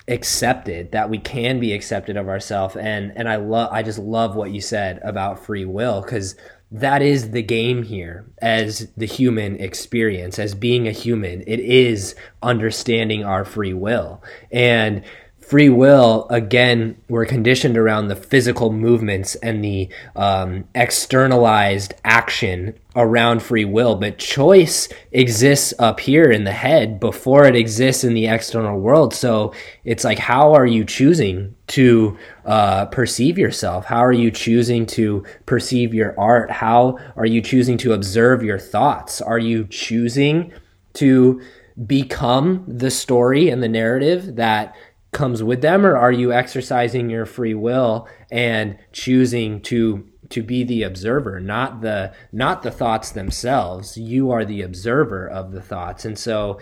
accepted 0.07 0.91
that 0.91 1.09
we 1.09 1.17
can 1.17 1.59
be 1.59 1.73
accepted 1.73 2.15
of 2.15 2.29
ourselves 2.29 2.77
and 2.77 3.11
and 3.17 3.27
I 3.27 3.35
love 3.35 3.69
I 3.73 3.83
just 3.83 3.99
love 3.99 4.35
what 4.35 4.51
you 4.51 4.61
said 4.61 4.99
about 5.03 5.45
free 5.45 5.65
will 5.65 6.01
cuz 6.01 6.35
that 6.71 7.01
is 7.01 7.31
the 7.31 7.41
game 7.41 7.83
here 7.83 8.25
as 8.41 8.89
the 8.97 9.05
human 9.05 9.55
experience, 9.59 10.37
as 10.37 10.53
being 10.53 10.87
a 10.87 10.91
human. 10.91 11.41
It 11.47 11.61
is 11.61 12.13
understanding 12.43 13.23
our 13.23 13.45
free 13.45 13.73
will. 13.73 14.21
And 14.51 15.03
free 15.47 15.69
will 15.69 16.27
again 16.29 16.97
we're 17.07 17.25
conditioned 17.25 17.77
around 17.77 18.09
the 18.09 18.15
physical 18.15 18.69
movements 18.69 19.35
and 19.35 19.63
the 19.63 19.87
um, 20.13 20.65
externalized 20.75 21.93
action 22.03 22.77
around 22.97 23.41
free 23.41 23.63
will. 23.63 23.95
But 23.95 24.17
choice 24.17 24.89
exists 25.13 25.73
up 25.79 26.01
here 26.01 26.29
in 26.29 26.43
the 26.43 26.51
head 26.51 26.99
before 26.99 27.45
it 27.45 27.55
exists 27.55 28.03
in 28.03 28.13
the 28.13 28.27
external 28.27 28.77
world. 28.77 29.13
So 29.13 29.53
it's 29.85 30.03
like 30.03 30.19
how 30.19 30.53
are 30.53 30.65
you 30.65 30.83
choosing 30.83 31.55
to 31.67 32.17
uh, 32.43 32.87
perceive 32.87 33.37
yourself? 33.37 33.85
How 33.85 34.03
are 34.03 34.11
you 34.11 34.31
choosing 34.31 34.85
to 34.87 35.23
perceive 35.45 35.93
your 35.93 36.13
art? 36.19 36.51
How 36.51 36.97
are 37.15 37.25
you 37.25 37.41
choosing 37.41 37.77
to 37.79 37.93
observe 37.93 38.43
your 38.43 38.59
thoughts? 38.59 39.21
Are 39.21 39.39
you 39.39 39.65
choosing 39.65 40.51
to 40.95 41.41
become 41.85 42.65
the 42.67 42.89
story 42.89 43.49
and 43.49 43.61
the 43.61 43.69
narrative 43.69 44.37
that 44.37 44.75
comes 45.11 45.41
with 45.41 45.61
them 45.61 45.85
or 45.85 45.95
are 45.95 46.11
you 46.11 46.33
exercising 46.33 47.09
your 47.09 47.25
free 47.25 47.53
will 47.53 48.07
and 48.31 48.77
choosing 48.91 49.61
to 49.61 50.07
to 50.29 50.43
be 50.43 50.65
the 50.65 50.83
observer 50.83 51.39
not 51.39 51.79
the 51.81 52.13
not 52.31 52.63
the 52.63 52.71
thoughts 52.71 53.11
themselves? 53.11 53.97
You 53.97 54.31
are 54.31 54.45
the 54.45 54.61
observer 54.61 55.27
of 55.27 55.51
the 55.51 55.61
thoughts. 55.61 56.05
And 56.05 56.17
so 56.17 56.59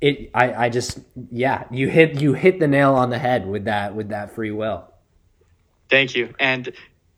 it 0.00 0.30
i 0.34 0.66
i 0.66 0.68
just 0.68 0.98
yeah 1.30 1.64
you 1.70 1.88
hit 1.88 2.20
you 2.20 2.34
hit 2.34 2.60
the 2.60 2.68
nail 2.68 2.94
on 2.94 3.10
the 3.10 3.18
head 3.18 3.46
with 3.46 3.64
that 3.64 3.94
with 3.94 4.10
that 4.10 4.34
free 4.34 4.50
will. 4.50 4.92
Thank 5.88 6.14
you. 6.14 6.34
And 6.38 6.72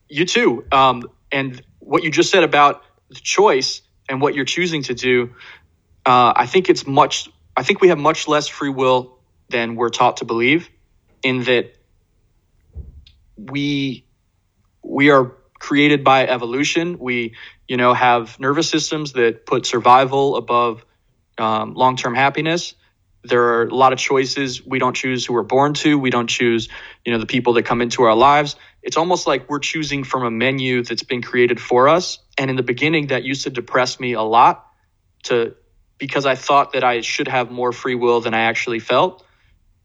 you 0.09 0.25
too. 0.25 0.65
Um 0.71 1.03
and 1.31 1.61
what 1.79 2.03
you 2.03 2.11
just 2.11 2.31
said 2.31 2.43
about 2.43 2.83
the 3.09 3.15
choice 3.15 3.81
and 4.09 4.21
what 4.21 4.35
you're 4.35 4.45
choosing 4.45 4.83
to 4.83 4.93
do 4.93 5.33
uh, 6.05 6.33
i 6.35 6.45
think 6.45 6.69
it's 6.69 6.85
much 6.85 7.29
i 7.55 7.63
think 7.63 7.81
we 7.81 7.89
have 7.89 7.97
much 7.97 8.27
less 8.27 8.47
free 8.47 8.69
will 8.69 9.16
than 9.49 9.75
we're 9.75 9.89
taught 9.89 10.17
to 10.17 10.25
believe 10.25 10.69
in 11.23 11.43
that 11.43 11.73
we 13.37 14.05
we 14.83 15.09
are 15.09 15.33
created 15.59 16.03
by 16.03 16.27
evolution. 16.27 16.97
We 16.99 17.35
you 17.67 17.77
know 17.77 17.93
have 17.93 18.39
nervous 18.39 18.69
systems 18.69 19.13
that 19.13 19.45
put 19.45 19.65
survival 19.65 20.35
above 20.35 20.85
um, 21.37 21.73
long-term 21.73 22.15
happiness. 22.15 22.73
There 23.23 23.43
are 23.43 23.63
a 23.63 23.75
lot 23.75 23.93
of 23.93 23.99
choices 23.99 24.65
we 24.65 24.79
don't 24.79 24.95
choose 24.95 25.25
who 25.25 25.33
we're 25.33 25.43
born 25.43 25.73
to. 25.75 25.99
We 25.99 26.09
don't 26.09 26.27
choose 26.27 26.69
you 27.05 27.11
know 27.11 27.19
the 27.19 27.25
people 27.25 27.53
that 27.53 27.63
come 27.63 27.81
into 27.81 28.03
our 28.03 28.15
lives. 28.15 28.55
It's 28.81 28.97
almost 28.97 29.27
like 29.27 29.49
we're 29.49 29.59
choosing 29.59 30.03
from 30.03 30.23
a 30.23 30.31
menu 30.31 30.83
that's 30.83 31.03
been 31.03 31.21
created 31.21 31.59
for 31.59 31.89
us. 31.89 32.19
And 32.37 32.49
in 32.49 32.55
the 32.55 32.63
beginning 32.63 33.07
that 33.07 33.23
used 33.23 33.43
to 33.43 33.49
depress 33.49 33.99
me 33.99 34.13
a 34.13 34.21
lot 34.21 34.65
to 35.23 35.55
because 35.97 36.25
i 36.25 36.35
thought 36.35 36.73
that 36.73 36.83
i 36.83 37.01
should 37.01 37.27
have 37.27 37.51
more 37.51 37.71
free 37.71 37.95
will 37.95 38.21
than 38.21 38.33
i 38.33 38.41
actually 38.41 38.79
felt 38.79 39.23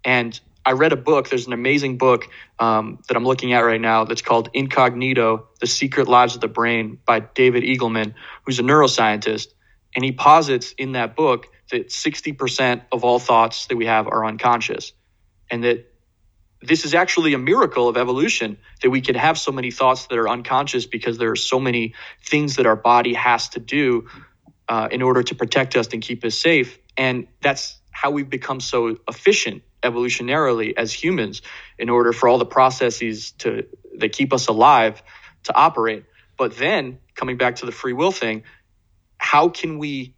and 0.05 0.38
I 0.64 0.72
read 0.72 0.92
a 0.92 0.96
book. 0.96 1.28
There's 1.28 1.46
an 1.46 1.53
amazing 1.53 1.98
book 1.98 2.28
um, 2.59 3.03
that 3.09 3.16
I'm 3.16 3.24
looking 3.24 3.53
at 3.53 3.61
right 3.61 3.80
now 3.80 4.05
that's 4.05 4.22
called 4.22 4.48
Incognito 4.53 5.48
The 5.61 5.66
Secret 5.66 6.09
Lives 6.09 6.34
of 6.34 6.40
the 6.40 6.48
Brain 6.48 6.98
by 7.05 7.20
David 7.20 7.64
Eagleman, 7.64 8.14
who's 8.44 8.59
a 8.61 8.62
neuroscientist. 8.62 9.48
And 9.94 10.05
he 10.05 10.12
posits 10.12 10.72
in 10.78 10.92
that 10.92 11.16
book 11.16 11.48
that 11.70 11.88
60% 11.88 12.82
of 12.92 13.05
all 13.05 13.18
thoughts 13.18 13.66
that 13.66 13.76
we 13.76 13.86
have 13.86 14.07
are 14.07 14.24
unconscious. 14.24 14.92
And 15.50 15.64
that 15.64 15.88
this 16.62 16.84
is 16.84 16.94
actually 16.94 17.34
a 17.34 17.38
miracle 17.38 17.88
of 17.88 17.96
evolution 17.96 18.57
that 18.82 18.90
we 18.90 19.00
can 19.00 19.16
have 19.16 19.36
so 19.36 19.50
many 19.50 19.72
thoughts 19.72 20.07
that 20.07 20.18
are 20.18 20.28
unconscious 20.28 20.86
because 20.86 21.18
there 21.18 21.32
are 21.32 21.36
so 21.36 21.59
many 21.59 21.94
things 22.24 22.57
that 22.57 22.66
our 22.66 22.76
body 22.76 23.14
has 23.14 23.48
to 23.50 23.61
do 23.61 24.07
uh, 24.68 24.88
in 24.92 25.03
order 25.03 25.24
to 25.24 25.34
protect 25.34 25.74
us 25.74 25.88
and 25.92 26.03
keep 26.03 26.24
us 26.24 26.38
safe. 26.38 26.78
And 26.96 27.26
that's 27.40 27.80
how 27.90 28.12
we've 28.12 28.30
become 28.30 28.61
so 28.61 28.96
efficient 29.09 29.62
evolutionarily 29.83 30.74
as 30.76 30.93
humans 30.93 31.43
in 31.78 31.89
order 31.89 32.12
for 32.12 32.28
all 32.28 32.39
the 32.39 32.47
processes 32.47 33.33
to 33.33 33.66
that 33.99 34.12
keep 34.12 34.33
us 34.33 34.49
alive 34.49 35.03
to 35.45 35.55
operate. 35.55 36.05
But 36.39 36.57
then 36.57 36.99
coming 37.14 37.37
back 37.37 37.57
to 37.57 37.66
the 37.66 37.72
free 37.72 37.93
will 37.93 38.12
thing, 38.12 38.45
how 39.18 39.49
can 39.49 39.78
we 39.78 40.14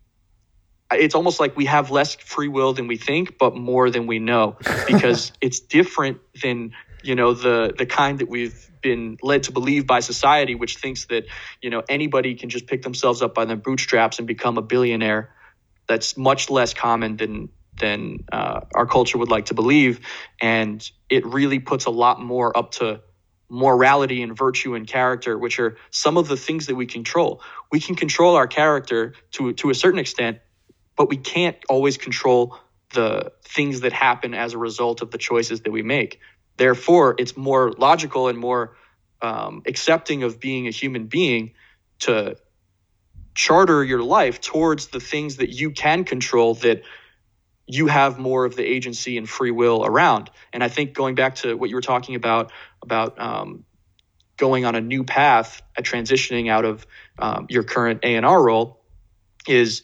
it's 0.92 1.14
almost 1.14 1.40
like 1.40 1.56
we 1.56 1.64
have 1.64 1.90
less 1.90 2.14
free 2.14 2.48
will 2.48 2.72
than 2.72 2.86
we 2.86 2.96
think 2.96 3.38
but 3.38 3.56
more 3.56 3.90
than 3.90 4.06
we 4.06 4.18
know 4.18 4.56
because 4.86 5.32
it's 5.40 5.60
different 5.60 6.18
than 6.42 6.72
you 7.02 7.14
know 7.14 7.34
the 7.34 7.74
the 7.76 7.86
kind 7.86 8.20
that 8.20 8.28
we've 8.28 8.70
been 8.80 9.16
led 9.22 9.44
to 9.44 9.52
believe 9.52 9.86
by 9.86 10.00
society 10.00 10.54
which 10.54 10.76
thinks 10.76 11.06
that 11.06 11.24
you 11.60 11.70
know 11.70 11.82
anybody 11.88 12.34
can 12.34 12.48
just 12.48 12.66
pick 12.66 12.82
themselves 12.82 13.22
up 13.22 13.34
by 13.34 13.44
their 13.44 13.56
bootstraps 13.56 14.18
and 14.18 14.26
become 14.26 14.58
a 14.58 14.62
billionaire 14.62 15.34
that's 15.86 16.16
much 16.16 16.50
less 16.50 16.74
common 16.74 17.16
than 17.16 17.48
than 17.78 18.18
uh, 18.32 18.60
our 18.74 18.86
culture 18.86 19.18
would 19.18 19.30
like 19.30 19.46
to 19.46 19.54
believe. 19.54 20.00
And 20.40 20.88
it 21.10 21.26
really 21.26 21.58
puts 21.58 21.86
a 21.86 21.90
lot 21.90 22.20
more 22.20 22.56
up 22.56 22.72
to 22.72 23.00
morality 23.50 24.22
and 24.22 24.36
virtue 24.36 24.74
and 24.74 24.86
character, 24.86 25.38
which 25.38 25.58
are 25.60 25.76
some 25.90 26.16
of 26.16 26.28
the 26.28 26.36
things 26.36 26.66
that 26.66 26.74
we 26.74 26.86
control. 26.86 27.42
We 27.70 27.80
can 27.80 27.94
control 27.94 28.36
our 28.36 28.46
character 28.46 29.14
to, 29.32 29.52
to 29.54 29.70
a 29.70 29.74
certain 29.74 30.00
extent, 30.00 30.38
but 30.96 31.08
we 31.08 31.16
can't 31.16 31.56
always 31.68 31.96
control 31.96 32.56
the 32.94 33.32
things 33.44 33.80
that 33.80 33.92
happen 33.92 34.34
as 34.34 34.54
a 34.54 34.58
result 34.58 35.02
of 35.02 35.10
the 35.10 35.18
choices 35.18 35.62
that 35.62 35.72
we 35.72 35.82
make. 35.82 36.20
Therefore, 36.56 37.16
it's 37.18 37.36
more 37.36 37.72
logical 37.72 38.28
and 38.28 38.38
more 38.38 38.76
um, 39.20 39.62
accepting 39.66 40.22
of 40.22 40.40
being 40.40 40.68
a 40.68 40.70
human 40.70 41.06
being 41.06 41.54
to 42.00 42.36
charter 43.34 43.82
your 43.84 44.02
life 44.02 44.40
towards 44.40 44.88
the 44.88 45.00
things 45.00 45.36
that 45.36 45.50
you 45.50 45.70
can 45.70 46.04
control 46.04 46.54
that 46.56 46.82
you 47.66 47.86
have 47.86 48.18
more 48.18 48.44
of 48.44 48.56
the 48.56 48.64
agency 48.64 49.16
and 49.16 49.28
free 49.28 49.50
will 49.50 49.84
around. 49.84 50.30
And 50.52 50.62
I 50.62 50.68
think 50.68 50.92
going 50.92 51.14
back 51.14 51.36
to 51.36 51.56
what 51.56 51.70
you 51.70 51.76
were 51.76 51.82
talking 51.82 52.14
about, 52.14 52.52
about 52.82 53.18
um, 53.18 53.64
going 54.36 54.64
on 54.64 54.74
a 54.74 54.80
new 54.80 55.04
path 55.04 55.62
at 55.76 55.84
transitioning 55.84 56.50
out 56.50 56.64
of 56.64 56.86
um, 57.18 57.46
your 57.48 57.62
current 57.62 58.00
A&R 58.02 58.42
role 58.42 58.82
is 59.48 59.82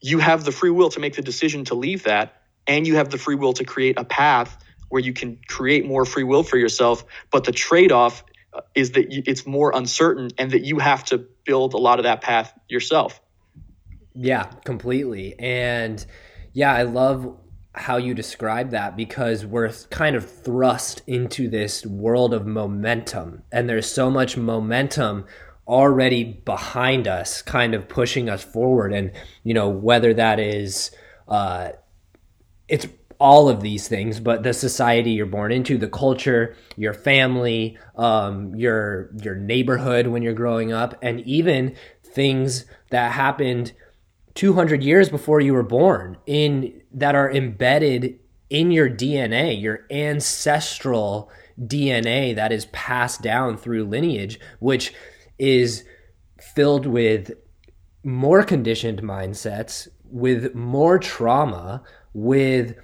you 0.00 0.18
have 0.18 0.44
the 0.44 0.52
free 0.52 0.70
will 0.70 0.90
to 0.90 1.00
make 1.00 1.14
the 1.14 1.22
decision 1.22 1.64
to 1.66 1.74
leave 1.74 2.04
that 2.04 2.42
and 2.66 2.86
you 2.86 2.96
have 2.96 3.10
the 3.10 3.18
free 3.18 3.34
will 3.34 3.52
to 3.54 3.64
create 3.64 3.98
a 3.98 4.04
path 4.04 4.56
where 4.88 5.00
you 5.00 5.12
can 5.12 5.38
create 5.48 5.86
more 5.86 6.04
free 6.04 6.24
will 6.24 6.42
for 6.42 6.56
yourself. 6.56 7.04
But 7.30 7.44
the 7.44 7.52
trade-off 7.52 8.24
uh, 8.52 8.60
is 8.74 8.92
that 8.92 9.06
it's 9.10 9.46
more 9.46 9.72
uncertain 9.74 10.30
and 10.38 10.50
that 10.52 10.64
you 10.64 10.78
have 10.78 11.04
to 11.04 11.18
build 11.44 11.74
a 11.74 11.78
lot 11.78 11.98
of 11.98 12.04
that 12.04 12.20
path 12.20 12.52
yourself. 12.68 13.20
Yeah 14.14 14.44
completely. 14.64 15.34
And 15.38 16.04
yeah, 16.52 16.72
I 16.72 16.82
love 16.82 17.38
how 17.74 17.96
you 17.96 18.14
describe 18.14 18.70
that 18.70 18.96
because 18.96 19.46
we're 19.46 19.72
kind 19.90 20.14
of 20.14 20.30
thrust 20.30 21.02
into 21.06 21.48
this 21.48 21.86
world 21.86 22.34
of 22.34 22.46
momentum 22.46 23.42
and 23.50 23.68
there's 23.68 23.90
so 23.90 24.10
much 24.10 24.36
momentum 24.36 25.24
already 25.66 26.24
behind 26.24 27.08
us 27.08 27.40
kind 27.40 27.74
of 27.74 27.88
pushing 27.88 28.28
us 28.28 28.44
forward. 28.44 28.92
And 28.92 29.12
you 29.42 29.54
know 29.54 29.68
whether 29.70 30.12
that 30.14 30.38
is 30.38 30.90
uh 31.28 31.70
it's 32.68 32.86
all 33.18 33.48
of 33.48 33.60
these 33.60 33.86
things 33.86 34.18
but 34.18 34.42
the 34.42 34.52
society 34.52 35.12
you're 35.12 35.26
born 35.26 35.52
into 35.52 35.78
the 35.78 35.86
culture 35.86 36.56
your 36.76 36.92
family 36.92 37.78
um 37.94 38.52
your 38.56 39.10
your 39.22 39.36
neighborhood 39.36 40.08
when 40.08 40.22
you're 40.22 40.32
growing 40.32 40.72
up 40.72 40.98
and 41.02 41.20
even 41.20 41.76
things 42.02 42.64
that 42.90 43.12
happened 43.12 43.72
200 44.34 44.82
years 44.82 45.08
before 45.08 45.40
you 45.40 45.52
were 45.52 45.62
born 45.62 46.16
in 46.26 46.82
that 46.92 47.14
are 47.14 47.30
embedded 47.30 48.18
in 48.50 48.70
your 48.70 48.88
DNA, 48.88 49.60
your 49.60 49.86
ancestral 49.90 51.30
DNA 51.60 52.34
that 52.34 52.52
is 52.52 52.66
passed 52.66 53.22
down 53.22 53.56
through 53.56 53.84
lineage, 53.84 54.38
which 54.58 54.92
is 55.38 55.84
filled 56.40 56.86
with 56.86 57.32
more 58.04 58.42
conditioned 58.42 59.02
mindsets, 59.02 59.88
with 60.04 60.54
more 60.54 60.98
trauma, 60.98 61.82
with 62.12 62.74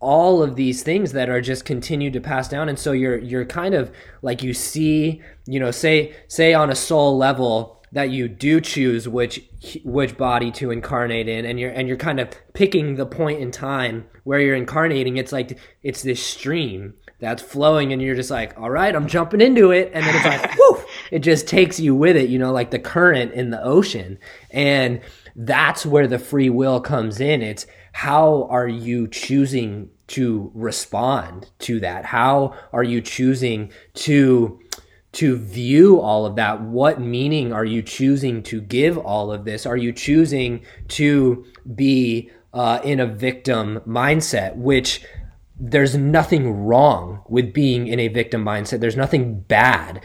all 0.00 0.42
of 0.42 0.56
these 0.56 0.82
things 0.82 1.12
that 1.12 1.30
are 1.30 1.40
just 1.40 1.64
continued 1.64 2.12
to 2.12 2.20
pass 2.20 2.48
down. 2.48 2.68
And 2.68 2.78
so 2.78 2.92
you're 2.92 3.18
you're 3.18 3.46
kind 3.46 3.74
of 3.74 3.90
like 4.20 4.42
you 4.42 4.52
see 4.52 5.22
you 5.46 5.58
know 5.58 5.70
say 5.70 6.14
say 6.28 6.52
on 6.52 6.70
a 6.70 6.74
soul 6.74 7.16
level 7.16 7.82
that 7.94 8.10
you 8.10 8.28
do 8.28 8.60
choose 8.60 9.08
which 9.08 9.40
which 9.84 10.16
body 10.18 10.50
to 10.50 10.70
incarnate 10.70 11.28
in 11.28 11.46
and 11.46 11.58
you're 11.58 11.70
and 11.70 11.88
you're 11.88 11.96
kind 11.96 12.20
of 12.20 12.28
picking 12.52 12.96
the 12.96 13.06
point 13.06 13.40
in 13.40 13.50
time 13.50 14.04
where 14.24 14.40
you're 14.40 14.56
incarnating 14.56 15.16
it's 15.16 15.32
like 15.32 15.58
it's 15.82 16.02
this 16.02 16.22
stream 16.22 16.94
that's 17.20 17.40
flowing 17.40 17.92
and 17.92 18.02
you're 18.02 18.16
just 18.16 18.30
like 18.30 18.58
all 18.58 18.70
right 18.70 18.94
i'm 18.94 19.06
jumping 19.06 19.40
into 19.40 19.70
it. 19.70 19.90
And 19.94 20.04
then 20.04 20.14
it's 20.14 20.24
like 20.24 20.58
whoo 20.58 20.84
it 21.10 21.20
just 21.20 21.46
takes 21.48 21.78
you 21.78 21.94
with 21.94 22.16
it 22.16 22.28
you 22.28 22.38
know 22.38 22.52
like 22.52 22.70
the 22.70 22.78
current 22.78 23.32
in 23.32 23.50
the 23.50 23.62
ocean. 23.62 24.18
And 24.50 25.00
that's 25.36 25.84
where 25.86 26.06
the 26.06 26.18
free 26.18 26.50
will 26.50 26.80
comes 26.80 27.20
in. 27.20 27.42
It's 27.42 27.66
how 27.92 28.48
are 28.50 28.68
you 28.68 29.08
choosing 29.08 29.90
to 30.08 30.50
respond 30.54 31.50
to 31.60 31.80
that? 31.80 32.04
How 32.04 32.54
are 32.72 32.82
you 32.82 33.00
choosing 33.00 33.72
to 33.94 34.60
to 35.14 35.36
view 35.36 36.00
all 36.00 36.26
of 36.26 36.36
that 36.36 36.60
what 36.60 37.00
meaning 37.00 37.52
are 37.52 37.64
you 37.64 37.82
choosing 37.82 38.42
to 38.42 38.60
give 38.60 38.98
all 38.98 39.32
of 39.32 39.44
this 39.44 39.66
are 39.66 39.76
you 39.76 39.92
choosing 39.92 40.64
to 40.88 41.44
be 41.74 42.30
uh, 42.52 42.80
in 42.84 43.00
a 43.00 43.06
victim 43.06 43.80
mindset 43.86 44.54
which 44.56 45.04
there's 45.58 45.96
nothing 45.96 46.64
wrong 46.64 47.22
with 47.28 47.52
being 47.52 47.86
in 47.86 48.00
a 48.00 48.08
victim 48.08 48.44
mindset. 48.44 48.80
There's 48.80 48.96
nothing 48.96 49.40
bad. 49.40 50.04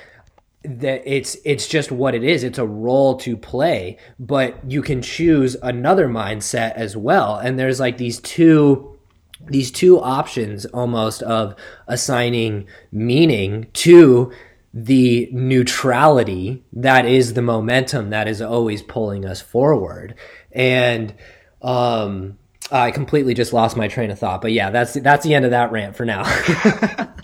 That 0.64 1.02
it's 1.06 1.38
it's 1.46 1.68
just 1.68 1.92
what 1.92 2.14
it 2.14 2.24
is. 2.24 2.44
It's 2.44 2.60
a 2.60 2.68
role 2.68 3.18
to 3.20 3.38
play, 3.38 3.98
but 4.20 4.60
you 4.70 4.82
can 4.82 5.02
choose 5.02 5.56
another 5.64 6.08
mindset 6.08 6.74
as 6.74 6.98
well. 6.98 7.38
And 7.38 7.58
there's 7.58 7.80
like 7.80 7.98
these 7.98 8.20
two 8.20 9.00
these 9.48 9.72
two 9.72 10.02
options 10.02 10.66
almost 10.66 11.22
of 11.24 11.56
assigning 11.88 12.68
meaning 12.92 13.68
to 13.72 14.34
the 14.74 15.30
neutrality 15.32 16.64
that 16.74 17.06
is 17.06 17.34
the 17.34 17.42
momentum 17.42 18.12
that 18.12 18.28
is 18.28 18.42
always 18.42 18.82
pulling 18.82 19.26
us 19.26 19.42
forward. 19.42 20.16
And 20.52 21.14
um 21.62 22.38
I 22.72 22.92
completely 22.92 23.34
just 23.34 23.52
lost 23.52 23.76
my 23.76 23.88
train 23.88 24.12
of 24.12 24.20
thought, 24.20 24.42
but 24.42 24.52
yeah, 24.52 24.70
that's 24.70 24.94
that's 24.94 25.24
the 25.24 25.34
end 25.34 25.46
of 25.46 25.52
that 25.52 25.72
rant 25.72 25.96
for 25.96 26.06
now. 26.06 26.24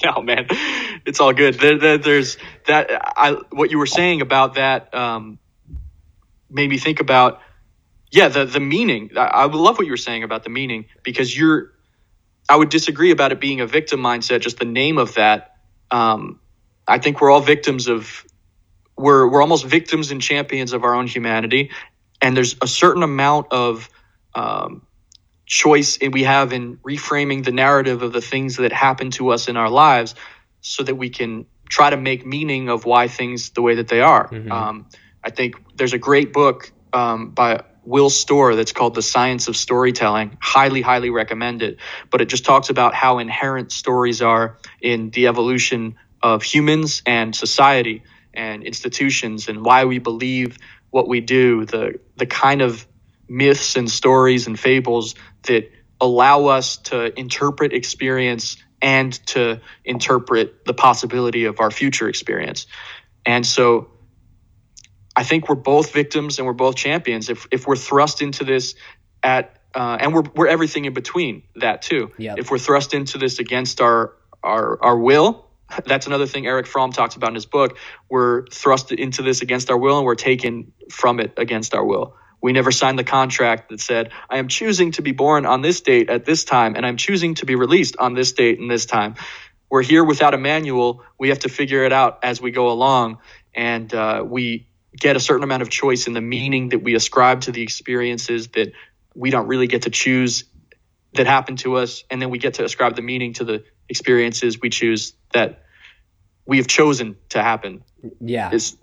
no, 0.03 0.21
man, 0.23 0.47
it's 1.05 1.19
all 1.19 1.33
good. 1.33 1.55
There, 1.55 1.77
there, 1.77 1.97
there's 1.97 2.37
that. 2.67 2.89
I 2.91 3.37
what 3.51 3.69
you 3.69 3.77
were 3.77 3.85
saying 3.85 4.21
about 4.21 4.55
that 4.55 4.93
um, 4.93 5.37
made 6.49 6.69
me 6.69 6.77
think 6.77 6.99
about 6.99 7.41
yeah 8.11 8.29
the 8.29 8.45
the 8.45 8.59
meaning. 8.59 9.11
I, 9.15 9.25
I 9.25 9.45
love 9.45 9.77
what 9.77 9.85
you 9.85 9.93
were 9.93 9.97
saying 9.97 10.23
about 10.23 10.43
the 10.43 10.49
meaning 10.49 10.85
because 11.03 11.37
you're. 11.37 11.71
I 12.47 12.55
would 12.55 12.69
disagree 12.69 13.09
about 13.09 13.31
it 13.31 13.39
being 13.39 13.59
a 13.61 13.67
victim 13.67 13.99
mindset. 13.99 14.41
Just 14.41 14.59
the 14.59 14.65
name 14.65 14.99
of 14.99 15.15
that. 15.15 15.57
Um, 15.89 16.39
I 16.87 16.99
think 16.99 17.21
we're 17.21 17.31
all 17.31 17.41
victims 17.41 17.87
of. 17.87 18.25
We're 18.97 19.29
we're 19.29 19.41
almost 19.41 19.65
victims 19.65 20.11
and 20.11 20.21
champions 20.21 20.71
of 20.71 20.83
our 20.83 20.95
own 20.95 21.07
humanity, 21.07 21.71
and 22.21 22.35
there's 22.35 22.55
a 22.61 22.67
certain 22.67 23.03
amount 23.03 23.47
of 23.51 23.89
um, 24.33 24.87
choice 25.45 25.97
we 25.99 26.23
have 26.23 26.53
in 26.53 26.77
reframing 26.77 27.43
the 27.43 27.51
narrative 27.51 28.01
of 28.01 28.13
the 28.13 28.21
things 28.21 28.57
that 28.57 28.71
happen 28.71 29.11
to 29.11 29.29
us 29.29 29.47
in 29.47 29.57
our 29.57 29.69
lives 29.69 30.15
so 30.61 30.83
that 30.83 30.95
we 30.95 31.09
can 31.09 31.45
try 31.69 31.89
to 31.89 31.97
make 31.97 32.25
meaning 32.25 32.69
of 32.69 32.85
why 32.85 33.07
things 33.07 33.51
the 33.51 33.61
way 33.61 33.75
that 33.75 33.87
they 33.87 34.01
are. 34.01 34.27
Mm-hmm. 34.27 34.51
Um, 34.51 34.85
I 35.23 35.29
think 35.29 35.55
there's 35.75 35.93
a 35.93 35.97
great 35.97 36.33
book 36.33 36.71
um, 36.93 37.31
by 37.31 37.63
Will 37.83 38.09
Storr 38.09 38.55
that's 38.55 38.71
called 38.71 38.95
The 38.95 39.01
Science 39.01 39.47
of 39.47 39.55
Storytelling. 39.55 40.37
Highly, 40.41 40.81
highly 40.81 41.09
recommend 41.09 41.61
it. 41.61 41.77
But 42.09 42.21
it 42.21 42.25
just 42.25 42.45
talks 42.45 42.69
about 42.69 42.95
how 42.95 43.19
inherent 43.19 43.71
stories 43.71 44.21
are 44.21 44.57
in 44.81 45.11
the 45.11 45.27
evolution 45.27 45.95
of 46.25 46.41
humans 46.41 47.03
and 47.05 47.35
society 47.35 48.01
and 48.33 48.63
institutions 48.63 49.47
and 49.47 49.63
why 49.63 49.85
we 49.85 49.99
believe 49.99 50.57
what 50.89 51.07
we 51.07 51.21
do, 51.21 51.65
the 51.65 51.99
the 52.17 52.25
kind 52.25 52.63
of 52.63 52.87
myths 53.29 53.75
and 53.75 53.89
stories 53.89 54.47
and 54.47 54.59
fables 54.59 55.13
that 55.43 55.71
allow 56.01 56.47
us 56.47 56.77
to 56.77 57.17
interpret 57.17 57.73
experience 57.73 58.57
and 58.81 59.13
to 59.27 59.61
interpret 59.83 60.65
the 60.65 60.73
possibility 60.73 61.45
of 61.45 61.59
our 61.59 61.69
future 61.69 62.09
experience. 62.09 62.65
And 63.23 63.45
so 63.45 63.91
I 65.15 65.23
think 65.23 65.47
we're 65.47 65.55
both 65.55 65.93
victims 65.93 66.39
and 66.39 66.47
we're 66.47 66.53
both 66.53 66.75
champions 66.75 67.29
if, 67.29 67.47
if 67.51 67.67
we're 67.67 67.75
thrust 67.75 68.21
into 68.21 68.43
this 68.43 68.73
at 69.21 69.59
uh, 69.75 69.97
and 69.99 70.13
we're, 70.13 70.23
we're 70.35 70.47
everything 70.47 70.85
in 70.85 70.93
between 70.93 71.43
that 71.55 71.81
too. 71.83 72.11
Yep. 72.17 72.39
If 72.39 72.49
we're 72.49 72.57
thrust 72.57 72.93
into 72.93 73.17
this 73.17 73.39
against 73.39 73.81
our, 73.81 74.13
our, 74.41 74.81
our 74.83 74.97
will, 74.97 75.45
that's 75.85 76.07
another 76.07 76.27
thing 76.27 76.45
Erich 76.45 76.67
Fromm 76.67 76.91
talks 76.91 77.15
about 77.15 77.29
in 77.29 77.35
his 77.35 77.45
book. 77.45 77.77
We're 78.09 78.45
thrust 78.47 78.91
into 78.91 79.21
this 79.21 79.41
against 79.41 79.69
our 79.69 79.77
will 79.77 79.97
and 79.97 80.05
we're 80.05 80.15
taken 80.15 80.73
from 80.89 81.19
it 81.19 81.33
against 81.37 81.73
our 81.73 81.83
will. 81.83 82.15
We 82.41 82.53
never 82.53 82.71
signed 82.71 82.99
the 82.99 83.03
contract 83.03 83.69
that 83.69 83.79
said, 83.79 84.11
I 84.29 84.37
am 84.37 84.47
choosing 84.47 84.91
to 84.91 85.01
be 85.01 85.13
born 85.13 85.45
on 85.45 85.61
this 85.61 85.81
date 85.81 86.09
at 86.09 86.25
this 86.25 86.43
time, 86.43 86.75
and 86.75 86.85
I'm 86.85 86.97
choosing 86.97 87.33
to 87.35 87.45
be 87.45 87.55
released 87.55 87.97
on 87.97 88.13
this 88.13 88.33
date 88.33 88.59
and 88.59 88.69
this 88.69 88.85
time. 88.85 89.15
We're 89.69 89.81
here 89.81 90.03
without 90.03 90.33
a 90.33 90.37
manual. 90.37 91.03
We 91.17 91.29
have 91.29 91.39
to 91.39 91.49
figure 91.49 91.85
it 91.85 91.91
out 91.91 92.19
as 92.23 92.39
we 92.39 92.51
go 92.51 92.69
along. 92.69 93.17
And 93.55 93.91
uh, 93.93 94.23
we 94.23 94.67
get 94.95 95.15
a 95.15 95.19
certain 95.19 95.43
amount 95.43 95.63
of 95.63 95.69
choice 95.69 96.07
in 96.07 96.13
the 96.13 96.21
meaning 96.21 96.69
that 96.69 96.83
we 96.83 96.95
ascribe 96.95 97.41
to 97.41 97.51
the 97.51 97.63
experiences 97.63 98.49
that 98.49 98.73
we 99.15 99.31
don't 99.31 99.47
really 99.47 99.67
get 99.67 99.83
to 99.83 99.89
choose 99.89 100.45
that 101.13 101.25
happen 101.25 101.55
to 101.57 101.77
us. 101.77 102.03
And 102.11 102.21
then 102.21 102.29
we 102.29 102.37
get 102.37 102.55
to 102.55 102.63
ascribe 102.63 102.95
the 102.95 103.01
meaning 103.01 103.33
to 103.33 103.43
the 103.43 103.63
experiences 103.89 104.59
we 104.61 104.69
choose 104.69 105.13
that 105.33 105.63
we 106.45 106.57
have 106.57 106.67
chosen 106.67 107.17
to 107.29 107.41
happen. 107.41 107.83
Yeah. 108.19 108.49
It's, 108.53 108.77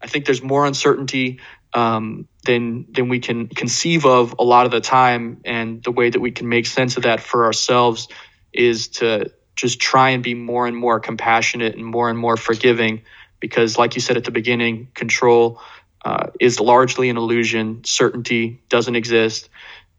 I 0.00 0.06
think 0.06 0.24
there's 0.24 0.42
more 0.42 0.66
uncertainty 0.66 1.40
um, 1.74 2.28
than 2.44 2.86
than 2.92 3.08
we 3.08 3.20
can 3.20 3.48
conceive 3.48 4.04
of 4.04 4.34
a 4.38 4.44
lot 4.44 4.66
of 4.66 4.72
the 4.72 4.80
time. 4.80 5.40
And 5.44 5.82
the 5.82 5.92
way 5.92 6.10
that 6.10 6.20
we 6.20 6.30
can 6.30 6.48
make 6.48 6.66
sense 6.66 6.96
of 6.96 7.04
that 7.04 7.20
for 7.20 7.44
ourselves 7.44 8.08
is 8.52 8.88
to 8.88 9.32
just 9.54 9.80
try 9.80 10.10
and 10.10 10.22
be 10.22 10.34
more 10.34 10.66
and 10.66 10.76
more 10.76 11.00
compassionate 11.00 11.74
and 11.74 11.84
more 11.84 12.10
and 12.10 12.18
more 12.18 12.36
forgiving. 12.36 13.02
Because, 13.40 13.76
like 13.76 13.94
you 13.94 14.00
said 14.00 14.16
at 14.16 14.24
the 14.24 14.30
beginning, 14.30 14.88
control 14.94 15.60
uh, 16.04 16.28
is 16.38 16.60
largely 16.60 17.10
an 17.10 17.16
illusion. 17.16 17.82
Certainty 17.84 18.62
doesn't 18.68 18.94
exist, 18.94 19.48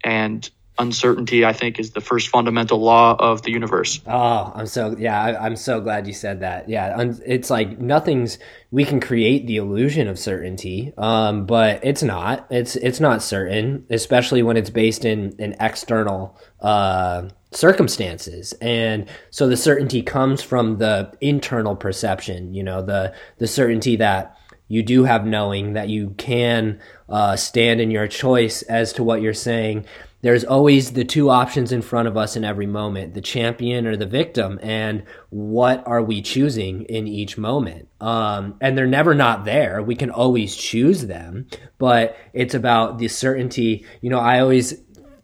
and 0.04 0.50
uncertainty 0.80 1.46
i 1.46 1.54
think 1.54 1.80
is 1.80 1.92
the 1.92 2.02
first 2.02 2.30
fundamental 2.30 2.80
law 2.80 3.16
of 3.20 3.42
the 3.44 3.52
universe. 3.52 4.02
Oh 4.08 4.52
i'm 4.56 4.68
so 4.68 4.96
yeah 4.98 5.22
I, 5.22 5.46
am 5.46 5.56
so 5.56 5.82
glad 5.82 6.08
you 6.08 6.14
said 6.14 6.40
that. 6.42 6.70
Yeah 6.70 7.14
it's 7.26 7.50
like 7.50 7.80
nothing's 7.80 8.40
we 8.72 8.86
can 8.86 9.00
create 9.00 9.46
the 9.48 9.58
illusion 9.58 10.08
of 10.08 10.18
certainty 10.18 10.94
um, 10.98 11.46
but 11.46 11.80
it's 11.84 12.04
not. 12.04 12.48
It's 12.50 12.76
it's 12.76 13.00
not 13.00 13.22
certain 13.22 13.86
especially 13.90 14.44
when 14.44 14.58
it's 14.58 14.70
based 14.70 15.06
in 15.06 15.36
in 15.38 15.56
external 15.60 16.40
uh, 16.60 17.30
circumstances. 17.52 18.54
And 18.62 19.08
so 19.30 19.48
the 19.48 19.58
certainty 19.58 20.02
comes 20.02 20.42
from 20.42 20.78
the 20.78 21.14
internal 21.22 21.76
perception 21.76 22.54
you 22.54 22.64
know 22.64 22.82
the 22.82 23.14
the 23.38 23.48
certainty 23.48 23.98
that 23.98 24.38
you 24.68 24.82
do 24.82 25.04
have 25.04 25.26
knowing 25.26 25.74
that 25.74 25.90
you 25.90 26.12
can 26.18 26.80
uh, 27.10 27.36
stand 27.36 27.80
in 27.80 27.92
your 27.92 28.08
choice 28.08 28.62
as 28.64 28.94
to 28.94 29.04
what 29.04 29.22
you're 29.22 29.34
saying 29.34 29.86
there's 30.24 30.44
always 30.44 30.94
the 30.94 31.06
two 31.06 31.30
options 31.30 31.72
in 31.72 31.84
front 31.84 32.08
of 32.08 32.18
us 32.18 32.36
in 32.36 32.44
every 32.44 32.66
moment 32.66 33.14
the 33.14 33.22
champion 33.22 33.86
or 33.86 33.96
the 33.96 34.08
victim 34.08 34.60
and 34.64 35.04
what 35.30 35.86
are 35.86 36.02
we 36.02 36.22
choosing 36.22 36.84
in 36.86 37.08
each 37.08 37.38
moment? 37.38 37.88
Um, 38.02 38.56
and 38.60 38.76
they're 38.76 38.88
never 38.88 39.14
not 39.14 39.46
there. 39.46 39.84
We 39.84 39.96
can 39.96 40.10
always 40.10 40.56
choose 40.56 41.06
them 41.06 41.48
but 41.78 42.18
it's 42.34 42.56
about 42.56 42.98
the 42.98 43.08
certainty. 43.08 43.86
You 44.02 44.10
know 44.10 44.20
i 44.20 44.40
always 44.40 44.74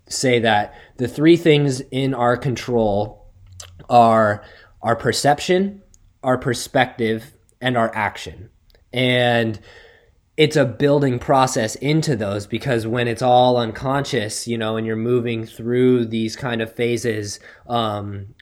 say 0.08 0.40
that 0.40 0.76
the 0.98 1.08
three 1.08 1.38
things 1.38 1.82
in 1.82 2.14
our 2.14 2.38
control 2.38 3.26
are 3.90 4.44
our 4.82 4.96
perception 4.96 5.82
our 6.24 6.38
perspective 6.38 7.34
and 7.62 7.78
our 7.78 7.94
action. 7.94 8.50
And 8.92 9.60
it's 10.40 10.56
a 10.56 10.64
building 10.64 11.20
process 11.20 11.76
into 11.76 12.16
those 12.16 12.48
because 12.48 12.88
when 12.88 13.10
it's 13.10 13.22
all 13.22 13.58
unconscious, 13.58 14.48
you 14.48 14.58
know, 14.58 14.78
and 14.78 14.88
you're 14.88 14.96
moving 14.96 15.46
through 15.46 16.06
these 16.06 16.38
kind 16.38 16.62
of 16.62 16.74
phases 16.74 17.42
um, 17.68 18.34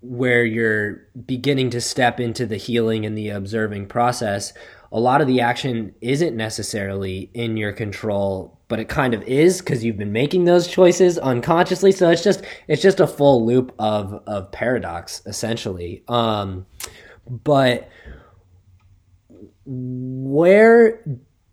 where 0.00 0.44
you're 0.44 1.06
beginning 1.26 1.70
to 1.70 1.80
step 1.80 2.18
into 2.18 2.44
the 2.44 2.56
healing 2.56 3.06
and 3.06 3.16
the 3.16 3.28
observing 3.28 3.86
process, 3.86 4.52
a 4.90 4.98
lot 4.98 5.20
of 5.20 5.28
the 5.28 5.40
action 5.40 5.94
isn't 6.00 6.36
necessarily 6.36 7.30
in 7.34 7.56
your 7.56 7.72
control, 7.72 8.58
but 8.66 8.80
it 8.80 8.88
kind 8.88 9.14
of 9.14 9.22
is 9.22 9.60
because 9.60 9.84
you've 9.84 9.96
been 9.96 10.10
making 10.10 10.46
those 10.46 10.66
choices 10.66 11.18
unconsciously. 11.18 11.92
So 11.92 12.10
it's 12.10 12.24
just 12.24 12.42
it's 12.66 12.82
just 12.82 12.98
a 12.98 13.06
full 13.06 13.46
loop 13.46 13.72
of 13.78 14.24
of 14.26 14.50
paradox 14.50 15.22
essentially. 15.24 16.02
Um, 16.08 16.66
but 17.28 17.88
where 19.66 21.02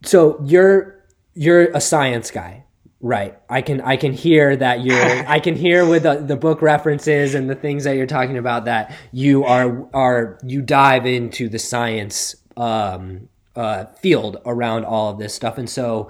so 0.04 0.42
you're 0.46 1.04
you're 1.34 1.66
a 1.76 1.82
science 1.82 2.32
guy 2.32 2.66
right? 3.04 3.40
I 3.50 3.64
can 3.64 3.82
i 3.82 3.98
can 3.98 4.14
hear 4.14 4.56
that 4.56 4.84
you're 4.84 5.28
i 5.28 5.40
can 5.40 5.56
hear 5.56 5.88
with 5.88 6.04
the, 6.04 6.18
the 6.18 6.36
book 6.36 6.62
references 6.62 7.34
and 7.34 7.50
the 7.50 7.56
things 7.56 7.84
that 7.86 7.96
you're 7.96 8.06
talking 8.06 8.38
about 8.38 8.66
that 8.66 8.96
you 9.12 9.44
are 9.44 9.88
are 9.92 10.38
you 10.44 10.62
dive 10.62 11.08
into 11.08 11.50
the 11.50 11.58
science 11.58 12.36
um, 12.58 13.28
uh, 13.56 13.86
field 14.00 14.38
around 14.46 14.86
all 14.86 15.12
of 15.12 15.20
this 15.20 15.34
stuff. 15.34 15.58
And 15.58 15.70
so 15.70 16.10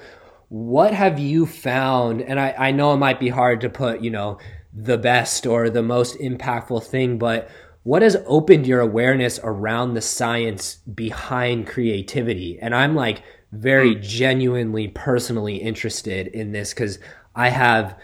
what 0.49 0.93
have 0.93 1.17
you 1.17 1.45
found? 1.45 2.21
And 2.21 2.39
I, 2.39 2.53
I 2.57 2.71
know 2.71 2.93
it 2.93 2.97
might 2.97 3.19
be 3.19 3.29
hard 3.29 3.61
to 3.61 3.69
put 3.69 4.01
you 4.01 4.11
know 4.11 4.37
the 4.73 4.97
best 4.97 5.45
or 5.45 5.69
the 5.69 5.83
most 5.83 6.17
impactful 6.19 6.83
thing 6.83 7.17
but 7.17 7.49
what 7.83 8.03
has 8.03 8.15
opened 8.25 8.65
your 8.67 8.79
awareness 8.79 9.37
around 9.43 9.95
the 9.95 10.01
science 10.01 10.75
behind 10.75 11.67
creativity? 11.67 12.57
And 12.61 12.73
i'm 12.73 12.95
like 12.95 13.23
very 13.51 13.95
mm. 13.95 14.01
genuinely 14.01 14.87
personally 14.87 15.57
interested 15.57 16.27
in 16.27 16.51
this 16.51 16.73
because 16.73 16.99
I 17.35 17.49
have 17.49 17.97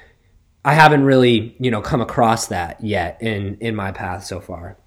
I 0.64 0.74
haven't 0.74 1.06
really 1.06 1.56
you 1.60 1.72
know 1.72 1.82
come 1.82 2.02
across 2.02 2.48
that 2.48 2.84
yet 2.84 3.22
in 3.22 3.58
in 3.62 3.76
my 3.76 3.92
path 3.92 4.26
so 4.26 4.40
far. 4.40 4.78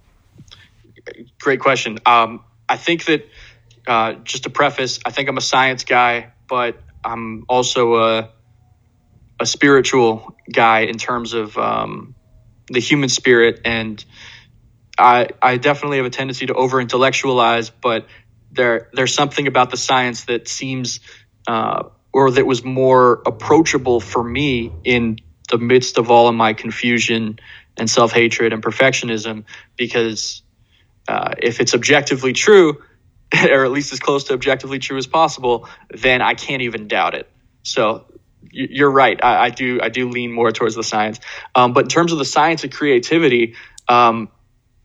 Great 1.40 1.60
question. 1.60 1.98
Um, 2.06 2.44
I 2.68 2.76
think 2.76 3.06
that 3.06 3.26
uh, 3.86 4.12
just 4.24 4.44
to 4.44 4.50
preface, 4.50 5.00
I 5.04 5.10
think 5.10 5.28
I'm 5.28 5.38
a 5.38 5.42
science 5.42 5.84
guy, 5.84 6.32
but 6.48 6.76
I'm 7.04 7.44
also 7.48 7.96
a 7.96 8.30
a 9.40 9.46
spiritual 9.46 10.36
guy 10.52 10.80
in 10.80 10.98
terms 10.98 11.32
of 11.32 11.56
um, 11.56 12.14
the 12.68 12.80
human 12.80 13.08
spirit 13.08 13.60
and 13.64 14.04
I, 15.00 15.28
I 15.40 15.56
definitely 15.56 15.96
have 15.96 16.06
a 16.06 16.10
tendency 16.10 16.46
to 16.46 16.54
over 16.54 16.80
intellectualize, 16.80 17.70
but 17.70 18.06
there 18.52 18.88
there's 18.92 19.14
something 19.14 19.46
about 19.46 19.70
the 19.70 19.76
science 19.76 20.24
that 20.24 20.48
seems 20.48 21.00
uh, 21.46 21.84
or 22.12 22.30
that 22.30 22.46
was 22.46 22.64
more 22.64 23.22
approachable 23.26 24.00
for 24.00 24.22
me 24.22 24.72
in 24.84 25.18
the 25.48 25.58
midst 25.58 25.98
of 25.98 26.10
all 26.10 26.28
of 26.28 26.34
my 26.34 26.52
confusion 26.52 27.38
and 27.76 27.88
self 27.88 28.12
hatred 28.12 28.52
and 28.52 28.62
perfectionism 28.62 29.44
because 29.76 30.42
uh, 31.08 31.34
if 31.38 31.60
it's 31.60 31.74
objectively 31.74 32.32
true, 32.32 32.82
or 33.50 33.64
at 33.64 33.70
least 33.72 33.92
as 33.92 34.00
close 34.00 34.24
to 34.24 34.34
objectively 34.34 34.78
true 34.78 34.96
as 34.96 35.06
possible, 35.06 35.68
then 35.90 36.22
I 36.22 36.34
can't 36.34 36.62
even 36.62 36.88
doubt 36.88 37.14
it. 37.14 37.28
So 37.62 38.06
you're 38.50 38.90
right. 38.90 39.22
I, 39.22 39.46
I 39.46 39.50
do. 39.50 39.80
I 39.82 39.88
do 39.88 40.08
lean 40.08 40.32
more 40.32 40.50
towards 40.50 40.74
the 40.74 40.82
science. 40.82 41.20
Um, 41.54 41.72
but 41.72 41.84
in 41.84 41.88
terms 41.88 42.12
of 42.12 42.18
the 42.18 42.24
science 42.24 42.64
of 42.64 42.70
creativity, 42.70 43.54
um, 43.88 44.28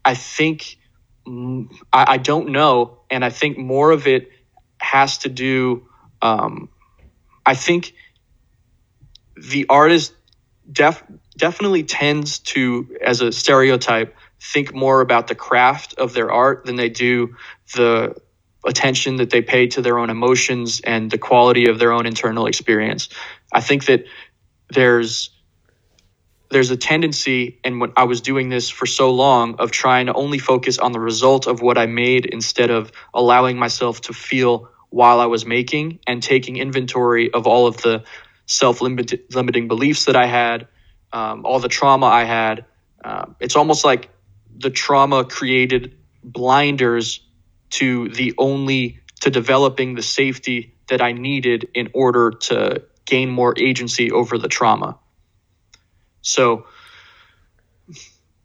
I 0.03 0.15
think 0.15 0.77
mm, 1.27 1.71
I, 1.91 2.13
I, 2.13 2.17
don't 2.17 2.49
know, 2.49 2.99
and 3.15 3.23
I 3.23 3.29
think 3.29 3.57
more 3.57 3.91
of 3.91 4.07
it 4.07 4.29
has 4.77 5.19
to 5.19 5.29
do. 5.29 5.87
Um, 6.21 6.67
I 7.45 7.55
think 7.55 7.93
the 9.37 9.67
artist 9.69 10.13
def, 10.69 11.01
definitely 11.37 11.83
tends 11.83 12.39
to, 12.39 12.97
as 13.01 13.21
a 13.21 13.31
stereotype, 13.31 14.17
think 14.41 14.75
more 14.75 14.99
about 14.99 15.27
the 15.27 15.35
craft 15.35 15.93
of 15.97 16.13
their 16.13 16.29
art 16.29 16.65
than 16.65 16.75
they 16.75 16.89
do 16.89 17.37
the 17.73 18.15
attention 18.65 19.15
that 19.17 19.29
they 19.29 19.41
pay 19.41 19.67
to 19.67 19.81
their 19.81 19.97
own 19.97 20.09
emotions 20.09 20.81
and 20.81 21.09
the 21.09 21.17
quality 21.17 21.69
of 21.69 21.79
their 21.79 21.93
own 21.93 22.05
internal 22.05 22.47
experience. 22.47 23.07
I 23.53 23.61
think 23.61 23.85
that 23.85 24.03
there's 24.69 25.29
there's 26.49 26.71
a 26.71 26.77
tendency 26.77 27.59
and 27.63 27.81
when 27.81 27.91
I 27.97 28.03
was 28.03 28.21
doing 28.21 28.49
this 28.49 28.69
for 28.69 28.85
so 28.85 29.11
long 29.11 29.55
of 29.55 29.71
trying 29.71 30.07
to 30.07 30.13
only 30.13 30.39
focus 30.39 30.77
on 30.77 30.91
the 30.91 30.99
result 30.99 31.47
of 31.47 31.61
what 31.61 31.77
I 31.77 31.85
made 31.85 32.25
instead 32.25 32.69
of 32.69 32.91
allowing 33.13 33.57
myself 33.57 34.01
to 34.01 34.13
feel 34.13 34.69
while 34.89 35.19
I 35.19 35.25
was 35.25 35.45
making 35.45 35.99
and 36.07 36.21
taking 36.21 36.57
inventory 36.57 37.33
of 37.33 37.47
all 37.47 37.67
of 37.67 37.77
the 37.77 38.03
self-limiting 38.45 39.67
beliefs 39.67 40.05
that 40.05 40.15
I 40.15 40.27
had, 40.27 40.67
um, 41.11 41.45
all 41.45 41.59
the 41.59 41.67
trauma 41.67 42.05
I 42.05 42.23
had. 42.23 42.65
Uh, 43.03 43.25
it's 43.39 43.55
almost 43.55 43.83
like 43.83 44.09
the 44.57 44.69
trauma 44.69 45.25
created 45.25 45.97
blinders 46.23 47.21
to 47.71 48.09
the 48.09 48.33
only 48.37 48.99
to 49.21 49.29
developing 49.29 49.95
the 49.95 50.03
safety 50.03 50.75
that 50.87 51.01
I 51.01 51.11
needed 51.11 51.69
in 51.73 51.89
order 51.93 52.31
to 52.31 52.83
gain 53.05 53.29
more 53.29 53.53
agency 53.57 54.11
over 54.11 54.37
the 54.37 54.47
trauma. 54.47 54.97
So, 56.25 56.65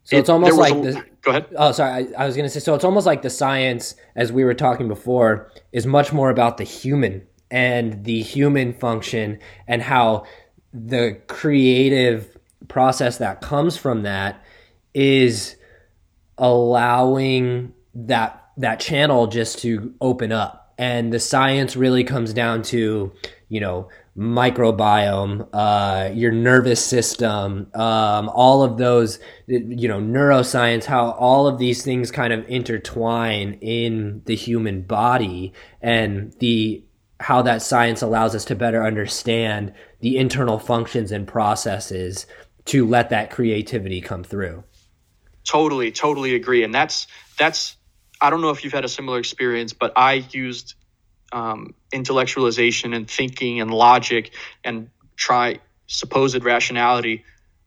so 0.03 0.15
it's 0.17 0.29
almost 0.29 0.55
like 0.55 0.73
a, 0.73 0.81
the, 0.81 1.05
go 1.21 1.31
ahead. 1.31 1.47
Oh, 1.55 1.71
sorry. 1.71 2.13
I, 2.15 2.23
I 2.23 2.25
was 2.27 2.35
going 2.35 2.45
to 2.45 2.49
say 2.49 2.59
so. 2.59 2.75
It's 2.75 2.83
almost 2.83 3.07
like 3.07 3.23
the 3.23 3.29
science, 3.29 3.95
as 4.15 4.31
we 4.31 4.43
were 4.43 4.53
talking 4.53 4.87
before, 4.87 5.51
is 5.71 5.87
much 5.87 6.13
more 6.13 6.29
about 6.29 6.57
the 6.57 6.63
human 6.63 7.25
and 7.49 8.03
the 8.05 8.21
human 8.21 8.73
function 8.73 9.39
and 9.67 9.81
how 9.81 10.25
the 10.71 11.19
creative 11.27 12.37
process 12.67 13.17
that 13.17 13.41
comes 13.41 13.77
from 13.77 14.03
that 14.03 14.43
is 14.93 15.55
allowing 16.37 17.73
that 17.95 18.37
that 18.57 18.79
channel 18.79 19.25
just 19.25 19.59
to 19.59 19.93
open 20.01 20.31
up. 20.31 20.73
And 20.77 21.11
the 21.11 21.19
science 21.19 21.75
really 21.75 22.03
comes 22.03 22.31
down 22.33 22.61
to, 22.63 23.11
you 23.49 23.59
know, 23.59 23.89
microbiome, 24.17 25.47
uh, 25.53 26.09
your 26.13 26.31
nervous 26.31 26.83
system, 26.83 27.67
um, 27.73 28.29
all 28.29 28.63
of 28.63 28.77
those, 28.77 29.19
you 29.47 29.87
know, 29.87 29.99
neuroscience, 29.99 30.85
how 30.85 31.11
all 31.11 31.47
of 31.47 31.57
these 31.57 31.83
things 31.83 32.11
kind 32.11 32.33
of 32.33 32.47
intertwine 32.49 33.53
in 33.61 34.21
the 34.25 34.35
human 34.35 34.81
body 34.81 35.53
and 35.81 36.33
the 36.39 36.83
how 37.21 37.43
that 37.43 37.61
science 37.61 38.01
allows 38.01 38.35
us 38.35 38.45
to 38.45 38.55
better 38.55 38.83
understand 38.83 39.71
the 39.99 40.17
internal 40.17 40.57
functions 40.57 41.11
and 41.11 41.27
processes 41.27 42.25
to 42.65 42.87
let 42.87 43.11
that 43.11 43.29
creativity 43.29 44.01
come 44.01 44.23
through. 44.23 44.63
Totally, 45.43 45.91
totally 45.91 46.35
agree. 46.35 46.63
And 46.63 46.73
that's 46.73 47.07
that's 47.37 47.77
I 48.19 48.29
don't 48.29 48.41
know 48.41 48.49
if 48.49 48.63
you've 48.63 48.73
had 48.73 48.85
a 48.85 48.89
similar 48.89 49.19
experience, 49.19 49.73
but 49.73 49.93
I 49.95 50.25
used 50.31 50.75
um, 51.31 51.73
intellectualization 51.93 52.95
and 52.95 53.09
thinking 53.09 53.61
and 53.61 53.71
logic 53.71 54.33
and 54.63 54.89
try 55.15 55.59
supposed 55.87 56.43
rationality 56.43 57.23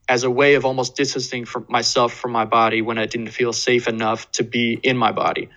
as 0.08 0.24
a 0.24 0.30
way 0.30 0.54
of 0.54 0.64
almost 0.64 0.96
distancing 0.96 1.44
from 1.44 1.66
myself 1.68 2.12
from 2.12 2.32
my 2.32 2.44
body 2.44 2.82
when 2.82 2.98
I 2.98 3.06
didn't 3.06 3.30
feel 3.30 3.52
safe 3.52 3.88
enough 3.88 4.30
to 4.32 4.44
be 4.44 4.78
in 4.82 4.96
my 4.96 5.12
body. 5.12 5.48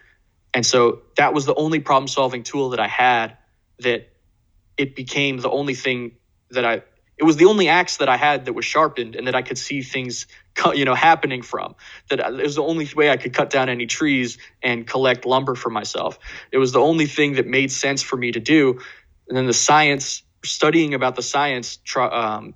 And 0.53 0.65
so 0.65 1.01
that 1.17 1.33
was 1.33 1.45
the 1.45 1.55
only 1.55 1.79
problem 1.79 2.07
solving 2.07 2.43
tool 2.43 2.69
that 2.69 2.79
I 2.79 2.87
had 2.87 3.37
that 3.79 4.09
it 4.77 4.95
became 4.95 5.37
the 5.37 5.49
only 5.49 5.73
thing 5.75 6.13
that 6.51 6.65
I 6.65 6.83
it 7.17 7.23
was 7.23 7.35
the 7.35 7.45
only 7.45 7.67
axe 7.67 7.97
that 7.97 8.09
I 8.09 8.17
had 8.17 8.45
that 8.45 8.53
was 8.53 8.63
sharpened 8.63 9.15
and 9.15 9.27
that 9.27 9.35
I 9.35 9.41
could 9.41 9.57
see 9.57 9.81
things, 9.81 10.27
you 10.73 10.85
know, 10.85 10.95
happening 10.95 11.41
from. 11.41 11.75
That 12.09 12.19
it 12.19 12.43
was 12.43 12.55
the 12.55 12.63
only 12.63 12.89
way 12.95 13.09
I 13.09 13.17
could 13.17 13.33
cut 13.33 13.49
down 13.49 13.69
any 13.69 13.85
trees 13.85 14.37
and 14.61 14.87
collect 14.87 15.25
lumber 15.25 15.55
for 15.55 15.69
myself. 15.69 16.19
It 16.51 16.57
was 16.57 16.71
the 16.71 16.79
only 16.79 17.05
thing 17.05 17.33
that 17.33 17.47
made 17.47 17.71
sense 17.71 18.01
for 18.01 18.17
me 18.17 18.31
to 18.31 18.39
do. 18.39 18.79
And 19.27 19.37
then 19.37 19.45
the 19.45 19.53
science, 19.53 20.23
studying 20.43 20.93
about 20.93 21.15
the 21.15 21.21
science, 21.21 21.79
um, 21.95 22.53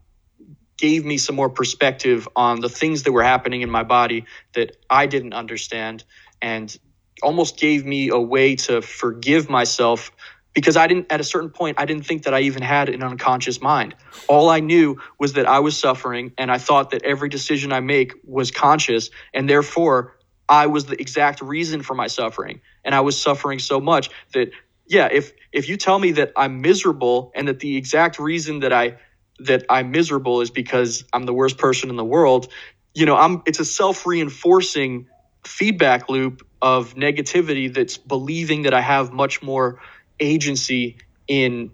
gave 0.77 1.05
me 1.05 1.17
some 1.17 1.35
more 1.35 1.49
perspective 1.49 2.27
on 2.35 2.59
the 2.59 2.69
things 2.69 3.03
that 3.03 3.11
were 3.11 3.23
happening 3.23 3.61
in 3.61 3.69
my 3.69 3.83
body 3.83 4.25
that 4.53 4.77
I 4.89 5.05
didn't 5.05 5.33
understand, 5.33 6.03
and 6.41 6.75
almost 7.21 7.59
gave 7.59 7.85
me 7.85 8.09
a 8.09 8.17
way 8.19 8.55
to 8.55 8.81
forgive 8.81 9.49
myself 9.49 10.11
because 10.53 10.77
I 10.77 10.87
didn't, 10.87 11.11
at 11.11 11.19
a 11.19 11.23
certain 11.23 11.49
point, 11.49 11.79
I 11.79 11.85
didn't 11.85 12.05
think 12.05 12.23
that 12.23 12.33
I 12.33 12.41
even 12.41 12.61
had 12.61 12.89
an 12.89 13.03
unconscious 13.03 13.61
mind. 13.61 13.95
All 14.27 14.49
I 14.49 14.59
knew 14.59 14.99
was 15.19 15.33
that 15.33 15.47
I 15.47 15.59
was 15.59 15.77
suffering, 15.77 16.33
and 16.37 16.51
I 16.51 16.57
thought 16.57 16.91
that 16.91 17.03
every 17.03 17.29
decision 17.29 17.71
I 17.71 17.79
make 17.79 18.13
was 18.23 18.51
conscious, 18.51 19.09
and 19.33 19.49
therefore 19.49 20.17
I 20.47 20.67
was 20.67 20.85
the 20.85 20.99
exact 20.99 21.41
reason 21.41 21.81
for 21.81 21.95
my 21.95 22.07
suffering. 22.07 22.61
And 22.83 22.93
I 22.93 23.01
was 23.01 23.19
suffering 23.19 23.59
so 23.59 23.79
much 23.79 24.09
that, 24.33 24.51
yeah, 24.85 25.07
if 25.11 25.31
if 25.53 25.69
you 25.69 25.77
tell 25.77 25.97
me 25.99 26.11
that 26.13 26.33
I'm 26.35 26.61
miserable 26.61 27.31
and 27.35 27.47
that 27.47 27.59
the 27.59 27.77
exact 27.77 28.19
reason 28.19 28.59
that 28.59 28.73
I 28.73 28.97
that 29.39 29.65
I'm 29.69 29.91
miserable 29.91 30.41
is 30.41 30.51
because 30.51 31.05
I'm 31.13 31.25
the 31.25 31.33
worst 31.33 31.57
person 31.57 31.89
in 31.89 31.95
the 31.95 32.05
world, 32.05 32.49
you 32.93 33.05
know, 33.05 33.15
I'm 33.15 33.41
it's 33.45 33.59
a 33.59 33.65
self 33.65 34.05
reinforcing 34.05 35.07
feedback 35.45 36.09
loop 36.09 36.45
of 36.61 36.95
negativity 36.95 37.73
that's 37.73 37.97
believing 37.97 38.63
that 38.63 38.73
I 38.73 38.81
have 38.81 39.11
much 39.11 39.41
more 39.41 39.79
agency 40.21 40.97
in 41.27 41.71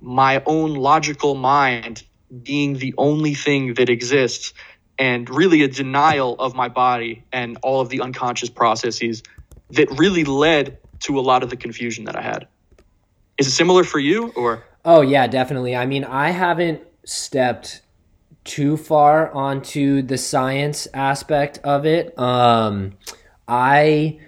my 0.00 0.42
own 0.46 0.74
logical 0.74 1.34
mind 1.34 2.02
being 2.42 2.78
the 2.78 2.94
only 2.98 3.34
thing 3.34 3.74
that 3.74 3.88
exists 3.88 4.52
and 4.98 5.28
really 5.30 5.62
a 5.62 5.68
denial 5.68 6.34
of 6.38 6.54
my 6.54 6.68
body 6.68 7.24
and 7.32 7.58
all 7.62 7.80
of 7.80 7.88
the 7.88 8.00
unconscious 8.00 8.48
processes 8.48 9.22
that 9.70 9.90
really 9.98 10.24
led 10.24 10.78
to 11.00 11.18
a 11.18 11.22
lot 11.22 11.42
of 11.42 11.50
the 11.50 11.56
confusion 11.56 12.04
that 12.04 12.16
I 12.16 12.22
had. 12.22 12.46
Is 13.38 13.46
it 13.46 13.50
similar 13.50 13.84
for 13.84 13.98
you 13.98 14.28
or? 14.36 14.64
Oh 14.84 15.00
yeah, 15.00 15.26
definitely. 15.26 15.74
I 15.74 15.86
mean, 15.86 16.04
I 16.04 16.30
haven't 16.30 16.82
stepped 17.04 17.82
too 18.44 18.76
far 18.76 19.32
onto 19.32 20.02
the 20.02 20.18
science 20.18 20.86
aspect 20.92 21.58
of 21.64 21.86
it. 21.86 22.16
Um, 22.18 22.92
I 23.48 24.20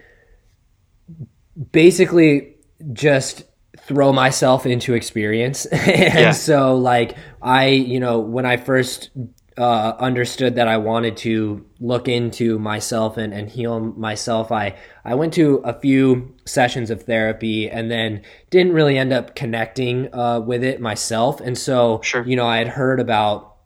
basically 1.73 2.57
just 2.93 3.45
throw 3.87 4.13
myself 4.13 4.67
into 4.67 4.95
experience. 4.95 5.65
and 5.67 6.15
yeah. 6.15 6.31
so 6.33 6.77
like 6.77 7.17
I, 7.41 7.69
you 7.69 8.01
know, 8.01 8.19
when 8.19 8.45
I 8.45 8.57
first 8.57 9.11
uh, 9.57 9.95
understood 9.99 10.57
that 10.57 10.69
I 10.69 10.77
wanted 10.77 11.17
to 11.19 11.65
look 11.81 12.09
into 12.09 12.59
myself 12.59 13.17
and, 13.17 13.33
and 13.33 13.49
heal 13.49 13.81
myself, 13.81 14.53
I, 14.53 14.77
I 15.05 15.15
went 15.15 15.33
to 15.35 15.63
a 15.65 15.79
few 15.79 16.35
sessions 16.45 16.91
of 16.91 17.05
therapy 17.05 17.71
and 17.71 17.91
then 17.91 18.23
didn't 18.51 18.73
really 18.73 18.99
end 18.99 19.13
up 19.13 19.35
connecting 19.35 20.13
uh, 20.13 20.41
with 20.41 20.63
it 20.63 20.81
myself. 20.81 21.41
And 21.41 21.57
so, 21.57 22.01
sure. 22.03 22.27
you 22.27 22.37
know, 22.37 22.47
I 22.47 22.59
had 22.59 22.69
heard 22.69 23.01
about 23.01 23.57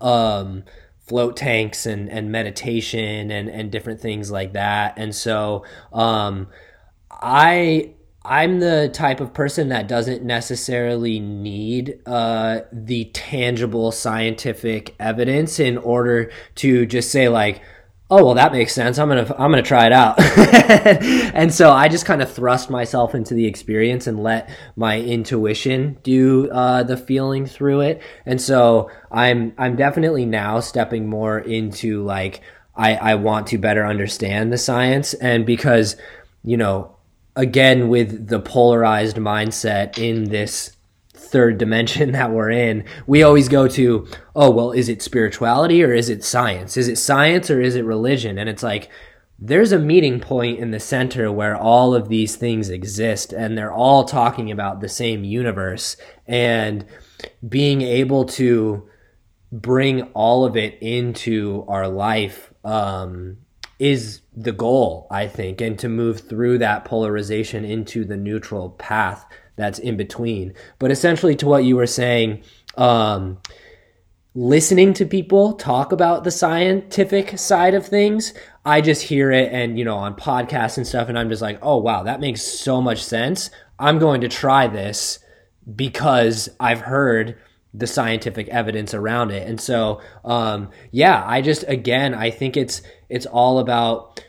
um, 0.00 0.64
float 1.06 1.36
tanks 1.36 1.86
and, 1.86 2.10
and 2.10 2.30
meditation 2.30 3.30
and, 3.30 3.48
and 3.48 3.70
different 3.70 4.00
things 4.00 4.30
like 4.30 4.52
that. 4.54 4.94
And 4.98 5.14
so 5.14 5.64
um, 5.92 6.48
I 7.10 7.93
I'm 8.24 8.60
the 8.60 8.90
type 8.92 9.20
of 9.20 9.34
person 9.34 9.68
that 9.68 9.86
doesn't 9.86 10.22
necessarily 10.22 11.20
need 11.20 12.00
uh, 12.06 12.60
the 12.72 13.04
tangible 13.12 13.92
scientific 13.92 14.94
evidence 14.98 15.60
in 15.60 15.76
order 15.76 16.30
to 16.56 16.86
just 16.86 17.10
say 17.10 17.28
like, 17.28 17.60
oh 18.10 18.24
well 18.24 18.34
that 18.34 18.52
makes 18.52 18.72
sense. 18.72 18.98
I'm 18.98 19.08
gonna 19.08 19.34
i'm 19.38 19.50
gonna 19.50 19.62
try 19.62 19.86
it 19.86 19.92
out. 19.92 20.16
And 21.34 21.52
so 21.52 21.72
i 21.72 21.88
just 21.88 22.06
kind 22.06 22.22
of 22.22 22.30
thrust 22.30 22.70
myself 22.70 23.14
into 23.14 23.34
the 23.34 23.46
experience 23.46 24.06
and 24.06 24.22
let 24.22 24.50
my 24.76 25.00
intuition 25.00 25.98
do 26.02 26.50
uh, 26.50 26.82
the 26.82 26.96
feeling 26.96 27.46
through 27.46 27.80
it. 27.80 28.02
And 28.26 28.40
so 28.40 28.90
i'm 29.10 29.52
i'm 29.58 29.76
definitely 29.76 30.26
now 30.26 30.60
stepping 30.60 31.08
more 31.08 31.38
into 31.38 32.04
like 32.04 32.40
i 32.76 32.94
i 32.94 33.14
want 33.14 33.46
to 33.48 33.58
better 33.58 33.84
understand 33.84 34.52
the 34.52 34.58
science. 34.58 35.14
And 35.14 35.44
because 35.46 35.96
you 36.42 36.56
know 36.56 36.93
again 37.36 37.88
with 37.88 38.28
the 38.28 38.40
polarized 38.40 39.16
mindset 39.16 39.98
in 39.98 40.24
this 40.24 40.76
third 41.12 41.58
dimension 41.58 42.12
that 42.12 42.30
we're 42.30 42.50
in, 42.50 42.84
we 43.06 43.22
always 43.22 43.48
go 43.48 43.66
to, 43.68 44.06
oh, 44.34 44.50
well, 44.50 44.72
is 44.72 44.88
it 44.88 45.02
spirituality 45.02 45.82
or 45.82 45.92
is 45.92 46.08
it 46.08 46.24
science? 46.24 46.76
Is 46.76 46.88
it 46.88 46.96
science 46.96 47.50
or 47.50 47.60
is 47.60 47.76
it 47.76 47.84
religion? 47.84 48.38
And 48.38 48.48
it's 48.48 48.62
like, 48.62 48.90
there's 49.38 49.72
a 49.72 49.78
meeting 49.78 50.20
point 50.20 50.60
in 50.60 50.70
the 50.70 50.78
center 50.78 51.30
where 51.30 51.56
all 51.56 51.94
of 51.94 52.08
these 52.08 52.36
things 52.36 52.70
exist 52.70 53.32
and 53.32 53.58
they're 53.58 53.72
all 53.72 54.04
talking 54.04 54.50
about 54.50 54.80
the 54.80 54.88
same 54.88 55.24
universe 55.24 55.96
and 56.26 56.86
being 57.46 57.82
able 57.82 58.24
to 58.24 58.88
bring 59.50 60.02
all 60.14 60.44
of 60.44 60.56
it 60.56 60.78
into 60.80 61.64
our 61.68 61.88
life 61.88 62.52
um, 62.64 63.38
is 63.84 64.22
the 64.34 64.50
goal, 64.50 65.06
I 65.10 65.26
think, 65.26 65.60
and 65.60 65.78
to 65.78 65.90
move 65.90 66.20
through 66.20 66.56
that 66.56 66.86
polarization 66.86 67.66
into 67.66 68.06
the 68.06 68.16
neutral 68.16 68.70
path 68.70 69.26
that's 69.56 69.78
in 69.78 69.98
between. 69.98 70.54
But 70.78 70.90
essentially, 70.90 71.36
to 71.36 71.46
what 71.46 71.64
you 71.64 71.76
were 71.76 71.86
saying, 71.86 72.42
um, 72.78 73.36
listening 74.34 74.94
to 74.94 75.04
people 75.04 75.52
talk 75.52 75.92
about 75.92 76.24
the 76.24 76.30
scientific 76.30 77.38
side 77.38 77.74
of 77.74 77.86
things, 77.86 78.32
I 78.64 78.80
just 78.80 79.02
hear 79.02 79.30
it 79.30 79.52
and, 79.52 79.78
you 79.78 79.84
know, 79.84 79.98
on 79.98 80.16
podcasts 80.16 80.78
and 80.78 80.86
stuff, 80.86 81.10
and 81.10 81.18
I'm 81.18 81.28
just 81.28 81.42
like, 81.42 81.58
oh, 81.60 81.76
wow, 81.76 82.04
that 82.04 82.20
makes 82.20 82.40
so 82.40 82.80
much 82.80 83.04
sense. 83.04 83.50
I'm 83.78 83.98
going 83.98 84.22
to 84.22 84.28
try 84.28 84.66
this 84.66 85.18
because 85.76 86.48
I've 86.58 86.80
heard 86.80 87.36
the 87.74 87.86
scientific 87.86 88.48
evidence 88.48 88.94
around 88.94 89.32
it. 89.32 89.46
And 89.48 89.60
so, 89.60 90.00
um, 90.24 90.70
yeah, 90.92 91.24
I 91.26 91.42
just, 91.42 91.64
again, 91.66 92.14
I 92.14 92.30
think 92.30 92.56
it's, 92.56 92.80
it's 93.08 93.26
all 93.26 93.58
about, 93.58 94.22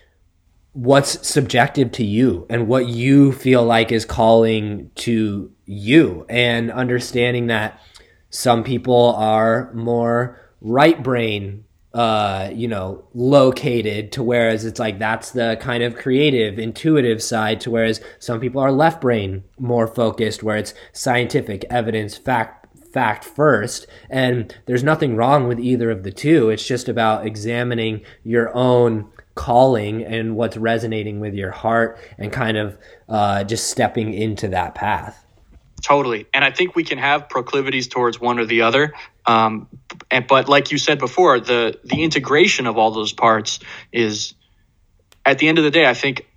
what's 0.76 1.26
subjective 1.26 1.90
to 1.90 2.04
you 2.04 2.46
and 2.50 2.68
what 2.68 2.86
you 2.86 3.32
feel 3.32 3.64
like 3.64 3.94
is 3.94 4.04
calling 4.04 4.92
to 4.94 5.50
you 5.66 6.26
and 6.28 6.70
understanding 6.70 7.48
that 7.48 7.80
some 8.30 8.62
people 8.62 9.16
are 9.16 9.72
more 9.74 10.38
right 10.60 11.02
brain 11.02 11.64
uh, 11.94 12.52
you 12.54 12.68
know, 12.68 13.08
located 13.14 14.12
to 14.12 14.22
whereas 14.22 14.66
it's 14.66 14.82
like 14.82 15.00
that's 15.00 15.32
the 15.32 15.58
kind 15.62 15.82
of 15.82 15.96
creative, 15.96 16.60
intuitive 16.60 17.24
side 17.24 17.62
to 17.62 17.72
whereas 17.72 18.02
some 18.20 18.42
people 18.42 18.60
are 18.60 18.74
left 18.74 19.00
brain 19.00 19.46
more 19.58 19.88
focused 19.88 20.44
where 20.44 20.58
it's 20.58 20.74
scientific 20.92 21.64
evidence, 21.70 22.18
fact, 22.18 22.65
fact 22.96 23.26
first. 23.26 23.88
And 24.10 24.58
there's 24.68 24.84
nothing 24.84 25.18
wrong 25.18 25.50
with 25.50 25.60
either 25.60 25.92
of 25.92 26.04
the 26.04 26.12
two. 26.12 26.50
It's 26.50 26.66
just 26.66 26.88
about 26.88 27.28
examining 27.28 28.06
your 28.24 28.56
own 28.56 29.12
calling 29.36 30.02
and 30.02 30.38
what's 30.38 30.56
resonating 30.56 31.20
with 31.20 31.34
your 31.34 31.52
heart 31.52 32.00
and 32.18 32.32
kind 32.32 32.56
of 32.56 32.78
uh, 33.10 33.44
just 33.44 33.70
stepping 33.70 34.14
into 34.14 34.48
that 34.48 34.76
path. 34.76 35.26
Totally. 35.82 36.26
And 36.34 36.46
I 36.46 36.52
think 36.52 36.74
we 36.74 36.86
can 36.86 36.98
have 36.98 37.28
proclivities 37.28 37.90
towards 37.90 38.18
one 38.18 38.40
or 38.40 38.46
the 38.46 38.62
other. 38.62 38.94
Um, 39.26 39.68
and, 40.10 40.26
but 40.26 40.48
like 40.48 40.72
you 40.72 40.78
said 40.78 40.98
before, 40.98 41.42
the, 41.42 41.78
the 41.84 42.02
integration 42.02 42.66
of 42.66 42.78
all 42.78 42.92
those 42.92 43.12
parts 43.12 43.60
is 43.92 44.36
at 45.26 45.38
the 45.40 45.50
end 45.50 45.58
of 45.58 45.66
the 45.66 45.72
day, 45.72 45.86
I 45.86 45.94
think 45.94 46.28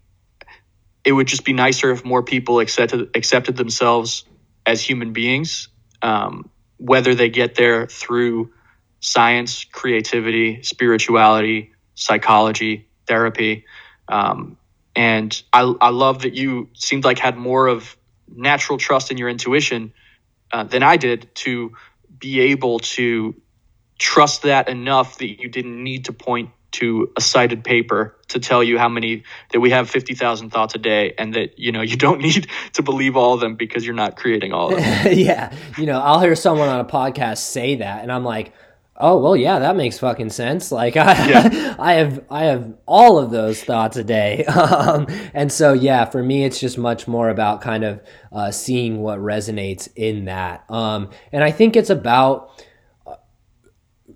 it 1.05 1.13
would 1.13 1.29
just 1.29 1.45
be 1.45 1.53
nicer 1.53 1.93
if 1.93 2.05
more 2.05 2.25
people 2.25 2.59
accepted, 2.59 3.11
accepted 3.15 3.57
themselves 3.57 4.25
as 4.67 4.83
human 4.83 5.13
beings, 5.13 5.69
um, 6.03 6.51
whether 6.79 7.15
they 7.15 7.29
get 7.29 7.55
there 7.55 7.87
through 7.87 8.53
science, 9.01 9.65
creativity, 9.65 10.63
spirituality, 10.63 11.73
psychology, 11.95 12.89
therapy. 13.07 13.65
Um, 14.09 14.57
and 14.95 15.41
I, 15.53 15.73
I 15.81 15.91
love 15.91 16.23
that 16.23 16.35
you 16.35 16.69
seemed 16.75 17.05
like 17.05 17.19
had 17.19 17.37
more 17.37 17.67
of 17.69 17.97
natural 18.29 18.79
trust 18.79 19.11
in 19.11 19.19
your 19.19 19.29
intuition 19.29 19.93
uh, 20.53 20.65
than 20.65 20.83
I 20.83 20.97
did 20.97 21.35
to 21.37 21.73
be 22.19 22.41
able 22.41 22.81
to 22.81 23.35
trust 23.99 24.43
that 24.43 24.69
enough 24.69 25.19
that 25.19 25.41
you 25.41 25.49
didn't 25.49 25.83
need 25.83 26.07
to 26.07 26.13
point 26.13 26.51
to 26.73 27.13
a 27.17 27.21
cited 27.21 27.65
paper 27.65 28.18
to 28.29 28.39
tell 28.39 28.63
you 28.63 28.79
how 28.79 28.89
many 28.89 29.23
that 29.53 29.61
we 29.61 29.71
have 29.71 29.91
50,000 29.91 30.51
thoughts 30.51 30.75
a 30.75 30.79
day 30.79 31.15
and 31.19 31.35
that 31.35 31.59
you 31.59 31.73
know 31.73 31.81
you 31.91 31.97
don't 31.97 32.21
need 32.21 32.47
to 32.75 32.83
believe 32.83 33.17
all 33.17 33.35
of 33.35 33.41
them 33.41 33.57
because 33.57 33.85
you're 33.85 33.95
not 33.95 34.17
creating 34.17 34.53
all 34.53 34.75
of 34.75 34.81
them. 34.81 35.13
yeah. 35.19 35.55
You 35.77 35.87
know, 35.87 36.01
I'll 36.01 36.21
hear 36.21 36.37
someone 36.37 36.69
on 36.69 36.81
a 36.81 36.85
podcast 36.85 37.39
say 37.39 37.77
that 37.77 38.03
and 38.03 38.13
I'm 38.13 38.25
like, 38.25 38.53
oh 39.01 39.17
well 39.17 39.37
yeah 39.37 39.61
that 39.61 39.77
makes 39.77 39.99
fucking 39.99 40.29
sense 40.29 40.73
like 40.73 40.97
i 40.97 41.29
yeah. 41.29 41.77
i 41.79 41.93
have 41.95 42.25
i 42.31 42.45
have 42.45 42.75
all 42.85 43.19
of 43.19 43.31
those 43.31 43.63
thoughts 43.63 43.97
a 43.97 44.05
day 44.05 44.45
um, 44.47 45.07
and 45.35 45.53
so 45.53 45.73
yeah 45.73 46.05
for 46.05 46.23
me 46.23 46.45
it's 46.45 46.59
just 46.59 46.77
much 46.77 47.07
more 47.07 47.29
about 47.29 47.61
kind 47.61 47.85
of 47.85 48.01
uh, 48.33 48.51
seeing 48.51 49.01
what 49.01 49.19
resonates 49.21 49.89
in 49.95 50.25
that 50.25 50.65
um, 50.69 51.11
and 51.33 51.45
i 51.45 51.51
think 51.51 51.77
it's 51.77 51.91
about 51.91 52.65
uh, 53.07 53.15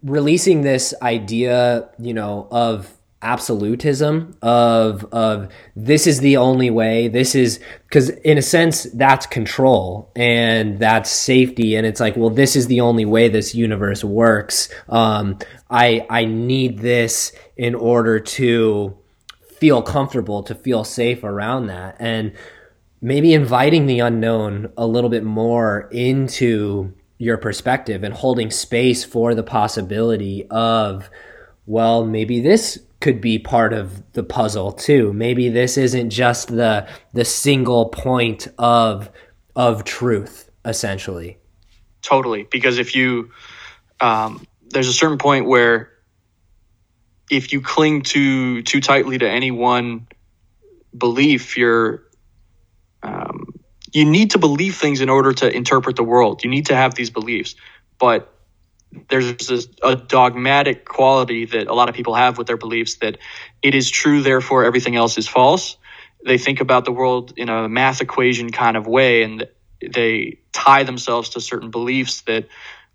releasing 0.02 0.62
this 0.62 0.92
idea 1.00 1.88
you 1.98 2.12
know 2.12 2.48
of 2.50 2.92
absolutism 3.22 4.36
of 4.42 5.04
of 5.12 5.48
this 5.76 6.06
is 6.06 6.20
the 6.20 6.36
only 6.36 6.70
way 6.70 7.08
this 7.08 7.34
is 7.34 7.60
because 7.88 8.10
in 8.10 8.36
a 8.36 8.42
sense 8.42 8.84
that's 8.94 9.26
control 9.26 10.10
and 10.16 10.78
that's 10.78 11.10
safety. 11.10 11.76
And 11.76 11.86
it's 11.86 12.00
like 12.00 12.16
well 12.16 12.30
this 12.30 12.56
is 12.56 12.66
the 12.66 12.80
only 12.80 13.04
way 13.04 13.28
this 13.28 13.54
universe 13.54 14.02
works. 14.04 14.68
Um, 14.88 15.38
i 15.70 16.06
i 16.10 16.24
need 16.24 16.80
this 16.80 17.32
in 17.56 17.74
order 17.74 18.18
to 18.20 18.96
feel 19.56 19.80
comfortable 19.80 20.42
to 20.42 20.54
feel 20.54 20.82
safe 20.82 21.22
around 21.22 21.66
that. 21.68 21.96
And 22.00 22.32
maybe 23.00 23.34
inviting 23.34 23.86
the 23.86 24.00
unknown 24.00 24.72
a 24.76 24.86
little 24.86 25.10
bit 25.10 25.24
more 25.24 25.88
into 25.92 26.92
your 27.18 27.36
perspective 27.36 28.02
and 28.02 28.14
holding 28.14 28.50
space 28.50 29.04
for 29.04 29.34
the 29.34 29.44
possibility 29.44 30.44
of 30.50 31.08
well 31.66 32.04
maybe 32.04 32.40
this 32.40 32.80
could 33.02 33.20
be 33.20 33.38
part 33.38 33.72
of 33.72 34.12
the 34.12 34.22
puzzle 34.22 34.72
too. 34.72 35.12
Maybe 35.12 35.48
this 35.48 35.76
isn't 35.76 36.10
just 36.10 36.48
the 36.48 36.88
the 37.12 37.24
single 37.24 37.86
point 37.86 38.48
of 38.58 39.10
of 39.54 39.84
truth 39.84 40.50
essentially. 40.64 41.38
Totally, 42.00 42.48
because 42.50 42.78
if 42.78 42.94
you 42.94 43.30
um, 44.00 44.46
there's 44.70 44.88
a 44.88 44.92
certain 44.92 45.18
point 45.18 45.46
where 45.46 45.90
if 47.30 47.52
you 47.52 47.60
cling 47.60 48.02
too 48.02 48.62
too 48.62 48.80
tightly 48.80 49.18
to 49.18 49.28
any 49.28 49.50
one 49.50 50.06
belief, 50.96 51.56
you're 51.56 52.04
um, 53.02 53.46
you 53.92 54.04
need 54.04 54.30
to 54.30 54.38
believe 54.38 54.76
things 54.76 55.00
in 55.00 55.08
order 55.08 55.32
to 55.32 55.54
interpret 55.54 55.96
the 55.96 56.04
world. 56.04 56.44
You 56.44 56.50
need 56.50 56.66
to 56.66 56.76
have 56.76 56.94
these 56.94 57.10
beliefs, 57.10 57.54
but 57.98 58.32
there's 59.08 59.46
this, 59.46 59.68
a 59.82 59.96
dogmatic 59.96 60.84
quality 60.84 61.46
that 61.46 61.68
a 61.68 61.74
lot 61.74 61.88
of 61.88 61.94
people 61.94 62.14
have 62.14 62.38
with 62.38 62.46
their 62.46 62.56
beliefs 62.56 62.96
that 62.96 63.18
it 63.62 63.74
is 63.74 63.90
true, 63.90 64.22
therefore 64.22 64.64
everything 64.64 64.96
else 64.96 65.18
is 65.18 65.28
false. 65.28 65.76
They 66.24 66.38
think 66.38 66.60
about 66.60 66.84
the 66.84 66.92
world 66.92 67.32
in 67.36 67.48
a 67.48 67.68
math 67.68 68.00
equation 68.00 68.50
kind 68.50 68.76
of 68.76 68.86
way, 68.86 69.22
and 69.22 69.46
they 69.80 70.38
tie 70.52 70.84
themselves 70.84 71.30
to 71.30 71.40
certain 71.40 71.70
beliefs 71.70 72.22
that 72.22 72.48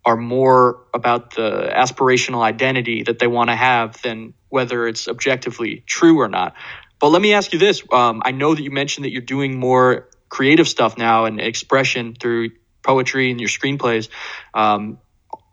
are 0.06 0.16
more 0.16 0.84
about 0.94 1.36
the 1.36 1.70
aspirational 1.76 2.42
identity 2.42 3.04
that 3.04 3.20
they 3.20 3.28
want 3.28 3.50
to 3.50 3.56
have 3.56 4.02
than 4.02 4.34
whether 4.50 4.88
it's 4.88 5.08
objectively 5.10 5.84
true 5.86 6.22
or 6.22 6.30
not. 6.30 6.56
But 7.00 7.10
let 7.10 7.22
me 7.22 7.34
ask 7.34 7.52
you 7.52 7.60
this: 7.60 7.84
um, 7.92 8.22
I 8.24 8.32
know 8.32 8.56
that 8.56 8.62
you 8.62 8.72
mentioned 8.72 9.06
that 9.06 9.12
you're 9.12 9.22
doing 9.22 9.60
more 9.60 10.08
creative 10.30 10.68
stuff 10.68 10.98
now 10.98 11.26
and 11.26 11.42
expression 11.42 12.16
through 12.16 12.52
poetry 12.84 13.32
and 13.32 13.40
your 13.40 13.50
screenplays. 13.50 14.08
Um, 14.54 15.00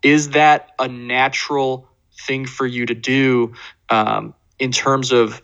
is 0.01 0.31
that 0.31 0.71
a 0.79 0.87
natural 0.87 1.89
thing 2.25 2.45
for 2.45 2.65
you 2.65 2.85
to 2.85 2.93
do 2.93 3.53
um, 3.89 4.33
in 4.59 4.71
terms 4.71 5.11
of 5.11 5.41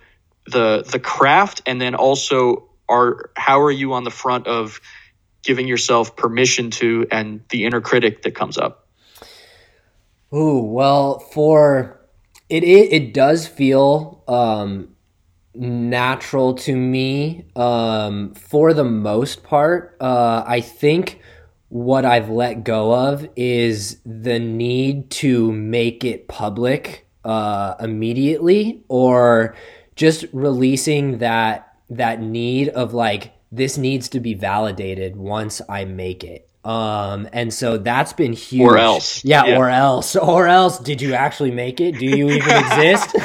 the 0.48 0.84
the 0.84 1.00
craft? 1.00 1.62
And 1.66 1.80
then 1.80 1.96
also 1.96 2.70
are 2.88 3.32
how 3.36 3.62
are 3.62 3.72
you 3.72 3.94
on 3.94 4.04
the 4.04 4.12
front 4.12 4.48
of 4.48 4.82
giving 5.44 5.68
yourself 5.68 6.16
permission 6.16 6.70
to 6.70 7.08
and 7.12 7.42
the 7.50 7.66
inner 7.66 7.82
critic 7.82 8.24
that 8.24 8.36
comes 8.36 8.58
up? 8.58 8.88
Ooh, 10.34 10.60
well 10.60 11.20
for 11.20 12.00
it 12.50 12.64
it, 12.64 12.94
it 12.94 13.14
does 13.14 13.48
feel 13.48 14.24
um, 14.28 14.90
natural 15.54 16.54
to 16.56 16.76
me 16.76 17.46
um, 17.56 18.34
for 18.34 18.74
the 18.74 18.84
most 18.84 19.44
part. 19.44 19.98
Uh, 20.00 20.44
i 20.46 20.62
think 20.62 21.21
what 21.72 22.04
I've 22.04 22.30
let 22.30 22.66
go 22.66 22.94
of 22.94 23.26
is 23.38 24.02
the 24.06 24.40
need 24.40 25.10
to 25.12 25.54
make 25.54 26.04
it 26.04 26.28
public 26.28 27.08
uh, 27.24 27.76
immediately 27.80 28.84
or 28.90 29.56
just 29.96 30.26
releasing 30.34 31.20
that 31.20 31.74
that 31.90 32.22
need 32.22 32.68
of 32.68 32.94
like 32.94 33.32
this 33.54 33.78
needs 33.78 34.10
to 34.10 34.20
be 34.20 34.34
validated 34.34 35.16
once 35.16 35.62
I 35.70 35.86
make 35.86 36.26
it. 36.26 36.50
Um, 36.66 37.30
and 37.32 37.54
so 37.54 37.78
that's 37.78 38.12
been 38.12 38.34
huge. 38.34 38.68
Or 38.68 38.78
else. 38.78 39.24
Yeah, 39.24 39.46
yeah, 39.46 39.58
or 39.58 39.70
else. 39.70 40.16
Or 40.22 40.48
else. 40.48 40.78
Did 40.78 41.02
you 41.02 41.14
actually 41.14 41.52
make 41.52 41.80
it? 41.80 41.98
Do 41.98 42.06
you 42.06 42.32
even 42.32 42.50
exist? 42.50 43.16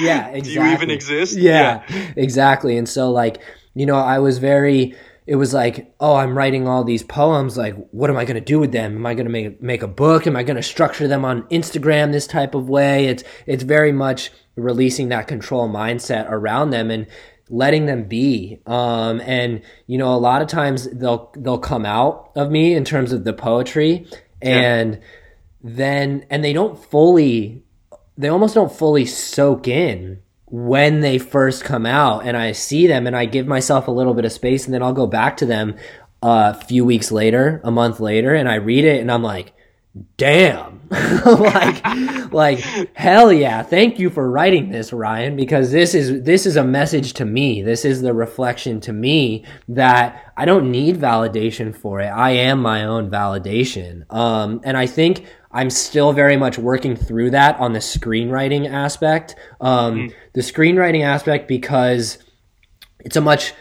yeah, 0.00 0.28
exactly. 0.28 0.40
Do 0.42 0.52
you 0.52 0.66
even 0.66 0.90
exist? 0.90 1.36
Yeah, 1.36 1.82
yeah, 1.88 2.12
exactly. 2.14 2.78
And 2.78 2.88
so, 2.88 3.10
like, 3.10 3.42
you 3.74 3.84
know, 3.84 3.96
I 3.96 4.20
was 4.20 4.38
very, 4.38 4.94
it 5.26 5.36
was 5.36 5.54
like, 5.54 5.94
oh, 6.00 6.16
I'm 6.16 6.36
writing 6.36 6.66
all 6.66 6.84
these 6.84 7.02
poems. 7.02 7.56
Like, 7.56 7.76
what 7.90 8.10
am 8.10 8.16
I 8.16 8.24
going 8.24 8.36
to 8.36 8.40
do 8.40 8.58
with 8.58 8.72
them? 8.72 8.96
Am 8.96 9.06
I 9.06 9.14
going 9.14 9.26
to 9.26 9.32
make, 9.32 9.62
make 9.62 9.82
a 9.82 9.88
book? 9.88 10.26
Am 10.26 10.36
I 10.36 10.42
going 10.42 10.56
to 10.56 10.62
structure 10.62 11.06
them 11.06 11.24
on 11.24 11.42
Instagram 11.44 12.12
this 12.12 12.26
type 12.26 12.54
of 12.54 12.68
way? 12.68 13.06
It's, 13.06 13.22
it's 13.46 13.62
very 13.62 13.92
much 13.92 14.30
releasing 14.56 15.08
that 15.10 15.28
control 15.28 15.68
mindset 15.68 16.28
around 16.28 16.70
them. 16.70 16.90
And, 16.90 17.06
letting 17.50 17.86
them 17.86 18.04
be. 18.04 18.60
Um, 18.64 19.20
and 19.22 19.62
you 19.86 19.98
know, 19.98 20.14
a 20.14 20.16
lot 20.16 20.40
of 20.40 20.48
times 20.48 20.88
they'll 20.90 21.32
they'll 21.36 21.58
come 21.58 21.84
out 21.84 22.30
of 22.36 22.50
me 22.50 22.74
in 22.74 22.84
terms 22.84 23.12
of 23.12 23.24
the 23.24 23.32
poetry, 23.32 24.06
and 24.40 24.94
yeah. 24.94 25.00
then 25.62 26.26
and 26.30 26.42
they 26.44 26.52
don't 26.52 26.82
fully, 26.82 27.64
they 28.16 28.28
almost 28.28 28.54
don't 28.54 28.72
fully 28.72 29.04
soak 29.04 29.68
in 29.68 30.22
when 30.50 31.00
they 31.00 31.18
first 31.18 31.64
come 31.64 31.86
out. 31.86 32.26
And 32.26 32.36
I 32.36 32.52
see 32.52 32.86
them, 32.86 33.06
and 33.06 33.16
I 33.16 33.24
give 33.24 33.46
myself 33.46 33.88
a 33.88 33.92
little 33.92 34.14
bit 34.14 34.24
of 34.24 34.32
space, 34.32 34.64
and 34.64 34.74
then 34.74 34.82
I'll 34.82 34.92
go 34.92 35.06
back 35.06 35.36
to 35.38 35.46
them 35.46 35.76
a 36.22 36.54
few 36.54 36.84
weeks 36.84 37.10
later, 37.10 37.60
a 37.64 37.70
month 37.70 38.00
later, 38.00 38.34
and 38.34 38.48
I 38.48 38.56
read 38.56 38.84
it, 38.84 39.00
and 39.00 39.10
I'm 39.10 39.22
like 39.22 39.54
damn. 40.16 40.80
Like 41.24 41.84
like 42.32 42.58
hell 42.94 43.32
yeah. 43.32 43.62
Thank 43.62 43.98
you 43.98 44.10
for 44.10 44.30
writing 44.30 44.70
this 44.70 44.92
ryan 44.92 45.36
because 45.36 45.70
this 45.70 45.94
is 45.94 46.22
this 46.22 46.46
is 46.46 46.56
a 46.56 46.64
message 46.64 47.14
to 47.14 47.24
me. 47.24 47.62
This 47.62 47.84
is 47.84 48.00
the 48.00 48.14
reflection 48.14 48.80
to 48.82 48.92
me 48.92 49.44
that 49.68 50.32
i 50.36 50.44
don't 50.44 50.70
need 50.70 50.96
validation 50.96 51.74
for 51.74 52.00
it. 52.00 52.06
I 52.08 52.30
am 52.30 52.60
my 52.60 52.84
own 52.84 53.10
validation. 53.10 54.10
Um 54.12 54.60
and 54.64 54.76
i 54.76 54.86
think 54.86 55.26
i'm 55.52 55.70
still 55.70 56.12
very 56.12 56.36
much 56.36 56.58
working 56.58 56.96
through 56.96 57.30
that 57.30 57.58
on 57.58 57.72
the 57.72 57.78
screenwriting 57.78 58.70
aspect 58.70 59.34
um 59.60 59.94
mm. 59.94 60.14
the 60.34 60.40
screenwriting 60.40 61.04
aspect 61.04 61.48
because 61.48 62.18
it's 63.00 63.16
a 63.16 63.20
much 63.20 63.52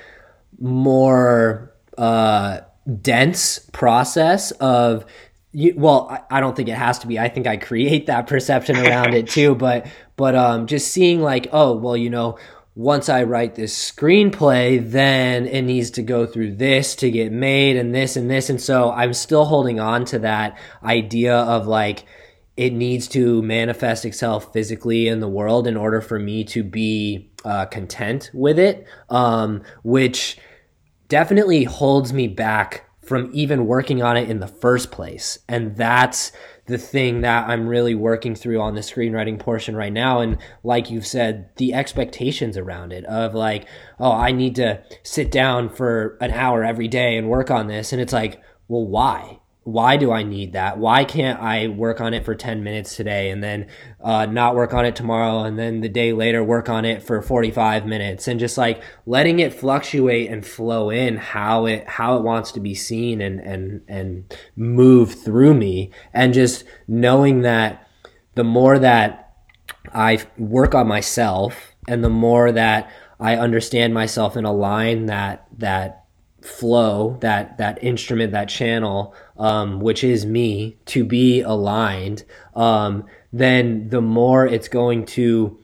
more 0.60 1.74
uh 1.98 2.60
dense 3.02 3.60
process 3.72 4.52
of 4.52 5.06
you, 5.52 5.74
well, 5.76 6.08
I, 6.10 6.38
I, 6.38 6.40
don't 6.42 6.56
think 6.56 6.70
it 6.70 6.76
has 6.76 7.00
to 7.00 7.08
be. 7.08 7.18
I 7.18 7.28
think 7.28 7.48
I 7.48 7.58
create 7.58 8.06
that 8.06 8.28
perception 8.28 8.78
around 8.78 9.14
it 9.14 9.28
too. 9.28 9.56
But 9.56 9.88
but 10.16 10.36
um, 10.36 10.68
just 10.68 10.92
seeing 10.92 11.22
like, 11.22 11.48
oh, 11.52 11.76
well, 11.76 11.98
you 11.98 12.10
know, 12.10 12.38
once 12.76 13.10
I 13.10 13.24
write 13.24 13.56
this 13.56 13.92
screenplay, 13.92 14.90
then 14.90 15.48
it 15.48 15.64
needs 15.64 15.92
to 15.92 16.02
go 16.02 16.26
through 16.26 16.56
this 16.56 16.96
to 16.96 17.12
get 17.12 17.32
made, 17.32 17.76
and 17.78 17.94
this 17.94 18.16
and 18.16 18.30
this, 18.30 18.50
and 18.50 18.62
so 18.62 18.92
I'm 18.92 19.14
still 19.14 19.46
holding 19.46 19.80
on 19.80 20.06
to 20.06 20.20
that 20.20 20.58
idea 20.84 21.36
of 21.36 21.68
like 21.68 22.06
it 22.56 22.74
needs 22.74 23.08
to 23.08 23.42
manifest 23.42 24.04
itself 24.04 24.52
physically 24.52 25.08
in 25.08 25.22
the 25.22 25.30
world 25.30 25.66
in 25.66 25.78
order 25.78 26.02
for 26.02 26.20
me 26.20 26.44
to 26.44 26.62
be 26.62 27.32
uh, 27.46 27.66
content 27.66 28.30
with 28.34 28.60
it, 28.60 28.86
um, 29.10 29.64
which 29.84 30.38
definitely 31.08 31.64
holds 31.64 32.12
me 32.12 32.28
back 32.28 32.86
from 33.02 33.30
even 33.34 33.66
working 33.66 34.04
on 34.04 34.18
it 34.18 34.30
in 34.30 34.42
the 34.42 34.48
first 34.48 34.92
place. 34.92 35.40
And 35.48 35.76
that's 35.78 36.34
the 36.70 36.78
thing 36.78 37.22
that 37.22 37.50
I'm 37.50 37.68
really 37.68 37.96
working 37.96 38.36
through 38.36 38.62
on 38.62 38.76
the 38.76 38.82
screenwriting 38.82 39.40
portion 39.40 39.76
right 39.76 39.92
now. 39.92 40.22
And 40.22 40.38
like 40.64 40.90
you've 40.90 41.08
said, 41.08 41.50
the 41.58 41.74
expectations 41.74 42.58
around 42.58 42.94
it 42.94 43.04
of 43.06 43.34
like, 43.34 43.68
oh, 44.00 44.12
I 44.12 44.32
need 44.32 44.56
to 44.56 44.82
sit 45.04 45.32
down 45.32 45.70
for 45.70 46.18
an 46.22 46.32
hour 46.32 46.64
every 46.64 46.88
day 46.88 47.18
and 47.18 47.28
work 47.28 47.52
on 47.52 47.68
this. 47.68 47.92
And 47.92 48.02
it's 48.02 48.14
like, 48.14 48.42
well, 48.68 48.86
why? 48.86 49.39
Why 49.64 49.98
do 49.98 50.12
I 50.12 50.24
need 50.24 50.54
that? 50.54 50.78
Why 50.78 51.04
can't 51.04 51.40
I 51.40 51.68
work 51.68 52.00
on 52.02 52.14
it 52.14 52.26
for 52.26 52.34
10 52.34 52.64
minutes 52.64 52.96
today 52.96 53.30
and 53.30 53.44
then 53.44 53.68
uh, 54.02 54.26
not 54.26 54.56
work 54.56 54.74
on 54.74 54.86
it 54.86 54.96
tomorrow 54.96 55.44
and 55.44 55.60
then 55.60 55.82
the 55.82 55.90
day 55.90 56.14
later 56.14 56.44
work 56.44 56.70
on 56.70 56.86
it 56.86 57.04
for 57.04 57.22
45 57.22 57.86
minutes 57.86 58.28
and 58.28 58.40
just 58.40 58.58
like 58.58 58.82
letting 59.06 59.40
it 59.40 59.54
fluctuate 59.54 60.32
and 60.32 60.46
flow 60.46 60.90
in 60.90 61.18
how 61.18 61.66
it 61.66 61.88
how 61.88 62.18
it 62.18 62.24
wants 62.24 62.52
to 62.54 62.60
be 62.60 62.74
seen 62.74 63.22
and 63.22 63.40
and 63.42 63.82
and 63.88 64.34
move 64.56 65.14
through 65.14 65.54
me 65.54 65.92
and 66.14 66.34
just 66.34 66.64
knowing 66.88 67.42
that 67.42 67.88
the 68.36 68.44
more 68.44 68.80
that 68.80 69.34
I 69.94 70.20
work 70.38 70.74
on 70.74 70.88
myself 70.88 71.76
and 71.88 72.04
the 72.04 72.10
more 72.10 72.52
that 72.52 72.90
I 73.20 73.36
understand 73.36 73.94
myself 73.94 74.36
and 74.36 74.48
align 74.48 75.08
that 75.08 75.46
that 75.58 75.99
flow 76.42 77.18
that 77.22 77.58
that 77.58 77.84
instrument 77.84 78.32
that 78.32 78.50
channel 78.50 79.14
um, 79.38 79.80
which 79.80 80.04
is 80.04 80.26
me 80.26 80.78
to 80.86 81.04
be 81.04 81.42
aligned 81.42 82.24
um, 82.56 83.06
then 83.32 83.90
the 83.90 84.02
more 84.02 84.46
it's 84.46 84.68
going 84.68 85.06
to 85.06 85.58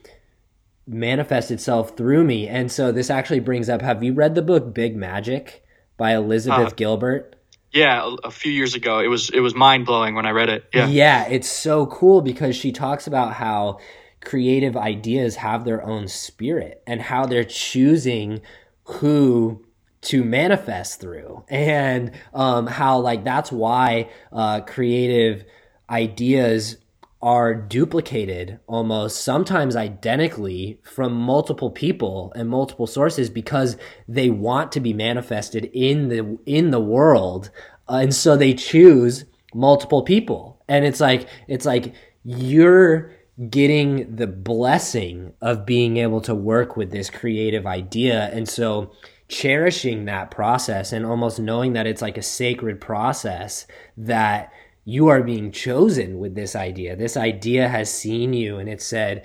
manifest 0.86 1.50
itself 1.50 1.96
through 1.96 2.24
me. 2.24 2.46
And 2.46 2.70
so 2.70 2.92
this 2.92 3.10
actually 3.10 3.40
brings 3.40 3.68
up 3.68 3.82
have 3.82 4.02
you 4.02 4.12
read 4.12 4.34
the 4.34 4.42
book 4.42 4.72
big 4.72 4.96
magic 4.96 5.64
by 5.96 6.14
elizabeth 6.14 6.72
uh, 6.72 6.76
gilbert? 6.76 7.34
yeah 7.72 8.14
a, 8.22 8.30
few 8.30 8.52
years 8.52 8.74
ago. 8.74 9.00
It 9.00 9.08
was 9.08 9.30
it 9.30 9.40
was 9.40 9.54
mind-blowing 9.54 10.14
when 10.14 10.26
i 10.26 10.30
read 10.30 10.48
it. 10.48 10.64
Yeah. 10.72 10.86
Yeah 10.86 11.28
it's 11.28 11.50
so 11.50 11.86
cool 11.86 12.20
because 12.22 12.54
she 12.56 12.72
talks 12.72 13.06
about 13.06 13.34
how 13.34 13.80
creative 14.20 14.76
ideas 14.76 15.36
have 15.36 15.64
their 15.64 15.84
own 15.84 16.08
spirit 16.08 16.82
and 16.86 17.00
how 17.00 17.26
they're 17.26 17.44
choosing 17.44 18.40
who 18.84 19.64
to 20.02 20.22
manifest 20.24 21.00
through 21.00 21.44
and 21.48 22.12
um, 22.34 22.66
how 22.66 22.98
like 22.98 23.24
that's 23.24 23.50
why 23.50 24.08
uh, 24.32 24.60
creative 24.60 25.44
ideas 25.90 26.76
are 27.22 27.54
duplicated 27.54 28.60
almost 28.66 29.22
sometimes 29.22 29.74
identically 29.74 30.78
from 30.82 31.12
multiple 31.12 31.70
people 31.70 32.32
and 32.36 32.48
multiple 32.48 32.86
sources 32.86 33.30
because 33.30 33.76
they 34.06 34.30
want 34.30 34.70
to 34.70 34.80
be 34.80 34.92
manifested 34.92 35.64
in 35.72 36.08
the 36.08 36.38
in 36.46 36.70
the 36.70 36.80
world 36.80 37.50
uh, 37.88 37.96
and 38.02 38.14
so 38.14 38.36
they 38.36 38.54
choose 38.54 39.24
multiple 39.54 40.02
people. 40.02 40.62
And 40.68 40.84
it's 40.84 41.00
like 41.00 41.28
it's 41.48 41.66
like 41.66 41.94
you're 42.24 43.12
getting 43.50 44.16
the 44.16 44.26
blessing 44.26 45.34
of 45.40 45.66
being 45.66 45.98
able 45.98 46.20
to 46.22 46.34
work 46.34 46.76
with 46.76 46.90
this 46.90 47.10
creative 47.10 47.66
idea. 47.66 48.30
And 48.32 48.48
so 48.48 48.92
cherishing 49.28 50.04
that 50.04 50.30
process 50.30 50.92
and 50.92 51.04
almost 51.04 51.38
knowing 51.38 51.72
that 51.72 51.86
it's 51.86 52.02
like 52.02 52.16
a 52.16 52.22
sacred 52.22 52.80
process 52.80 53.66
that 53.96 54.52
you 54.84 55.08
are 55.08 55.22
being 55.22 55.50
chosen 55.50 56.18
with 56.18 56.34
this 56.34 56.54
idea. 56.54 56.94
This 56.94 57.16
idea 57.16 57.68
has 57.68 57.92
seen 57.92 58.32
you 58.32 58.58
and 58.58 58.68
it 58.68 58.80
said, 58.80 59.24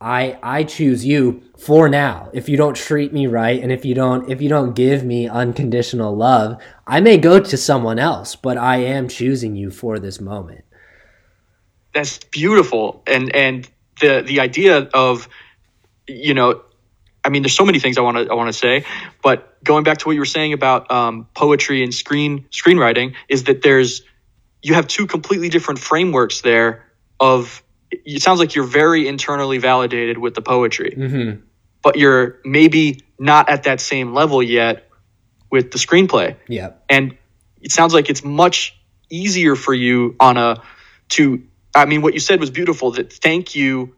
I 0.00 0.38
I 0.42 0.64
choose 0.64 1.04
you 1.04 1.42
for 1.56 1.88
now. 1.88 2.30
If 2.32 2.48
you 2.48 2.56
don't 2.56 2.76
treat 2.76 3.12
me 3.12 3.26
right 3.26 3.60
and 3.60 3.72
if 3.72 3.84
you 3.84 3.94
don't 3.94 4.30
if 4.30 4.40
you 4.40 4.48
don't 4.48 4.74
give 4.74 5.02
me 5.02 5.28
unconditional 5.28 6.14
love, 6.14 6.60
I 6.86 7.00
may 7.00 7.18
go 7.18 7.40
to 7.40 7.56
someone 7.56 7.98
else, 7.98 8.36
but 8.36 8.56
I 8.56 8.76
am 8.76 9.08
choosing 9.08 9.56
you 9.56 9.70
for 9.70 9.98
this 9.98 10.20
moment. 10.20 10.64
That's 11.94 12.18
beautiful. 12.18 13.02
And 13.06 13.34
and 13.34 13.68
the 14.00 14.22
the 14.24 14.40
idea 14.40 14.88
of 14.94 15.28
you 16.06 16.34
know 16.34 16.62
I 17.28 17.30
mean, 17.30 17.42
there's 17.42 17.54
so 17.54 17.66
many 17.66 17.78
things 17.78 17.98
I 17.98 18.00
want 18.00 18.16
to 18.16 18.32
I 18.32 18.34
want 18.34 18.48
to 18.48 18.58
say, 18.58 18.86
but 19.22 19.62
going 19.62 19.84
back 19.84 19.98
to 19.98 20.06
what 20.06 20.12
you 20.12 20.20
were 20.20 20.24
saying 20.24 20.54
about 20.54 20.90
um, 20.90 21.28
poetry 21.34 21.82
and 21.82 21.92
screen 21.92 22.46
screenwriting 22.50 23.16
is 23.28 23.44
that 23.44 23.60
there's 23.60 24.00
you 24.62 24.72
have 24.72 24.88
two 24.88 25.06
completely 25.06 25.50
different 25.50 25.78
frameworks 25.78 26.40
there. 26.40 26.86
Of 27.20 27.62
it 27.90 28.22
sounds 28.22 28.40
like 28.40 28.54
you're 28.54 28.64
very 28.64 29.06
internally 29.06 29.58
validated 29.58 30.16
with 30.16 30.34
the 30.34 30.40
poetry, 30.40 30.94
mm-hmm. 30.96 31.42
but 31.82 31.96
you're 31.96 32.38
maybe 32.46 33.02
not 33.18 33.50
at 33.50 33.64
that 33.64 33.82
same 33.82 34.14
level 34.14 34.42
yet 34.42 34.88
with 35.50 35.70
the 35.70 35.78
screenplay. 35.78 36.36
Yeah, 36.48 36.70
and 36.88 37.18
it 37.60 37.72
sounds 37.72 37.92
like 37.92 38.08
it's 38.08 38.24
much 38.24 38.74
easier 39.10 39.54
for 39.54 39.74
you 39.74 40.16
on 40.18 40.38
a 40.38 40.62
to. 41.10 41.42
I 41.74 41.84
mean, 41.84 42.00
what 42.00 42.14
you 42.14 42.20
said 42.20 42.40
was 42.40 42.48
beautiful. 42.48 42.92
That 42.92 43.12
thank 43.12 43.54
you 43.54 43.97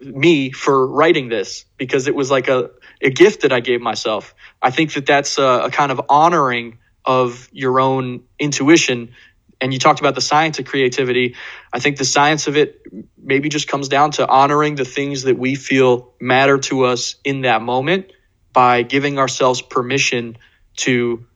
me 0.00 0.50
for 0.50 0.86
writing 0.86 1.28
this 1.28 1.64
because 1.76 2.08
it 2.08 2.14
was 2.14 2.30
like 2.30 2.48
a, 2.48 2.70
a 3.02 3.10
gift 3.10 3.42
that 3.42 3.52
I 3.52 3.60
gave 3.60 3.80
myself. 3.80 4.34
I 4.60 4.70
think 4.70 4.92
that 4.94 5.06
that's 5.06 5.38
a, 5.38 5.64
a 5.64 5.70
kind 5.70 5.92
of 5.92 6.00
honoring 6.08 6.78
of 7.04 7.48
your 7.52 7.80
own 7.80 8.24
intuition. 8.38 9.14
And 9.60 9.72
you 9.72 9.78
talked 9.78 10.00
about 10.00 10.14
the 10.14 10.20
science 10.20 10.58
of 10.58 10.66
creativity. 10.66 11.34
I 11.72 11.80
think 11.80 11.96
the 11.96 12.04
science 12.04 12.46
of 12.46 12.56
it 12.56 12.80
maybe 13.16 13.48
just 13.48 13.68
comes 13.68 13.88
down 13.88 14.12
to 14.12 14.28
honoring 14.28 14.74
the 14.74 14.84
things 14.84 15.22
that 15.22 15.38
we 15.38 15.54
feel 15.54 16.12
matter 16.20 16.58
to 16.58 16.84
us 16.84 17.16
in 17.24 17.42
that 17.42 17.62
moment 17.62 18.12
by 18.52 18.82
giving 18.82 19.18
ourselves 19.18 19.62
permission 19.62 20.36
to 20.76 21.26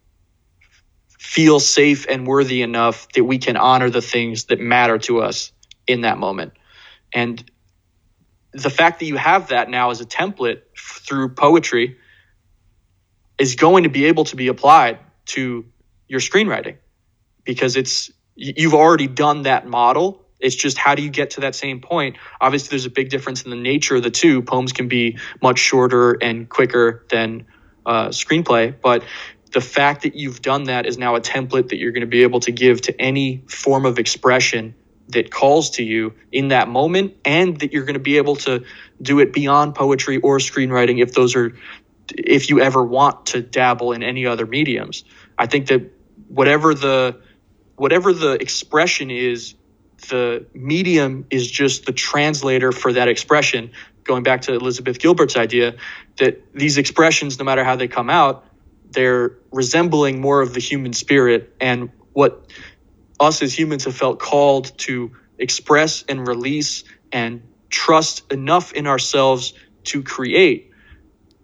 feel 1.18 1.60
safe 1.60 2.06
and 2.08 2.26
worthy 2.26 2.62
enough 2.62 3.08
that 3.14 3.24
we 3.24 3.38
can 3.38 3.56
honor 3.56 3.90
the 3.90 4.02
things 4.02 4.44
that 4.46 4.60
matter 4.60 4.98
to 4.98 5.22
us 5.22 5.52
in 5.86 6.02
that 6.02 6.18
moment. 6.18 6.52
And 7.12 7.42
the 8.52 8.70
fact 8.70 9.00
that 9.00 9.06
you 9.06 9.16
have 9.16 9.48
that 9.48 9.68
now 9.70 9.90
as 9.90 10.00
a 10.00 10.06
template 10.06 10.62
through 10.76 11.30
poetry 11.30 11.96
is 13.38 13.54
going 13.54 13.84
to 13.84 13.88
be 13.88 14.06
able 14.06 14.24
to 14.24 14.36
be 14.36 14.48
applied 14.48 14.98
to 15.24 15.64
your 16.06 16.20
screenwriting 16.20 16.76
because 17.44 17.76
it's 17.76 18.10
you've 18.34 18.74
already 18.74 19.06
done 19.06 19.42
that 19.42 19.66
model. 19.66 20.26
It's 20.38 20.54
just 20.54 20.76
how 20.76 20.94
do 20.94 21.02
you 21.02 21.10
get 21.10 21.30
to 21.30 21.40
that 21.40 21.54
same 21.54 21.80
point? 21.80 22.16
Obviously 22.40 22.70
there's 22.70 22.86
a 22.86 22.90
big 22.90 23.08
difference 23.08 23.42
in 23.42 23.50
the 23.50 23.56
nature 23.56 23.96
of 23.96 24.02
the 24.02 24.10
two. 24.10 24.42
Poems 24.42 24.72
can 24.72 24.88
be 24.88 25.18
much 25.40 25.58
shorter 25.58 26.12
and 26.20 26.48
quicker 26.48 27.06
than 27.10 27.46
uh, 27.86 28.08
screenplay 28.08 28.74
but 28.80 29.02
the 29.52 29.60
fact 29.60 30.02
that 30.02 30.14
you've 30.14 30.40
done 30.40 30.64
that 30.64 30.86
is 30.86 30.98
now 30.98 31.14
a 31.14 31.20
template 31.20 31.68
that 31.68 31.76
you're 31.76 31.92
going 31.92 32.02
to 32.02 32.06
be 32.06 32.22
able 32.22 32.40
to 32.40 32.52
give 32.52 32.80
to 32.82 33.00
any 33.00 33.44
form 33.48 33.84
of 33.84 33.98
expression 33.98 34.74
that 35.08 35.30
calls 35.30 35.70
to 35.70 35.82
you 35.82 36.14
in 36.30 36.48
that 36.48 36.68
moment 36.68 37.16
and 37.24 37.58
that 37.60 37.72
you're 37.72 37.84
going 37.84 37.94
to 37.94 38.00
be 38.00 38.16
able 38.16 38.36
to 38.36 38.64
do 39.00 39.20
it 39.20 39.32
beyond 39.32 39.74
poetry 39.74 40.18
or 40.18 40.38
screenwriting 40.38 41.02
if 41.02 41.12
those 41.12 41.36
are 41.36 41.54
if 42.16 42.50
you 42.50 42.60
ever 42.60 42.82
want 42.82 43.26
to 43.26 43.40
dabble 43.40 43.92
in 43.92 44.02
any 44.02 44.26
other 44.26 44.46
mediums. 44.46 45.04
I 45.38 45.46
think 45.46 45.68
that 45.68 45.92
whatever 46.28 46.74
the 46.74 47.20
whatever 47.76 48.12
the 48.12 48.32
expression 48.32 49.10
is 49.10 49.54
the 50.08 50.46
medium 50.52 51.26
is 51.30 51.48
just 51.48 51.86
the 51.86 51.92
translator 51.92 52.72
for 52.72 52.92
that 52.92 53.08
expression. 53.08 53.70
Going 54.04 54.24
back 54.24 54.42
to 54.42 54.54
elizabeth 54.54 54.98
gilbert's 54.98 55.36
idea 55.36 55.76
that 56.18 56.42
these 56.54 56.76
expressions 56.78 57.38
no 57.38 57.44
matter 57.44 57.64
how 57.64 57.76
they 57.76 57.88
come 57.88 58.10
out 58.10 58.44
they're 58.90 59.38
resembling 59.50 60.20
more 60.20 60.42
of 60.42 60.54
the 60.54 60.60
human 60.60 60.92
spirit 60.92 61.54
and 61.60 61.90
what 62.12 62.46
us 63.22 63.42
as 63.42 63.56
humans 63.56 63.84
have 63.84 63.96
felt 63.96 64.18
called 64.18 64.76
to 64.78 65.12
express 65.38 66.04
and 66.08 66.26
release 66.26 66.84
and 67.10 67.42
trust 67.70 68.30
enough 68.32 68.72
in 68.72 68.86
ourselves 68.86 69.54
to 69.84 70.02
create. 70.02 70.70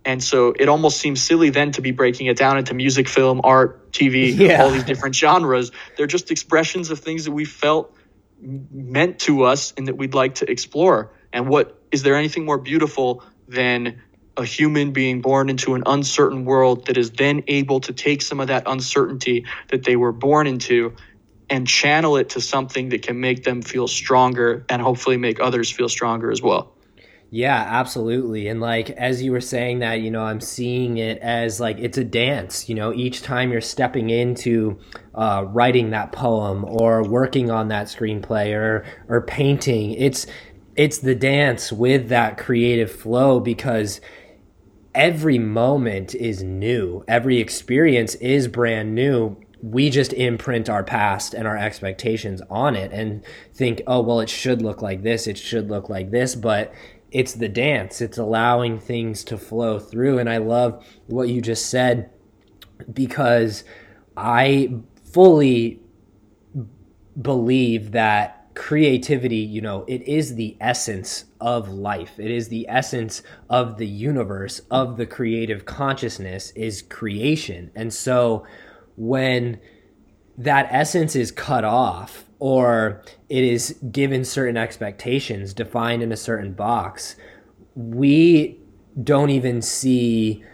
And 0.05 0.23
so 0.23 0.55
it 0.59 0.69
almost 0.69 0.99
seems 0.99 1.23
silly 1.23 1.51
then 1.51 1.73
to 1.73 1.83
be 1.83 1.91
breaking 1.91 2.27
it 2.27 2.37
down 2.37 2.59
into 2.59 2.75
music, 2.75 3.09
film, 3.09 3.41
art, 3.45 3.93
TV, 3.93 4.35
yeah. 4.39 4.63
all 4.63 4.71
these 4.71 4.85
different 4.85 5.15
genres. 5.15 5.71
They're 5.97 6.07
just 6.07 6.31
expressions 6.31 6.91
of 6.91 7.01
things 7.01 7.25
that 7.25 7.33
we 7.33 7.45
felt 7.45 7.95
meant 8.41 9.19
to 9.21 9.45
us 9.45 9.73
and 9.77 9.89
that 9.89 9.97
we'd 9.97 10.15
like 10.15 10.37
to 10.37 10.51
explore. 10.51 11.13
And 11.33 11.49
what 11.49 11.83
is 11.91 12.03
there 12.03 12.17
anything 12.17 12.45
more 12.45 12.59
beautiful 12.59 13.23
than 13.49 14.01
a 14.39 14.45
human 14.45 14.93
being 14.93 15.21
born 15.21 15.49
into 15.51 15.75
an 15.75 15.83
uncertain 15.85 16.45
world 16.45 16.87
that 16.87 16.97
is 16.97 17.11
then 17.11 17.43
able 17.49 17.81
to 17.81 17.93
take 17.93 18.23
some 18.23 18.39
of 18.39 18.47
that 18.47 18.63
uncertainty 18.67 19.45
that 19.69 19.83
they 19.83 19.97
were 19.97 20.13
born 20.13 20.47
into 20.47 20.95
and 21.51 21.67
channel 21.67 22.17
it 22.17 22.31
to 22.31 22.41
something 22.41 22.91
that 22.91 23.03
can 23.03 23.21
make 23.21 23.45
them 23.45 23.63
feel 23.63 23.89
stronger 23.89 24.65
and 24.69 24.83
hopefully 24.83 25.17
make 25.17 25.41
others 25.41 25.71
feel 25.71 25.89
stronger 25.89 26.31
as 26.31 26.43
well. 26.43 26.75
Yeah, 27.31 27.57
absolutely. 27.57 28.49
And 28.49 28.61
like 28.61 28.89
as 28.91 29.23
you 29.23 29.33
were 29.33 29.43
saying 29.43 29.81
that, 29.81 30.01
you 30.01 30.11
know, 30.11 30.23
I'm 30.23 30.41
seeing 30.41 30.97
it 30.97 31.19
as 31.19 31.61
like 31.61 31.79
it's 31.79 31.99
a 31.99 32.05
dance. 32.05 32.69
You 32.71 32.75
know, 32.75 32.93
each 32.93 33.23
time 33.23 33.53
you're 33.53 33.61
stepping 33.61 34.09
into 34.09 34.79
uh, 35.15 35.45
writing 35.47 35.91
that 35.91 36.13
poem 36.13 36.65
or 36.65 37.03
working 37.03 37.51
on 37.51 37.69
that 37.69 37.87
screenplay 37.89 38.55
or 38.55 38.87
or 39.09 39.21
painting, 39.21 39.93
it's 39.93 40.27
it's 40.75 40.99
the 40.99 41.15
dance 41.15 41.71
with 41.71 42.09
that 42.09 42.39
creative 42.39 42.91
flow 42.91 43.41
because 43.41 44.01
every 44.95 45.39
moment 45.39 46.15
is 46.15 46.43
new. 46.43 47.05
Every 47.07 47.41
experience 47.41 48.15
is 48.17 48.49
brand 48.49 48.95
new 48.95 49.37
we 49.63 49.91
just 49.91 50.13
imprint 50.13 50.69
our 50.69 50.85
past 50.85 51.35
and 51.35 51.47
our 51.47 51.57
expectations 51.57 52.41
on 52.49 52.77
it 52.77 52.93
and 52.93 53.25
think, 53.53 53.83
oh, 53.87 54.01
well, 54.01 54.21
it 54.21 54.31
should 54.31 54.63
look 54.63 54.83
like 54.83 55.03
this, 55.03 55.27
it 55.27 55.39
should 55.39 55.69
look 55.69 55.89
like 55.89 56.11
this. 56.11 56.35
But 56.35 56.73
it's 57.11 57.35
the 57.35 57.49
dance, 57.49 58.01
it's 58.01 58.19
allowing 58.19 58.79
things 58.79 59.25
to 59.25 59.39
flow 59.39 59.79
through. 59.79 60.19
And 60.19 60.29
I 60.29 60.37
love 60.39 60.85
what 61.07 61.29
you 61.29 61.41
just 61.41 61.67
said 61.67 62.11
because 62.93 63.65
I 64.17 64.75
fully 65.13 65.81
believe 67.21 67.93
that 67.93 68.39
creativity, 68.55 69.37
you 69.37 69.61
know, 69.61 69.85
it 69.87 70.03
is 70.03 70.35
the 70.35 70.57
essence 70.61 71.25
of 71.41 71.69
life. 71.69 72.19
It 72.19 72.31
is 72.31 72.49
the 72.49 72.69
essence 72.69 73.23
of 73.49 73.79
the 73.79 73.87
universe, 73.87 74.61
of 74.71 74.97
the 74.97 75.07
creative 75.07 75.65
consciousness, 75.65 76.51
is 76.57 76.83
creation. 76.83 77.71
And 77.75 77.95
so, 77.95 78.45
when 78.99 79.61
that 80.37 80.69
essence 80.71 81.17
is 81.17 81.31
cut 81.31 81.65
off 81.65 82.25
or 82.39 83.03
it 83.29 83.45
is 83.45 83.79
given 83.91 84.25
certain 84.25 84.57
expectations 84.57 85.55
defined 85.55 86.03
in 86.03 86.13
a 86.13 86.17
certain 86.17 86.53
box, 86.53 87.17
we 87.75 88.59
don't 89.03 89.31
even 89.31 89.63
see 89.63 90.45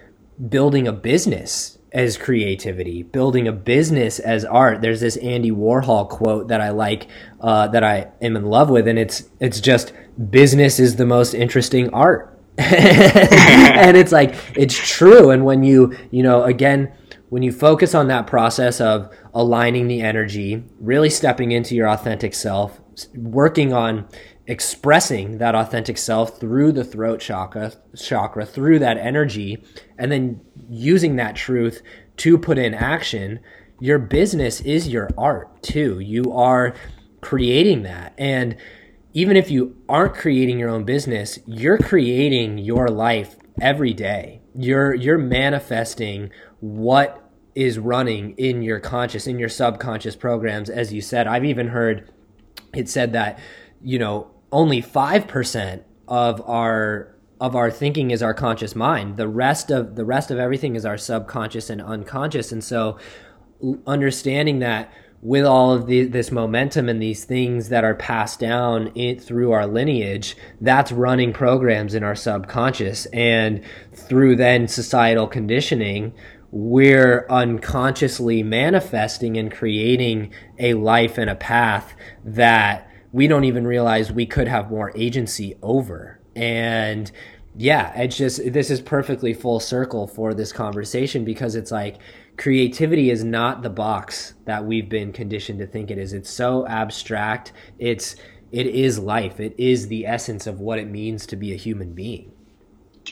building 0.49 0.87
a 0.87 0.93
business 0.93 1.79
as 1.93 2.17
creativity, 2.17 3.05
building 3.05 3.47
a 3.47 3.53
business 3.53 4.19
as 4.19 4.45
art. 4.45 4.81
There's 4.81 5.01
this 5.01 5.17
Andy 5.19 5.53
Warhol 5.53 6.09
quote 6.09 6.49
that 6.49 6.61
I 6.61 6.71
like, 6.71 7.07
uh, 7.41 7.69
that 7.69 7.85
I 7.85 8.09
am 8.21 8.37
in 8.37 8.47
love 8.47 8.69
with, 8.69 8.89
and 8.89 8.99
it's 8.99 9.29
it's 9.39 9.61
just 9.61 9.93
business 10.31 10.81
is 10.81 10.97
the 10.97 11.07
most 11.07 11.35
interesting 11.35 11.91
art. 11.91 12.31
and 12.59 13.97
it's 13.97 14.13
like 14.13 14.35
it's 14.57 14.77
true. 14.77 15.31
And 15.31 15.45
when 15.45 15.63
you 15.63 15.97
you 16.11 16.23
know 16.23 16.43
again 16.43 16.93
when 17.35 17.43
you 17.43 17.51
focus 17.51 17.97
on 17.97 18.07
that 18.07 18.29
process 18.29 18.81
of 18.81 19.13
aligning 19.35 19.89
the 19.89 20.01
energy, 20.01 20.63
really 20.79 21.11
stepping 21.11 21.51
into 21.51 21.75
your 21.75 21.89
authentic 21.89 22.33
self, 22.33 22.81
working 23.17 23.73
on 23.73 24.07
expressing 24.47 25.39
that 25.39 25.53
authentic 25.53 25.99
self 25.99 26.39
through 26.39 26.71
the 26.71 26.85
throat 26.85 27.19
chakra, 27.19 27.73
chakra 27.97 28.47
through 28.47 28.79
that 28.79 28.97
energy, 28.99 29.61
and 29.99 30.13
then 30.13 30.41
using 30.71 31.17
that 31.17 31.35
truth 31.35 31.83
to 32.19 32.39
put 32.39 32.57
in 32.57 32.73
action, 32.73 33.41
your 33.81 33.99
business 33.99 34.61
is 34.61 34.87
your 34.87 35.11
art 35.19 35.61
too. 35.61 35.99
You 35.99 36.33
are 36.33 36.73
creating 37.21 37.83
that. 37.83 38.15
And 38.17 38.57
even 39.13 39.37
if 39.37 39.51
you 39.51 39.77
aren't 39.89 40.15
creating 40.15 40.61
your 40.61 40.71
own 40.71 40.85
business, 40.85 41.41
you're 41.47 41.79
creating 41.79 42.59
your 42.59 42.87
life 42.87 43.35
every 43.61 43.93
day. 43.93 44.41
You're 44.55 44.95
you're 44.95 45.19
manifesting 45.19 46.31
what 46.61 47.24
is 47.55 47.79
running 47.79 48.33
in 48.37 48.63
your 48.63 48.81
conscious, 48.81 49.27
in 49.27 49.39
your 49.39 49.49
subconscious 49.49 50.17
programs. 50.17 50.69
As 50.69 50.93
you 50.93 51.01
said, 51.01 51.27
I've 51.27 51.45
even 51.45 51.69
heard 51.69 52.11
it 52.75 52.89
said 52.89 53.13
that, 53.13 53.39
you 53.83 53.99
know, 53.99 54.31
only 54.51 54.83
5% 54.83 55.83
of 56.09 56.49
our 56.49 57.11
of 57.41 57.57
our 57.57 57.71
thinking 57.71 58.11
is 58.11 58.23
our 58.23 58.33
conscious 58.33 58.75
mind. 58.77 59.17
The 59.17 59.29
rest 59.29 59.71
of 59.71 59.97
the 59.97 60.05
rest 60.05 60.31
of 60.31 60.39
everything 60.39 60.77
is 60.77 60.87
our 60.87 60.97
subconscious 60.97 61.69
and 61.69 61.83
unconscious. 61.83 62.53
And 62.53 62.63
so 62.63 62.99
understanding 63.87 64.61
that 64.61 64.93
with 65.21 65.45
all 65.45 65.73
of 65.73 65.87
the, 65.87 66.05
this 66.05 66.31
momentum 66.31 66.87
and 66.89 67.01
these 67.01 67.25
things 67.25 67.71
that 67.71 67.83
are 67.83 67.95
passed 67.95 68.39
down 68.39 68.89
in, 68.89 69.19
through 69.19 69.53
our 69.53 69.67
lineage, 69.67 70.37
that's 70.61 70.93
running 70.93 71.33
programs 71.33 71.95
in 71.95 72.05
our 72.05 72.15
subconscious. 72.15 73.07
And 73.07 73.63
through 73.95 74.37
then 74.37 74.69
societal 74.69 75.27
conditioning, 75.27 76.13
we're 76.57 77.27
unconsciously 77.31 78.41
manifesting 78.41 79.37
and 79.37 79.51
creating 79.51 80.33
a 80.57 80.73
life 80.75 81.19
and 81.19 81.29
a 81.29 81.35
path 81.35 81.97
that 82.25 82.89
we 83.11 83.27
don't 83.27 83.43
even 83.43 83.67
realize 83.67 84.13
we 84.13 84.25
could 84.25 84.47
have 84.47 84.71
more 84.71 84.93
agency 84.95 85.57
over. 85.63 86.21
And 86.37 87.11
yeah, 87.57 87.93
it's 88.01 88.17
just 88.17 88.53
this 88.53 88.71
is 88.71 88.81
perfectly 88.81 89.35
full 89.35 89.59
circle 89.59 90.07
for 90.07 90.33
this 90.33 90.53
conversation 90.53 91.25
because 91.25 91.57
it's 91.57 91.73
like 91.73 91.97
creativity 92.37 93.11
is 93.11 93.25
not 93.25 93.63
the 93.63 93.71
box 93.71 94.35
that 94.45 94.65
we've 94.65 94.89
been 94.89 95.13
conditioned 95.13 95.59
to 95.59 95.67
think 95.67 95.91
it 95.91 95.99
is. 95.99 96.13
It's 96.13 96.31
so 96.31 96.69
abstract. 96.69 97.53
It's 97.81 98.15
it 98.53 98.69
is 98.69 99.01
life. 99.01 99.41
It 99.41 99.57
is 99.59 99.89
the 99.89 100.07
essence 100.07 100.47
of 100.47 100.61
what 100.61 100.79
it 100.79 100.89
means 100.89 101.27
to 101.27 101.37
be 101.37 101.53
a 101.53 101.57
human 101.57 101.95
being. 101.95 102.31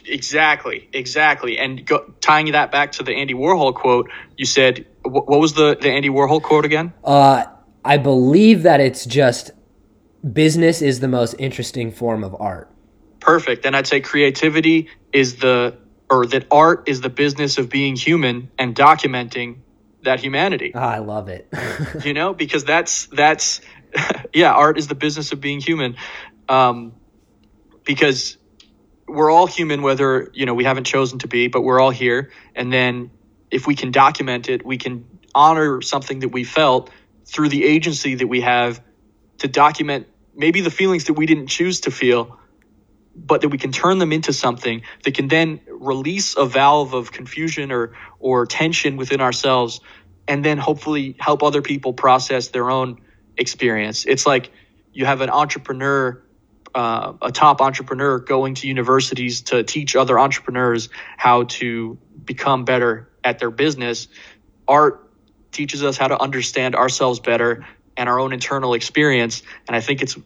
Exactly, 0.07 0.89
exactly. 0.93 1.59
And 1.59 1.85
go, 1.87 2.13
tying 2.21 2.53
that 2.53 2.73
back 2.73 2.93
to 2.93 3.03
the 3.03 3.13
Andy 3.13 3.35
Warhol 3.35 3.75
quote, 3.75 4.11
you 4.37 4.45
said, 4.45 4.87
what, 5.03 5.29
what 5.29 5.41
was 5.41 5.55
the, 5.55 5.77
the 5.81 5.91
Andy 5.91 6.09
Warhol 6.09 6.43
quote 6.43 6.65
again? 6.65 6.93
Uh, 7.05 7.45
I 7.85 7.99
believe 7.99 8.63
that 8.63 8.81
it's 8.81 9.05
just 9.05 9.51
business 10.31 10.83
is 10.83 11.01
the 11.01 11.09
most 11.09 11.35
interesting 11.39 11.91
form 11.91 12.25
of 12.25 12.37
art. 12.39 12.71
Perfect. 13.21 13.63
Then 13.63 13.75
I'd 13.75 13.87
say 13.87 14.01
creativity 14.01 14.89
is 15.13 15.37
the, 15.37 15.77
or 16.11 16.27
that 16.27 16.47
art 16.51 16.89
is 16.89 17.01
the 17.01 17.11
business 17.11 17.59
of 17.59 17.69
being 17.69 17.97
human 17.97 18.51
and 18.59 18.75
documenting 18.75 19.59
that 20.03 20.21
humanity. 20.21 20.73
Oh, 20.75 20.81
I 20.81 20.99
love 20.99 21.29
it. 21.29 21.49
you 22.05 22.15
know, 22.15 22.35
because 22.35 22.65
that's, 22.65 23.07
that's, 23.07 23.61
yeah, 24.33 24.53
art 24.53 24.79
is 24.79 24.89
the 24.89 24.95
business 24.95 25.33
of 25.33 25.41
being 25.41 25.61
human. 25.61 25.97
Um, 26.49 26.95
because 27.85 28.37
we're 29.09 29.31
all 29.31 29.47
human, 29.47 29.83
whether 29.83 30.31
you 30.33 30.47
know 30.47 30.55
we 30.55 30.65
haven't 30.65 30.85
chosen 30.85 31.19
to 31.21 31.29
be, 31.29 31.49
but 31.49 31.63
we're 31.63 31.81
all 31.81 31.91
here. 31.91 32.31
And 32.55 32.73
then 32.73 33.11
if 33.51 33.67
we 33.67 33.75
can 33.75 33.91
document 33.91 34.49
it, 34.49 34.65
we 34.65 34.79
can 34.79 35.07
honor 35.35 35.83
something 35.83 36.21
that 36.21 36.29
we 36.29 36.45
felt 36.45 36.91
through 37.27 37.49
the 37.49 37.65
agency 37.65 38.17
that 38.17 38.27
we 38.27 38.41
have 38.41 38.83
to 39.39 39.49
document 39.49 40.07
maybe 40.35 40.61
the 40.61 40.71
feelings 40.71 41.05
that 41.05 41.15
we 41.15 41.27
didn't 41.27 41.49
choose 41.49 41.81
to 41.81 41.91
feel, 41.91 42.39
but 43.15 43.43
that 43.43 43.49
we 43.49 43.59
can 43.59 43.73
turn 43.73 43.99
them 43.99 44.13
into 44.13 44.33
something 44.33 44.83
that 45.05 45.15
can 45.15 45.29
then 45.29 45.61
release 45.69 46.37
a 46.37 46.47
valve 46.47 46.95
of 46.95 47.13
confusion 47.13 47.71
or 47.71 47.95
or 48.19 48.47
tension 48.47 48.97
within 48.97 49.21
ourselves 49.21 49.81
and 50.29 50.45
then 50.45 50.59
hopefully 50.59 51.17
help 51.19 51.43
other 51.43 51.63
people 51.63 51.93
process 51.93 52.49
their 52.49 52.71
own 52.71 53.01
experience 53.37 54.05
it's 54.05 54.27
like 54.27 54.51
you 54.93 55.05
have 55.05 55.21
an 55.21 55.31
entrepreneur 55.31 56.23
uh, 56.75 57.13
a 57.23 57.33
top 57.33 57.61
entrepreneur 57.61 58.19
going 58.19 58.55
to 58.55 58.67
universities 58.67 59.43
to 59.43 59.63
teach 59.63 59.97
other 59.97 60.19
entrepreneurs 60.19 60.89
how 61.17 61.45
to 61.45 61.99
become 62.25 62.65
better 62.65 63.11
at 63.25 63.39
their 63.39 63.51
business 63.51 64.09
art 64.67 65.11
teaches 65.51 65.83
us 65.83 65.97
how 65.97 66.09
to 66.09 66.19
understand 66.19 66.75
ourselves 66.75 67.21
better 67.21 67.67
and 67.97 68.09
our 68.09 68.19
own 68.19 68.33
internal 68.33 68.75
experience 68.75 69.43
and 69.69 69.77
i 69.77 69.81
think 69.81 70.03
it's 70.03 70.17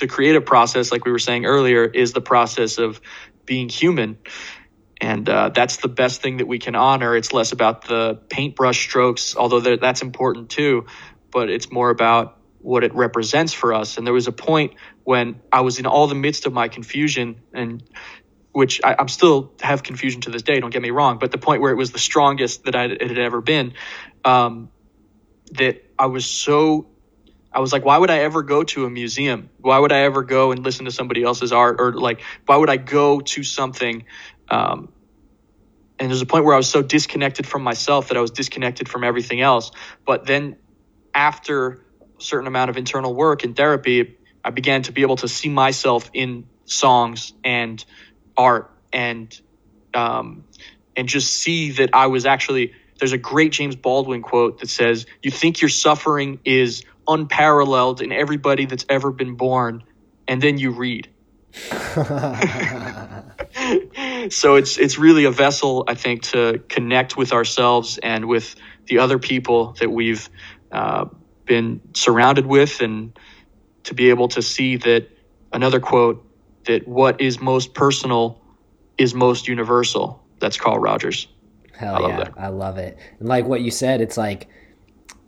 the 0.00 0.06
creative 0.06 0.44
process, 0.44 0.92
like 0.92 1.04
we 1.04 1.12
were 1.12 1.18
saying 1.18 1.44
earlier, 1.44 1.84
is 1.84 2.12
the 2.12 2.20
process 2.20 2.78
of 2.78 3.00
being 3.44 3.68
human. 3.68 4.18
And 5.00 5.28
uh, 5.28 5.48
that's 5.50 5.78
the 5.78 5.88
best 5.88 6.22
thing 6.22 6.38
that 6.38 6.46
we 6.46 6.58
can 6.58 6.74
honor. 6.74 7.16
It's 7.16 7.32
less 7.32 7.52
about 7.52 7.86
the 7.86 8.20
paintbrush 8.28 8.80
strokes, 8.80 9.36
although 9.36 9.60
that's 9.60 10.02
important 10.02 10.50
too, 10.50 10.86
but 11.30 11.50
it's 11.50 11.70
more 11.72 11.90
about 11.90 12.38
what 12.62 12.84
it 12.84 12.94
represents 12.94 13.52
for 13.52 13.74
us. 13.74 13.98
And 13.98 14.06
there 14.06 14.14
was 14.14 14.28
a 14.28 14.32
point 14.32 14.74
when 15.04 15.40
I 15.52 15.60
was 15.60 15.78
in 15.78 15.86
all 15.86 16.06
the 16.06 16.14
midst 16.14 16.46
of 16.46 16.52
my 16.52 16.68
confusion 16.68 17.42
and 17.52 17.82
which 18.52 18.80
I, 18.84 18.96
am 18.98 19.08
still 19.08 19.52
have 19.60 19.82
confusion 19.82 20.20
to 20.22 20.30
this 20.30 20.42
day. 20.42 20.60
Don't 20.60 20.70
get 20.70 20.82
me 20.82 20.90
wrong, 20.90 21.18
but 21.18 21.32
the 21.32 21.38
point 21.38 21.62
where 21.62 21.72
it 21.72 21.76
was 21.76 21.90
the 21.90 21.98
strongest 21.98 22.64
that 22.64 22.76
I, 22.76 22.84
it 22.84 23.08
had 23.08 23.18
ever 23.18 23.40
been, 23.40 23.74
um, 24.24 24.70
that 25.52 25.82
I 25.98 26.06
was 26.06 26.26
so 26.26 26.88
I 27.54 27.60
was 27.60 27.72
like, 27.72 27.84
why 27.84 27.98
would 27.98 28.10
I 28.10 28.20
ever 28.20 28.42
go 28.42 28.64
to 28.64 28.86
a 28.86 28.90
museum? 28.90 29.50
Why 29.58 29.78
would 29.78 29.92
I 29.92 30.00
ever 30.00 30.22
go 30.22 30.52
and 30.52 30.64
listen 30.64 30.86
to 30.86 30.90
somebody 30.90 31.22
else's 31.22 31.52
art? 31.52 31.76
Or 31.80 31.92
like, 31.92 32.22
why 32.46 32.56
would 32.56 32.70
I 32.70 32.78
go 32.78 33.20
to 33.20 33.42
something? 33.42 34.04
Um, 34.48 34.90
and 35.98 36.10
there's 36.10 36.22
a 36.22 36.26
point 36.26 36.44
where 36.44 36.54
I 36.54 36.56
was 36.56 36.68
so 36.68 36.80
disconnected 36.80 37.46
from 37.46 37.62
myself 37.62 38.08
that 38.08 38.16
I 38.16 38.20
was 38.20 38.30
disconnected 38.30 38.88
from 38.88 39.04
everything 39.04 39.42
else. 39.42 39.70
But 40.06 40.24
then 40.26 40.56
after 41.14 41.84
certain 42.22 42.46
amount 42.46 42.70
of 42.70 42.76
internal 42.76 43.14
work 43.14 43.44
and 43.44 43.56
therapy, 43.56 44.16
I 44.44 44.50
began 44.50 44.82
to 44.82 44.92
be 44.92 45.02
able 45.02 45.16
to 45.16 45.28
see 45.28 45.48
myself 45.48 46.10
in 46.12 46.46
songs 46.64 47.32
and 47.44 47.84
art 48.36 48.70
and, 48.92 49.38
um, 49.94 50.44
and 50.96 51.08
just 51.08 51.32
see 51.34 51.72
that 51.72 51.90
I 51.92 52.06
was 52.06 52.26
actually, 52.26 52.72
there's 52.98 53.12
a 53.12 53.18
great 53.18 53.52
James 53.52 53.76
Baldwin 53.76 54.22
quote 54.22 54.60
that 54.60 54.68
says, 54.68 55.06
you 55.22 55.30
think 55.30 55.60
your 55.60 55.68
suffering 55.68 56.40
is 56.44 56.84
unparalleled 57.06 58.00
in 58.00 58.12
everybody 58.12 58.66
that's 58.66 58.86
ever 58.88 59.10
been 59.10 59.34
born, 59.34 59.84
and 60.28 60.40
then 60.40 60.58
you 60.58 60.70
read. 60.70 61.08
so 64.30 64.54
it's 64.54 64.78
it's 64.78 64.98
really 64.98 65.24
a 65.24 65.30
vessel, 65.30 65.84
I 65.86 65.94
think, 65.94 66.22
to 66.22 66.62
connect 66.68 67.16
with 67.16 67.32
ourselves 67.32 67.98
and 67.98 68.26
with 68.26 68.54
the 68.86 68.98
other 68.98 69.18
people 69.18 69.76
that 69.80 69.90
we've 69.90 70.28
uh, 70.70 71.06
been 71.52 71.82
surrounded 71.92 72.46
with, 72.46 72.80
and 72.80 73.12
to 73.84 73.92
be 73.92 74.08
able 74.08 74.28
to 74.28 74.40
see 74.40 74.76
that 74.76 75.06
another 75.52 75.80
quote 75.80 76.26
that 76.64 76.88
what 76.88 77.20
is 77.20 77.42
most 77.42 77.74
personal 77.74 78.40
is 78.96 79.12
most 79.12 79.48
universal. 79.48 80.24
That's 80.40 80.56
Carl 80.56 80.78
Rogers. 80.78 81.28
Hell 81.76 81.96
I 81.96 82.08
yeah, 82.08 82.16
love 82.16 82.34
I 82.38 82.48
love 82.48 82.78
it. 82.78 82.96
And 83.18 83.28
like 83.28 83.44
what 83.44 83.60
you 83.60 83.70
said, 83.70 84.00
it's 84.00 84.16
like 84.16 84.48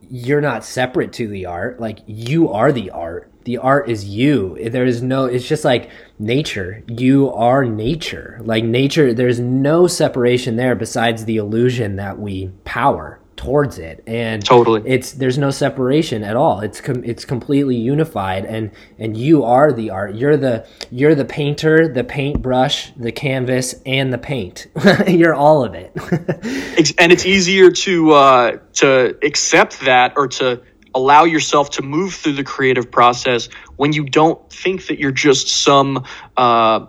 you're 0.09 0.41
not 0.41 0.65
separate 0.65 1.13
to 1.15 1.29
the 1.29 1.45
art. 1.45 1.79
Like 1.79 1.99
you 2.07 2.49
are 2.49 2.73
the 2.73 2.89
art. 2.89 3.31
The 3.45 3.59
art 3.59 3.91
is 3.91 4.07
you. 4.07 4.57
There 4.71 4.87
is 4.87 5.03
no, 5.03 5.27
it's 5.27 5.47
just 5.47 5.67
like 5.67 5.91
nature. 6.19 6.83
You 6.89 7.31
are 7.35 7.67
nature. 7.67 8.41
Like 8.43 8.65
nature, 8.65 9.13
there's 9.13 9.39
no 9.39 9.87
separation 9.87 10.57
there 10.57 10.75
besides 10.75 11.27
the 11.27 11.37
illusion 11.37 11.97
that 11.97 12.19
we 12.19 12.49
power 12.65 13.21
towards 13.37 13.79
it. 13.79 14.03
And 14.07 14.45
totally. 14.45 14.83
it's 14.85 15.13
there's 15.13 15.39
no 15.39 15.51
separation 15.51 16.23
at 16.23 16.37
all. 16.37 16.61
It's 16.61 16.81
com- 16.81 17.05
it's 17.05 17.25
completely 17.25 17.77
unified. 17.77 18.45
And 18.45 18.71
and 18.99 19.17
you 19.17 19.45
are 19.45 19.73
the 19.73 19.91
art 19.91 20.15
you're 20.15 20.37
the 20.37 20.67
you're 20.91 21.15
the 21.15 21.25
painter 21.25 21.89
the 21.89 22.05
paintbrush 22.05 22.93
the 22.97 23.13
canvas 23.13 23.75
and 23.87 24.13
the 24.13 24.19
paint. 24.19 24.67
You're 25.09 25.35
all 25.35 25.65
of 25.65 25.75
it. 25.75 25.93
And 26.99 27.13
it's 27.13 27.27
easier 27.27 27.71
to 27.71 28.13
uh 28.13 28.59
to 28.75 29.17
accept 29.23 29.81
that 29.81 30.15
or 30.17 30.29
to 30.29 30.63
allow 30.95 31.25
yourself 31.25 31.71
to 31.71 31.83
move 31.83 32.15
through 32.15 32.35
the 32.35 32.45
creative 32.45 32.91
process 32.91 33.49
when 33.77 33.93
you 33.93 34.05
don't 34.05 34.51
think 34.51 34.87
that 34.87 34.99
you're 34.99 35.11
just 35.11 35.49
some 35.49 36.05
uh 36.37 36.87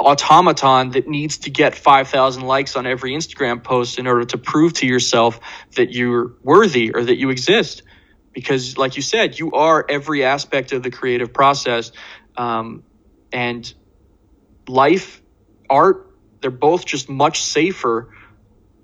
automaton 0.00 0.90
that 0.90 1.06
needs 1.06 1.38
to 1.38 1.50
get 1.50 1.74
5,000 1.74 2.42
likes 2.42 2.76
on 2.76 2.86
every 2.86 3.12
Instagram 3.12 3.62
post 3.62 3.98
in 3.98 4.06
order 4.06 4.24
to 4.24 4.38
prove 4.38 4.72
to 4.74 4.86
yourself 4.86 5.40
that 5.76 5.92
you're 5.92 6.32
worthy 6.42 6.92
or 6.92 7.04
that 7.04 7.16
you 7.16 7.30
exist. 7.30 7.82
Because, 8.32 8.78
like 8.78 8.96
you 8.96 9.02
said, 9.02 9.38
you 9.38 9.52
are 9.52 9.84
every 9.88 10.24
aspect 10.24 10.72
of 10.72 10.82
the 10.82 10.90
creative 10.90 11.32
process. 11.32 11.92
Um, 12.36 12.84
and 13.32 13.72
life, 14.68 15.20
art, 15.68 16.14
they're 16.40 16.50
both 16.50 16.86
just 16.86 17.08
much 17.08 17.42
safer 17.42 18.14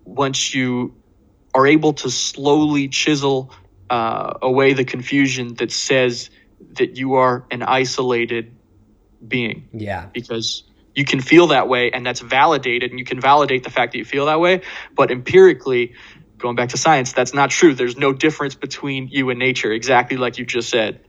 once 0.05 0.55
you 0.55 0.95
are 1.55 1.67
able 1.67 1.95
to 1.95 2.11
slowly 2.11 2.89
chisel 2.89 3.53
uh, 3.89 4.35
away 4.43 4.73
the 4.73 4.85
confusion 4.85 5.55
that 5.55 5.73
says 5.73 6.31
that 6.73 6.97
you 6.97 7.15
are 7.15 7.47
an 7.51 7.63
isolated 7.63 8.55
being. 9.27 9.69
Yeah. 9.73 10.07
Because 10.13 10.65
you 10.97 11.05
can 11.05 11.21
feel 11.21 11.49
that 11.49 11.69
way 11.69 11.93
and 11.93 12.05
that's 12.05 12.21
validated 12.21 12.91
and 12.91 12.99
you 12.99 13.05
can 13.05 13.21
validate 13.21 13.63
the 13.63 13.71
fact 13.71 13.93
that 13.93 13.99
you 13.99 14.05
feel 14.05 14.27
that 14.27 14.41
way. 14.41 14.63
But 14.97 15.13
empirically 15.13 15.95
going 16.39 16.57
back 16.57 16.71
to 16.71 16.79
science 16.79 17.13
that's 17.13 17.35
not 17.35 17.51
true. 17.51 17.75
There's 17.75 17.97
no 17.97 18.13
difference 18.13 18.57
between 18.57 19.09
you 19.09 19.31
and 19.31 19.39
nature 19.39 19.71
exactly 19.71 20.17
like 20.17 20.39
you 20.39 20.47
just 20.47 20.71
said. 20.71 21.01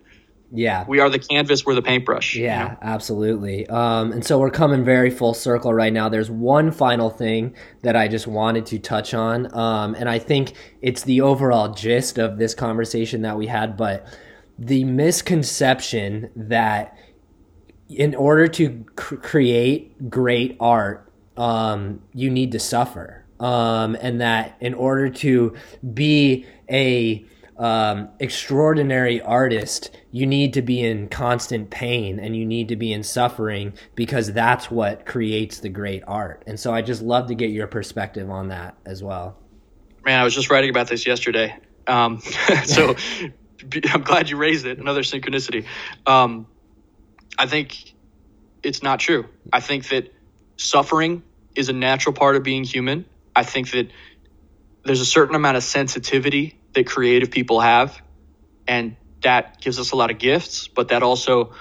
Yeah. 0.52 0.86
We 0.88 1.00
are 1.00 1.10
the 1.10 1.20
canvas 1.20 1.66
we're 1.66 1.76
the 1.76 1.82
paintbrush 1.82 2.36
yeah 2.36 2.64
you 2.64 2.70
know? 2.70 2.78
absolutely. 2.82 3.68
Um, 3.68 4.12
and 4.12 4.26
so 4.26 4.38
we're 4.40 4.52
coming 4.52 4.84
very 4.84 5.10
full 5.10 5.34
circle 5.34 5.74
right 5.74 5.92
now. 5.92 6.10
There's 6.10 6.30
one 6.30 6.72
final 6.72 7.10
thing 7.10 7.56
that 7.82 7.96
i 7.96 8.10
just 8.10 8.28
wanted 8.28 8.66
to 8.68 8.80
touch 8.80 9.14
on. 9.14 9.54
Um, 9.58 9.96
and 9.96 10.10
i 10.10 10.20
think 10.20 10.52
it's 10.82 11.04
the 11.04 11.22
overall 11.22 11.74
gist 11.74 12.18
of 12.18 12.38
this 12.38 12.54
conversation 12.54 13.22
that 13.22 13.38
we 13.38 13.48
had 13.48 13.78
but 13.78 14.06
the 14.60 14.84
misconception 14.84 16.32
that 16.36 16.97
in 17.90 18.16
order 18.16 18.48
to 18.48 18.86
cr- 18.96 19.16
create 19.16 20.10
great 20.10 20.58
art, 20.60 21.12
um, 21.36 22.02
you 22.14 22.30
need 22.30 22.52
to 22.52 22.60
suffer. 22.60 23.24
Um, 23.40 23.96
and 24.02 24.22
that 24.22 24.58
in 24.60 24.74
order 24.74 25.10
to 25.10 25.56
be 25.94 26.46
a 26.72 27.24
um, 27.58 28.10
extraordinary 28.20 29.22
artist, 29.22 29.96
you 30.12 30.26
need 30.26 30.54
to 30.54 30.62
be 30.62 30.84
in 30.84 31.08
constant 31.08 31.70
pain 31.70 32.20
and 32.20 32.36
you 32.36 32.46
need 32.46 32.68
to 32.70 32.76
be 32.76 32.92
in 32.92 33.04
suffering 33.04 33.74
because 33.96 34.32
that's 34.34 34.72
what 34.72 35.06
creates 35.06 35.60
the 35.60 35.70
great 35.70 36.04
art. 36.08 36.44
And 36.48 36.60
so 36.60 36.74
I 36.74 36.82
just 36.82 37.02
love 37.02 37.28
to 37.28 37.36
get 37.36 37.50
your 37.52 37.68
perspective 37.68 38.30
on 38.30 38.50
that 38.50 38.76
as 38.86 39.04
well. 39.04 39.38
Man, 40.06 40.20
I 40.20 40.24
was 40.24 40.34
just 40.34 40.50
writing 40.50 40.70
about 40.70 40.88
this 40.88 41.06
yesterday. 41.06 41.56
Um, 41.86 42.20
so 42.66 42.96
I'm 43.86 44.02
glad 44.02 44.30
you 44.30 44.38
raised 44.38 44.66
it. 44.66 44.80
Another 44.80 45.02
synchronicity. 45.02 45.66
Um, 46.06 46.48
I 47.38 47.48
think 47.48 47.94
it's 48.64 48.84
not 48.84 49.00
true. 49.00 49.28
I 49.54 49.60
think 49.60 49.90
that 49.90 50.14
suffering 50.58 51.24
is 51.56 51.70
a 51.70 51.74
natural 51.74 52.14
part 52.14 52.36
of 52.36 52.44
being 52.44 52.64
human. 52.64 53.06
I 53.36 53.44
think 53.44 53.72
that 53.72 53.92
there's 54.86 55.02
a 55.02 55.06
certain 55.06 55.36
amount 55.36 55.58
of 55.58 55.64
sensitivity 55.64 56.60
that 56.74 56.88
creative 56.88 57.32
people 57.32 57.60
have, 57.60 58.02
and 58.68 58.98
that 59.24 59.62
gives 59.62 59.80
us 59.80 59.92
a 59.92 59.96
lot 59.96 60.12
of 60.12 60.20
gifts, 60.20 60.68
but 60.68 60.90
that 60.90 61.04
also 61.04 61.54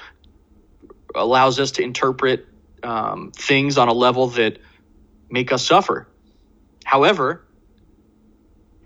allows 1.15 1.61
us 1.61 1.73
to 1.73 1.83
interpret 1.83 2.47
um, 2.83 3.33
things 3.37 3.79
on 3.79 3.89
a 3.89 3.93
level 3.93 4.29
that 4.29 4.59
make 5.31 5.53
us 5.53 5.67
suffer. 5.67 6.09
However, 6.85 7.47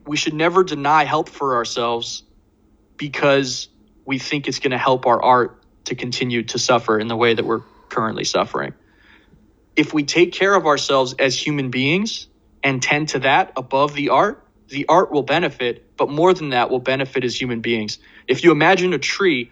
we 0.06 0.16
should 0.16 0.34
never 0.34 0.64
deny 0.64 1.04
help 1.04 1.28
for 1.28 1.56
ourselves 1.56 2.24
because 2.96 3.68
we 4.06 4.18
think 4.18 4.48
it's 4.48 4.58
going 4.58 4.72
to 4.72 4.78
help 4.78 5.06
our 5.06 5.22
art 5.22 5.59
to 5.84 5.94
continue 5.94 6.42
to 6.44 6.58
suffer 6.58 6.98
in 6.98 7.08
the 7.08 7.16
way 7.16 7.34
that 7.34 7.44
we're 7.44 7.62
currently 7.88 8.24
suffering. 8.24 8.74
If 9.76 9.94
we 9.94 10.04
take 10.04 10.32
care 10.32 10.54
of 10.54 10.66
ourselves 10.66 11.14
as 11.18 11.38
human 11.38 11.70
beings 11.70 12.28
and 12.62 12.82
tend 12.82 13.10
to 13.10 13.20
that 13.20 13.52
above 13.56 13.94
the 13.94 14.10
art, 14.10 14.46
the 14.68 14.86
art 14.88 15.10
will 15.10 15.22
benefit, 15.22 15.96
but 15.96 16.08
more 16.08 16.32
than 16.32 16.50
that, 16.50 16.70
will 16.70 16.80
benefit 16.80 17.24
as 17.24 17.40
human 17.40 17.60
beings. 17.60 17.98
If 18.28 18.44
you 18.44 18.52
imagine 18.52 18.92
a 18.92 18.98
tree, 18.98 19.50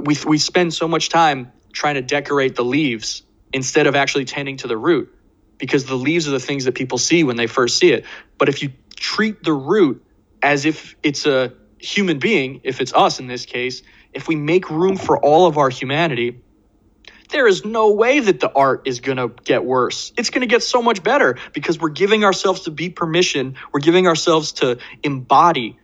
we, 0.00 0.16
we 0.26 0.38
spend 0.38 0.72
so 0.72 0.86
much 0.86 1.08
time 1.08 1.52
trying 1.72 1.94
to 1.94 2.02
decorate 2.02 2.54
the 2.54 2.64
leaves 2.64 3.22
instead 3.52 3.86
of 3.86 3.94
actually 3.94 4.24
tending 4.24 4.58
to 4.58 4.68
the 4.68 4.76
root 4.76 5.12
because 5.58 5.84
the 5.84 5.94
leaves 5.94 6.26
are 6.28 6.32
the 6.32 6.40
things 6.40 6.64
that 6.64 6.74
people 6.74 6.98
see 6.98 7.24
when 7.24 7.36
they 7.36 7.46
first 7.46 7.78
see 7.78 7.92
it. 7.92 8.04
But 8.38 8.48
if 8.48 8.62
you 8.62 8.72
treat 8.96 9.42
the 9.42 9.52
root 9.52 10.04
as 10.42 10.64
if 10.64 10.96
it's 11.02 11.26
a 11.26 11.52
human 11.78 12.18
being, 12.18 12.60
if 12.64 12.80
it's 12.80 12.92
us 12.94 13.20
in 13.20 13.26
this 13.26 13.46
case, 13.46 13.82
if 14.12 14.28
we 14.28 14.36
make 14.36 14.70
room 14.70 14.96
for 14.96 15.18
all 15.18 15.46
of 15.46 15.58
our 15.58 15.70
humanity, 15.70 16.42
there 17.30 17.46
is 17.46 17.64
no 17.64 17.92
way 17.92 18.20
that 18.20 18.40
the 18.40 18.52
art 18.52 18.82
is 18.86 19.00
going 19.00 19.16
to 19.16 19.28
get 19.44 19.64
worse. 19.64 20.12
It's 20.16 20.30
going 20.30 20.42
to 20.42 20.46
get 20.46 20.62
so 20.62 20.82
much 20.82 21.02
better 21.02 21.38
because 21.52 21.78
we're 21.80 21.88
giving 21.88 22.24
ourselves 22.24 22.62
to 22.62 22.70
be 22.70 22.90
permission. 22.90 23.56
We're 23.72 23.80
giving 23.80 24.06
ourselves 24.06 24.52
to 24.52 24.78
embody 25.02 25.78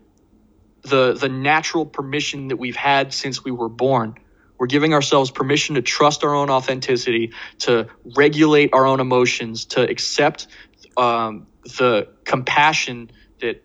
the, 0.82 1.14
the 1.14 1.28
natural 1.28 1.86
permission 1.86 2.48
that 2.48 2.56
we've 2.56 2.76
had 2.76 3.12
since 3.12 3.42
we 3.42 3.50
were 3.50 3.68
born. 3.68 4.14
We're 4.58 4.66
giving 4.66 4.92
ourselves 4.92 5.30
permission 5.30 5.76
to 5.76 5.82
trust 5.82 6.24
our 6.24 6.34
own 6.34 6.50
authenticity, 6.50 7.32
to 7.60 7.88
regulate 8.16 8.70
our 8.72 8.86
own 8.86 9.00
emotions, 9.00 9.66
to 9.66 9.88
accept 9.88 10.48
um, 10.96 11.46
the 11.62 12.08
compassion 12.24 13.10
that 13.40 13.64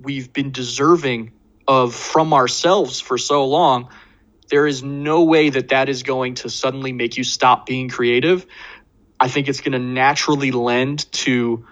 we've 0.00 0.32
been 0.32 0.52
deserving 0.52 1.32
of 1.66 1.94
from 1.94 2.32
ourselves 2.32 3.00
for 3.00 3.18
so 3.18 3.46
long 3.46 3.88
there 4.48 4.66
is 4.66 4.82
no 4.82 5.24
way 5.24 5.50
that 5.50 5.68
that 5.68 5.88
is 5.88 6.02
going 6.02 6.34
to 6.34 6.50
suddenly 6.50 6.92
make 6.92 7.16
you 7.16 7.24
stop 7.24 7.66
being 7.66 7.88
creative. 7.88 8.46
I 9.18 9.28
think 9.28 9.48
it's 9.48 9.60
going 9.60 9.72
to 9.72 9.78
naturally 9.78 10.50
lend 10.50 11.10
to 11.12 11.66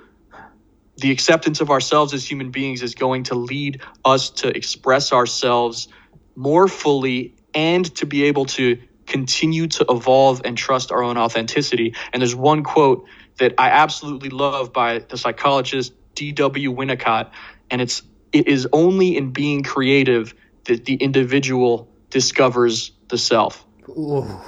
the 0.97 1.11
acceptance 1.11 1.61
of 1.61 1.71
ourselves 1.71 2.15
as 2.15 2.29
human 2.29 2.51
beings 2.51 2.83
is 2.83 2.95
going 2.95 3.25
to 3.25 3.35
lead 3.35 3.83
us 4.05 4.31
to 4.31 4.49
express 4.49 5.13
ourselves 5.13 5.89
more 6.35 6.69
fully 6.69 7.35
and 7.55 7.85
to 7.97 8.07
be 8.07 8.25
able 8.25 8.47
to 8.47 8.79
continue 9.07 9.67
to 9.67 9.85
evolve 9.89 10.43
and 10.45 10.57
trust 10.57 10.93
our 10.93 11.03
own 11.03 11.19
authenticity. 11.19 11.95
And 12.13 12.23
there's 12.23 12.35
one 12.35 12.63
quote 12.63 13.07
that 13.39 13.55
I 13.59 13.71
absolutely 13.71 14.31
love 14.31 14.73
by 14.73 15.01
the 15.01 15.19
psychologist 15.19 15.93
D.W. 16.15 16.73
Winnicott, 16.73 17.31
and 17.71 17.81
it's 17.81 18.03
it 18.33 18.49
is 18.49 18.67
only 18.73 19.17
in 19.17 19.33
being 19.33 19.63
creative 19.63 20.35
that 20.65 20.85
the 20.85 20.95
individual 20.95 21.89
discovers 22.11 22.93
the 23.09 23.19
self. 23.19 23.67
Ooh. 23.89 24.41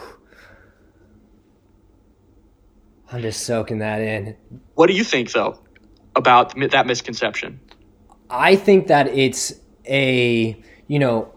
I'm 3.13 3.23
just 3.23 3.45
soaking 3.45 3.79
that 3.79 4.01
in. 4.01 4.37
What 4.75 4.89
do 4.89 4.95
you 4.95 5.05
think, 5.05 5.33
though, 5.33 5.61
about 6.17 6.55
that 6.71 6.87
misconception? 6.87 7.61
I 8.31 8.57
think 8.57 8.89
that 8.89 9.09
it's 9.09 9.53
a, 9.87 10.61
you 10.89 10.99
know, 10.99 11.33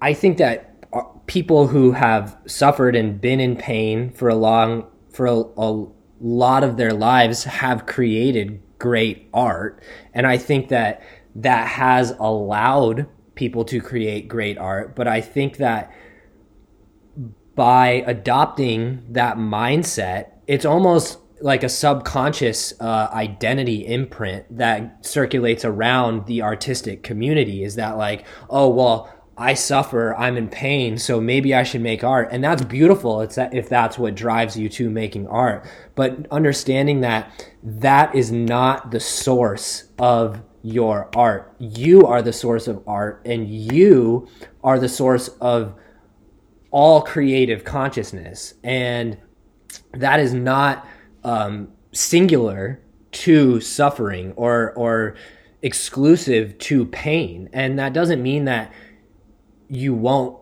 I 0.00 0.14
think 0.14 0.38
that 0.38 0.86
uh, 0.92 1.02
people 1.26 1.66
who 1.66 1.92
have 1.92 2.36
suffered 2.46 2.96
and 2.96 3.20
been 3.20 3.40
in 3.40 3.56
pain 3.56 4.10
for 4.10 4.28
a 4.28 4.34
long, 4.34 4.86
for 5.10 5.26
a, 5.26 5.36
a 5.56 5.86
lot 6.20 6.64
of 6.64 6.76
their 6.76 6.92
lives 6.92 7.44
have 7.44 7.86
created 7.86 8.60
great 8.78 9.28
art. 9.32 9.82
And 10.14 10.26
I 10.26 10.36
think 10.36 10.68
that 10.70 11.02
that 11.34 11.68
has 11.68 12.12
allowed 12.18 13.06
people 13.34 13.64
to 13.64 13.80
create 13.80 14.28
great 14.28 14.58
art. 14.58 14.94
But 14.94 15.08
I 15.08 15.20
think 15.20 15.56
that 15.56 15.92
by 17.54 18.04
adopting 18.06 19.04
that 19.10 19.36
mindset, 19.36 20.30
it's 20.46 20.64
almost 20.64 21.18
like 21.40 21.62
a 21.62 21.68
subconscious 21.68 22.72
uh, 22.80 23.08
identity 23.12 23.86
imprint 23.86 24.44
that 24.56 25.04
circulates 25.04 25.64
around 25.64 26.26
the 26.26 26.42
artistic 26.42 27.02
community 27.02 27.64
is 27.64 27.74
that 27.74 27.98
like 27.98 28.24
oh 28.48 28.68
well 28.68 29.12
i 29.36 29.52
suffer 29.52 30.14
i'm 30.14 30.36
in 30.36 30.48
pain 30.48 30.96
so 30.96 31.20
maybe 31.20 31.52
i 31.52 31.62
should 31.62 31.80
make 31.80 32.04
art 32.04 32.28
and 32.30 32.42
that's 32.42 32.64
beautiful 32.64 33.20
it's 33.20 33.34
that 33.34 33.52
if 33.52 33.68
that's 33.68 33.98
what 33.98 34.14
drives 34.14 34.56
you 34.56 34.68
to 34.68 34.88
making 34.88 35.26
art 35.26 35.66
but 35.94 36.26
understanding 36.30 37.00
that 37.00 37.30
that 37.62 38.14
is 38.14 38.30
not 38.30 38.90
the 38.90 39.00
source 39.00 39.84
of 39.98 40.40
your 40.64 41.10
art. 41.14 41.54
You 41.58 42.06
are 42.06 42.22
the 42.22 42.32
source 42.32 42.66
of 42.66 42.82
art, 42.86 43.20
and 43.26 43.48
you 43.48 44.26
are 44.64 44.78
the 44.78 44.88
source 44.88 45.28
of 45.40 45.74
all 46.70 47.02
creative 47.02 47.64
consciousness. 47.64 48.54
And 48.64 49.18
that 49.92 50.18
is 50.18 50.32
not 50.32 50.88
um, 51.22 51.68
singular 51.92 52.80
to 53.12 53.60
suffering 53.60 54.32
or 54.36 54.72
or 54.72 55.14
exclusive 55.62 56.58
to 56.58 56.86
pain. 56.86 57.50
And 57.52 57.78
that 57.78 57.92
doesn't 57.92 58.22
mean 58.22 58.46
that 58.46 58.72
you 59.68 59.94
won't 59.94 60.38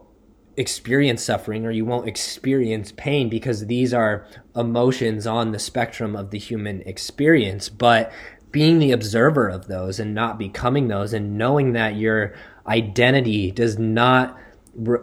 experience 0.57 1.23
suffering 1.23 1.65
or 1.65 1.71
you 1.71 1.85
won't 1.85 2.07
experience 2.07 2.93
pain 2.97 3.29
because 3.29 3.67
these 3.67 3.95
are 3.95 4.27
emotions 4.55 5.27
on 5.27 5.51
the 5.51 5.59
spectrum 5.59 6.15
of 6.15 6.31
the 6.31 6.39
human 6.39 6.83
experience 6.83 7.71
but 7.71 8.13
being 8.53 8.79
the 8.79 8.93
observer 8.93 9.49
of 9.49 9.67
those 9.67 9.99
and 9.99 10.15
not 10.15 10.39
becoming 10.39 10.89
those 10.89 11.13
and 11.13 11.37
knowing 11.37 11.73
that 11.73 11.97
your 11.97 12.35
identity 12.67 13.51
does 13.51 13.79
not 13.79 14.39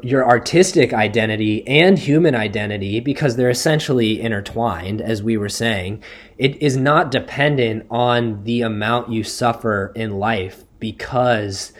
your 0.02 0.28
artistic 0.28 0.94
identity 0.94 1.68
and 1.68 2.00
human 2.00 2.34
identity 2.34 3.00
because 3.00 3.36
they're 3.36 3.52
essentially 3.52 4.20
intertwined 4.20 5.00
as 5.00 5.22
we 5.22 5.38
were 5.38 5.50
saying 5.50 6.02
it 6.40 6.60
is 6.60 6.76
not 6.76 7.12
dependent 7.12 7.86
on 7.92 8.44
the 8.46 8.62
amount 8.62 9.12
you 9.12 9.24
suffer 9.24 9.92
in 9.96 10.18
life 10.18 10.64
because 10.80 11.72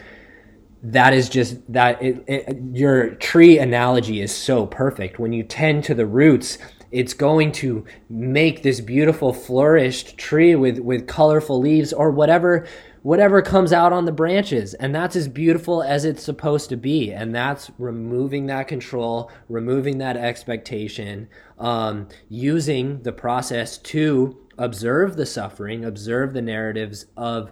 that 0.82 1.12
is 1.12 1.28
just 1.28 1.56
that 1.72 2.00
it, 2.02 2.24
it, 2.26 2.56
your 2.72 3.10
tree 3.16 3.58
analogy 3.58 4.20
is 4.20 4.34
so 4.34 4.66
perfect. 4.66 5.18
When 5.18 5.32
you 5.32 5.42
tend 5.42 5.84
to 5.84 5.94
the 5.94 6.06
roots 6.06 6.58
it's 6.90 7.14
going 7.14 7.52
to 7.52 7.84
make 8.08 8.62
this 8.62 8.80
beautiful 8.80 9.32
flourished 9.32 10.18
tree 10.18 10.54
with 10.54 10.78
with 10.78 11.06
colorful 11.06 11.60
leaves 11.60 11.92
or 11.92 12.10
whatever 12.10 12.66
whatever 13.02 13.40
comes 13.40 13.72
out 13.72 13.94
on 13.94 14.04
the 14.04 14.12
branches. 14.12 14.74
And 14.74 14.94
that's 14.94 15.16
as 15.16 15.26
beautiful 15.26 15.82
as 15.82 16.04
it's 16.04 16.22
supposed 16.22 16.68
to 16.68 16.76
be. 16.76 17.10
And 17.12 17.34
that's 17.34 17.70
removing 17.78 18.46
that 18.46 18.68
control 18.68 19.30
removing 19.48 19.98
that 19.98 20.16
expectation 20.16 21.28
um, 21.58 22.08
using 22.28 23.02
the 23.02 23.12
process 23.12 23.78
to 23.78 24.36
observe 24.58 25.16
the 25.16 25.26
suffering 25.26 25.84
observe 25.84 26.34
the 26.34 26.42
narratives 26.42 27.06
of 27.16 27.50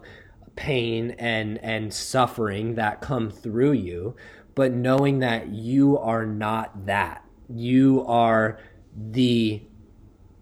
pain 0.57 1.13
and 1.19 1.57
and 1.59 1.95
suffering 1.95 2.75
that 2.75 3.01
come 3.01 3.31
through 3.31 3.73
you 3.73 4.15
but 4.59 4.73
knowing 4.73 5.21
that 5.21 5.51
you 5.51 5.97
are 5.99 6.27
not 6.27 6.87
that. 6.87 7.25
You 7.49 8.05
are 8.09 8.59
the 8.99 9.63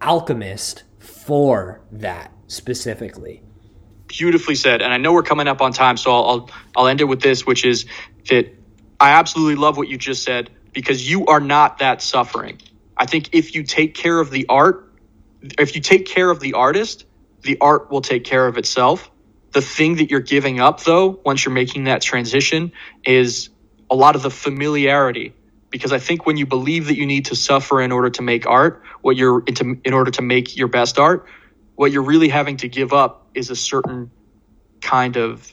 alchemist 0.00 0.84
for 0.98 1.80
that 1.92 2.32
specifically. 2.46 3.42
Beautifully 4.06 4.54
said. 4.54 4.82
And 4.82 4.92
I 4.92 4.96
know 4.98 5.12
we're 5.12 5.22
coming 5.22 5.48
up 5.48 5.60
on 5.60 5.72
time, 5.72 5.96
so 5.96 6.12
I'll, 6.12 6.24
I'll, 6.24 6.50
I'll 6.76 6.86
end 6.86 7.00
it 7.00 7.04
with 7.04 7.20
this, 7.20 7.44
which 7.44 7.64
is 7.64 7.86
that 8.28 8.54
I 8.98 9.10
absolutely 9.10 9.56
love 9.56 9.76
what 9.76 9.88
you 9.88 9.98
just 9.98 10.22
said 10.22 10.50
because 10.72 11.08
you 11.08 11.26
are 11.26 11.40
not 11.40 11.78
that 11.78 12.02
suffering. 12.02 12.60
I 12.96 13.06
think 13.06 13.30
if 13.32 13.54
you 13.54 13.62
take 13.62 13.94
care 13.94 14.18
of 14.18 14.30
the 14.30 14.46
art, 14.48 14.92
if 15.58 15.74
you 15.74 15.80
take 15.80 16.06
care 16.06 16.30
of 16.30 16.40
the 16.40 16.54
artist, 16.54 17.04
the 17.42 17.58
art 17.60 17.90
will 17.90 18.00
take 18.00 18.24
care 18.24 18.46
of 18.46 18.56
itself. 18.56 19.10
The 19.52 19.60
thing 19.60 19.96
that 19.96 20.10
you're 20.10 20.20
giving 20.20 20.60
up, 20.60 20.82
though, 20.84 21.20
once 21.24 21.44
you're 21.44 21.54
making 21.54 21.84
that 21.84 22.02
transition, 22.02 22.72
is 23.04 23.50
a 23.90 23.94
lot 23.94 24.16
of 24.16 24.22
the 24.22 24.30
familiarity 24.30 25.34
because 25.76 25.92
I 25.92 25.98
think 25.98 26.24
when 26.24 26.38
you 26.38 26.46
believe 26.46 26.86
that 26.86 26.96
you 26.96 27.04
need 27.04 27.26
to 27.26 27.36
suffer 27.36 27.82
in 27.82 27.92
order 27.92 28.08
to 28.08 28.22
make 28.22 28.46
art, 28.46 28.82
what 29.02 29.14
you're 29.14 29.42
into, 29.46 29.78
in 29.84 29.92
order 29.92 30.10
to 30.12 30.22
make 30.22 30.56
your 30.56 30.68
best 30.68 30.98
art, 30.98 31.26
what 31.74 31.92
you're 31.92 32.02
really 32.02 32.30
having 32.30 32.56
to 32.58 32.68
give 32.68 32.94
up 32.94 33.26
is 33.34 33.50
a 33.50 33.56
certain 33.56 34.10
kind 34.80 35.18
of 35.18 35.52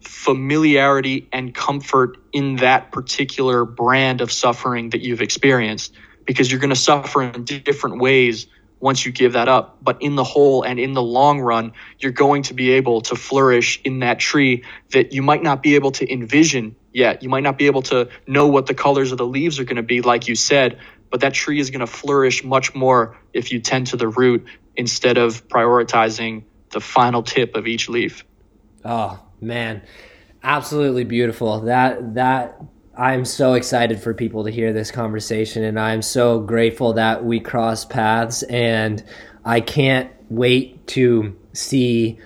familiarity 0.00 1.28
and 1.30 1.54
comfort 1.54 2.16
in 2.32 2.56
that 2.56 2.90
particular 2.90 3.66
brand 3.66 4.22
of 4.22 4.32
suffering 4.32 4.88
that 4.90 5.02
you've 5.02 5.20
experienced 5.20 5.92
because 6.24 6.50
you're 6.50 6.60
going 6.60 6.70
to 6.70 6.76
suffer 6.76 7.22
in 7.22 7.44
different 7.44 8.00
ways 8.00 8.46
once 8.80 9.04
you 9.04 9.12
give 9.12 9.34
that 9.34 9.48
up. 9.48 9.78
But 9.82 10.02
in 10.02 10.16
the 10.16 10.24
whole 10.24 10.62
and 10.62 10.80
in 10.80 10.94
the 10.94 11.02
long 11.02 11.40
run, 11.40 11.72
you're 11.98 12.12
going 12.12 12.42
to 12.44 12.54
be 12.54 12.72
able 12.72 13.02
to 13.02 13.14
flourish 13.14 13.80
in 13.84 14.00
that 14.00 14.18
tree 14.18 14.64
that 14.90 15.12
you 15.12 15.22
might 15.22 15.42
not 15.42 15.62
be 15.62 15.74
able 15.74 15.92
to 15.92 16.10
envision 16.10 16.74
yet. 16.92 17.22
You 17.22 17.28
might 17.28 17.42
not 17.42 17.58
be 17.58 17.66
able 17.66 17.82
to 17.82 18.08
know 18.26 18.48
what 18.48 18.66
the 18.66 18.74
colors 18.74 19.12
of 19.12 19.18
the 19.18 19.26
leaves 19.26 19.60
are 19.60 19.64
going 19.64 19.76
to 19.76 19.82
be, 19.82 20.00
like 20.00 20.28
you 20.28 20.34
said, 20.34 20.78
but 21.10 21.20
that 21.20 21.34
tree 21.34 21.60
is 21.60 21.70
going 21.70 21.80
to 21.80 21.86
flourish 21.86 22.42
much 22.42 22.74
more 22.74 23.16
if 23.32 23.52
you 23.52 23.60
tend 23.60 23.88
to 23.88 23.96
the 23.96 24.08
root 24.08 24.46
instead 24.76 25.18
of 25.18 25.46
prioritizing 25.48 26.44
the 26.70 26.80
final 26.80 27.22
tip 27.22 27.56
of 27.56 27.66
each 27.66 27.88
leaf. 27.88 28.24
Oh, 28.84 29.20
man. 29.40 29.82
Absolutely 30.42 31.04
beautiful. 31.04 31.60
That, 31.60 32.14
that, 32.14 32.60
I'm 33.00 33.24
so 33.24 33.54
excited 33.54 33.98
for 34.02 34.12
people 34.12 34.44
to 34.44 34.50
hear 34.50 34.74
this 34.74 34.90
conversation, 34.90 35.64
and 35.64 35.80
I'm 35.80 36.02
so 36.02 36.38
grateful 36.38 36.92
that 36.92 37.24
we 37.24 37.40
cross 37.40 37.86
paths. 37.86 38.42
And 38.42 39.02
I 39.42 39.62
can't 39.62 40.12
wait 40.28 40.86
to 40.88 41.34
see 41.54 42.18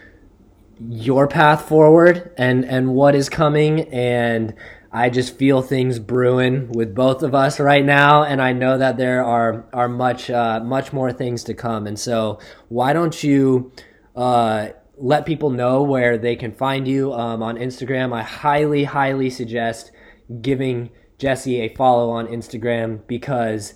your 0.91 1.29
path 1.29 1.69
forward 1.69 2.35
and 2.37 2.65
and 2.65 2.93
what 2.93 3.15
is 3.15 3.29
coming. 3.29 3.83
And 3.95 4.55
I 4.91 5.11
just 5.11 5.39
feel 5.39 5.63
things 5.63 6.01
brewing 6.01 6.73
with 6.73 6.93
both 6.93 7.23
of 7.23 7.37
us 7.37 7.61
right 7.61 7.85
now, 7.85 8.25
and 8.25 8.43
I 8.43 8.53
know 8.53 8.77
that 8.77 8.97
there 8.97 9.23
are 9.23 9.67
are 9.73 9.89
much 9.89 10.29
uh, 10.29 10.59
much 10.59 10.93
more 10.93 11.13
things 11.13 11.45
to 11.45 11.55
come. 11.55 11.87
And 11.87 11.97
so, 11.97 12.41
why 12.69 12.93
don't 12.93 13.23
you? 13.23 13.71
Uh, 14.17 14.71
let 14.97 15.27
people 15.27 15.51
know 15.51 15.83
where 15.83 16.17
they 16.17 16.37
can 16.37 16.53
find 16.53 16.87
you 16.87 17.13
um, 17.13 17.43
on 17.43 17.57
Instagram. 17.57 18.15
I 18.15 18.23
highly, 18.23 18.85
highly 18.85 19.29
suggest 19.29 19.91
giving 20.41 20.91
Jesse 21.19 21.61
a 21.61 21.75
follow 21.75 22.11
on 22.11 22.27
Instagram 22.27 23.07
because 23.07 23.75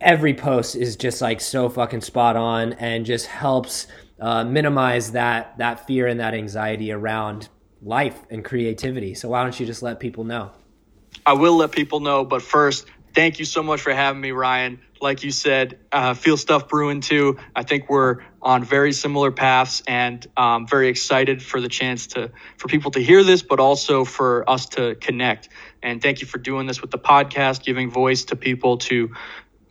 every 0.00 0.34
post 0.34 0.76
is 0.76 0.96
just 0.96 1.20
like 1.20 1.40
so 1.40 1.68
fucking 1.68 2.02
spot 2.02 2.36
on 2.36 2.74
and 2.74 3.06
just 3.06 3.26
helps 3.26 3.86
uh, 4.20 4.44
minimize 4.44 5.12
that 5.12 5.58
that 5.58 5.86
fear 5.86 6.06
and 6.06 6.20
that 6.20 6.34
anxiety 6.34 6.92
around 6.92 7.48
life 7.82 8.18
and 8.30 8.44
creativity. 8.44 9.14
So 9.14 9.28
why 9.28 9.42
don't 9.42 9.58
you 9.58 9.66
just 9.66 9.82
let 9.82 10.00
people 10.00 10.24
know? 10.24 10.50
I 11.24 11.34
will 11.34 11.56
let 11.56 11.72
people 11.72 12.00
know, 12.00 12.24
but 12.24 12.42
first, 12.42 12.86
thank 13.14 13.38
you 13.38 13.44
so 13.44 13.62
much 13.62 13.80
for 13.80 13.92
having 13.92 14.20
me, 14.20 14.32
Ryan. 14.32 14.80
Like 15.00 15.24
you 15.24 15.30
said, 15.30 15.78
uh, 15.92 16.14
feel 16.14 16.36
stuff 16.36 16.68
brewing 16.68 17.00
too. 17.00 17.38
I 17.54 17.62
think 17.62 17.88
we're 17.90 18.18
on 18.40 18.64
very 18.64 18.92
similar 18.92 19.30
paths, 19.30 19.82
and 19.86 20.26
um, 20.36 20.66
very 20.66 20.88
excited 20.88 21.42
for 21.42 21.60
the 21.60 21.68
chance 21.68 22.06
to 22.08 22.30
for 22.56 22.68
people 22.68 22.90
to 22.92 23.00
hear 23.00 23.22
this, 23.22 23.42
but 23.42 23.60
also 23.60 24.04
for 24.04 24.48
us 24.48 24.66
to 24.70 24.94
connect. 24.96 25.48
And 25.86 26.02
thank 26.02 26.20
you 26.20 26.26
for 26.26 26.38
doing 26.38 26.66
this 26.66 26.82
with 26.82 26.90
the 26.90 26.98
podcast, 26.98 27.62
giving 27.62 27.92
voice 27.92 28.24
to 28.24 28.34
people 28.34 28.78
to 28.78 29.14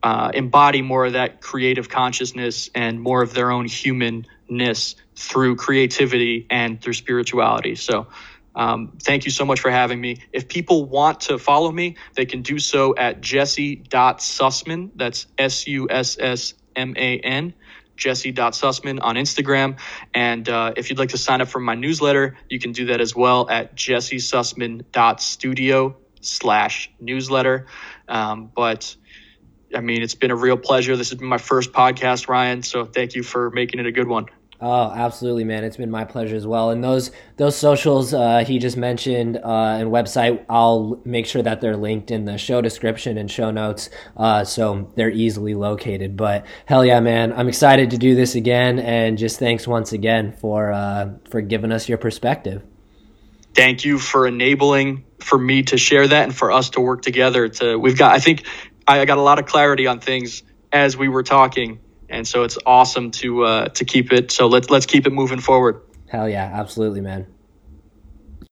uh, 0.01 0.31
embody 0.33 0.81
more 0.81 1.05
of 1.05 1.11
that 1.13 1.41
creative 1.41 1.89
consciousness 1.89 2.69
and 2.73 3.01
more 3.01 3.21
of 3.21 3.33
their 3.33 3.51
own 3.51 3.65
humanness 3.65 4.95
through 5.17 5.57
creativity 5.57 6.47
and 6.49 6.81
through 6.81 6.93
spirituality. 6.93 7.75
So, 7.75 8.07
um, 8.55 8.93
thank 9.03 9.25
you 9.25 9.31
so 9.31 9.43
much 9.43 9.59
for 9.59 9.69
having 9.69 9.99
me. 9.99 10.23
If 10.31 10.47
people 10.47 10.85
want 10.85 11.19
to 11.21 11.37
follow 11.37 11.69
me, 11.69 11.97
they 12.13 12.25
can 12.25 12.43
do 12.43 12.59
so 12.59 12.95
at 12.95 13.19
jesse.sussman. 13.19 14.91
That's 14.95 15.27
S 15.37 15.67
U 15.67 15.89
S 15.89 16.17
S 16.17 16.53
M 16.77 16.93
A 16.95 17.19
N. 17.19 17.53
Jesse.sussman 17.97 18.99
on 19.01 19.15
Instagram. 19.15 19.77
And 20.13 20.47
uh, 20.47 20.71
if 20.77 20.89
you'd 20.89 20.99
like 20.99 21.09
to 21.09 21.17
sign 21.17 21.41
up 21.41 21.49
for 21.49 21.59
my 21.59 21.75
newsletter, 21.75 22.37
you 22.49 22.59
can 22.59 22.71
do 22.71 22.85
that 22.85 23.01
as 23.01 23.13
well 23.13 23.49
at 23.49 23.75
jessesussman.studio 23.75 25.97
slash 26.25 26.91
newsletter. 26.99 27.67
Um, 28.07 28.51
but 28.55 28.95
I 29.75 29.81
mean, 29.81 30.01
it's 30.01 30.15
been 30.15 30.31
a 30.31 30.35
real 30.35 30.57
pleasure. 30.57 30.95
This 30.95 31.09
has 31.09 31.19
been 31.19 31.27
my 31.27 31.37
first 31.37 31.71
podcast, 31.71 32.27
Ryan. 32.27 32.63
So 32.63 32.85
thank 32.85 33.15
you 33.15 33.23
for 33.23 33.51
making 33.51 33.79
it 33.79 33.85
a 33.85 33.91
good 33.91 34.07
one. 34.07 34.27
Oh, 34.61 34.89
absolutely, 34.89 35.43
man! 35.43 35.65
It's 35.65 35.75
been 35.75 35.91
my 35.91 36.05
pleasure 36.05 36.35
as 36.35 36.47
well. 36.47 36.69
And 36.69 36.81
those 36.81 37.11
those 37.35 37.57
socials 37.57 38.13
uh, 38.13 38.45
he 38.47 38.57
just 38.57 38.77
mentioned 38.77 39.37
uh, 39.37 39.77
and 39.79 39.91
website, 39.91 40.45
I'll 40.49 41.01
make 41.03 41.25
sure 41.25 41.43
that 41.43 41.59
they're 41.59 41.75
linked 41.75 42.09
in 42.09 42.23
the 42.23 42.37
show 42.37 42.61
description 42.61 43.17
and 43.17 43.29
show 43.29 43.51
notes, 43.51 43.89
uh, 44.15 44.45
so 44.45 44.89
they're 44.95 45.11
easily 45.11 45.55
located. 45.55 46.15
But 46.15 46.45
hell 46.67 46.85
yeah, 46.85 47.01
man! 47.01 47.33
I'm 47.33 47.49
excited 47.49 47.91
to 47.91 47.97
do 47.97 48.15
this 48.15 48.35
again, 48.35 48.79
and 48.79 49.17
just 49.17 49.39
thanks 49.39 49.67
once 49.67 49.91
again 49.91 50.31
for 50.31 50.71
uh, 50.71 51.09
for 51.29 51.41
giving 51.41 51.73
us 51.73 51.89
your 51.89 51.97
perspective. 51.97 52.63
Thank 53.55 53.85
you 53.85 53.97
for 53.97 54.27
enabling 54.27 55.05
for 55.19 55.37
me 55.37 55.63
to 55.63 55.77
share 55.77 56.07
that 56.07 56.23
and 56.23 56.35
for 56.35 56.51
us 56.51 56.71
to 56.71 56.81
work 56.81 57.01
together. 57.01 57.47
To 57.47 57.77
we've 57.77 57.97
got, 57.97 58.13
I 58.13 58.19
think, 58.19 58.45
I 58.87 59.03
got 59.05 59.17
a 59.17 59.21
lot 59.21 59.39
of 59.39 59.45
clarity 59.45 59.87
on 59.87 59.99
things 59.99 60.43
as 60.71 60.97
we 60.97 61.07
were 61.07 61.23
talking 61.23 61.79
and 62.09 62.27
so 62.27 62.43
it's 62.43 62.57
awesome 62.65 63.11
to 63.11 63.43
uh, 63.43 63.65
to 63.69 63.85
keep 63.85 64.11
it. 64.11 64.31
So 64.31 64.47
let's 64.47 64.69
let's 64.69 64.85
keep 64.85 65.07
it 65.07 65.11
moving 65.11 65.39
forward. 65.39 65.81
Hell 66.07 66.29
yeah, 66.29 66.49
absolutely, 66.53 67.01
man. 67.01 67.27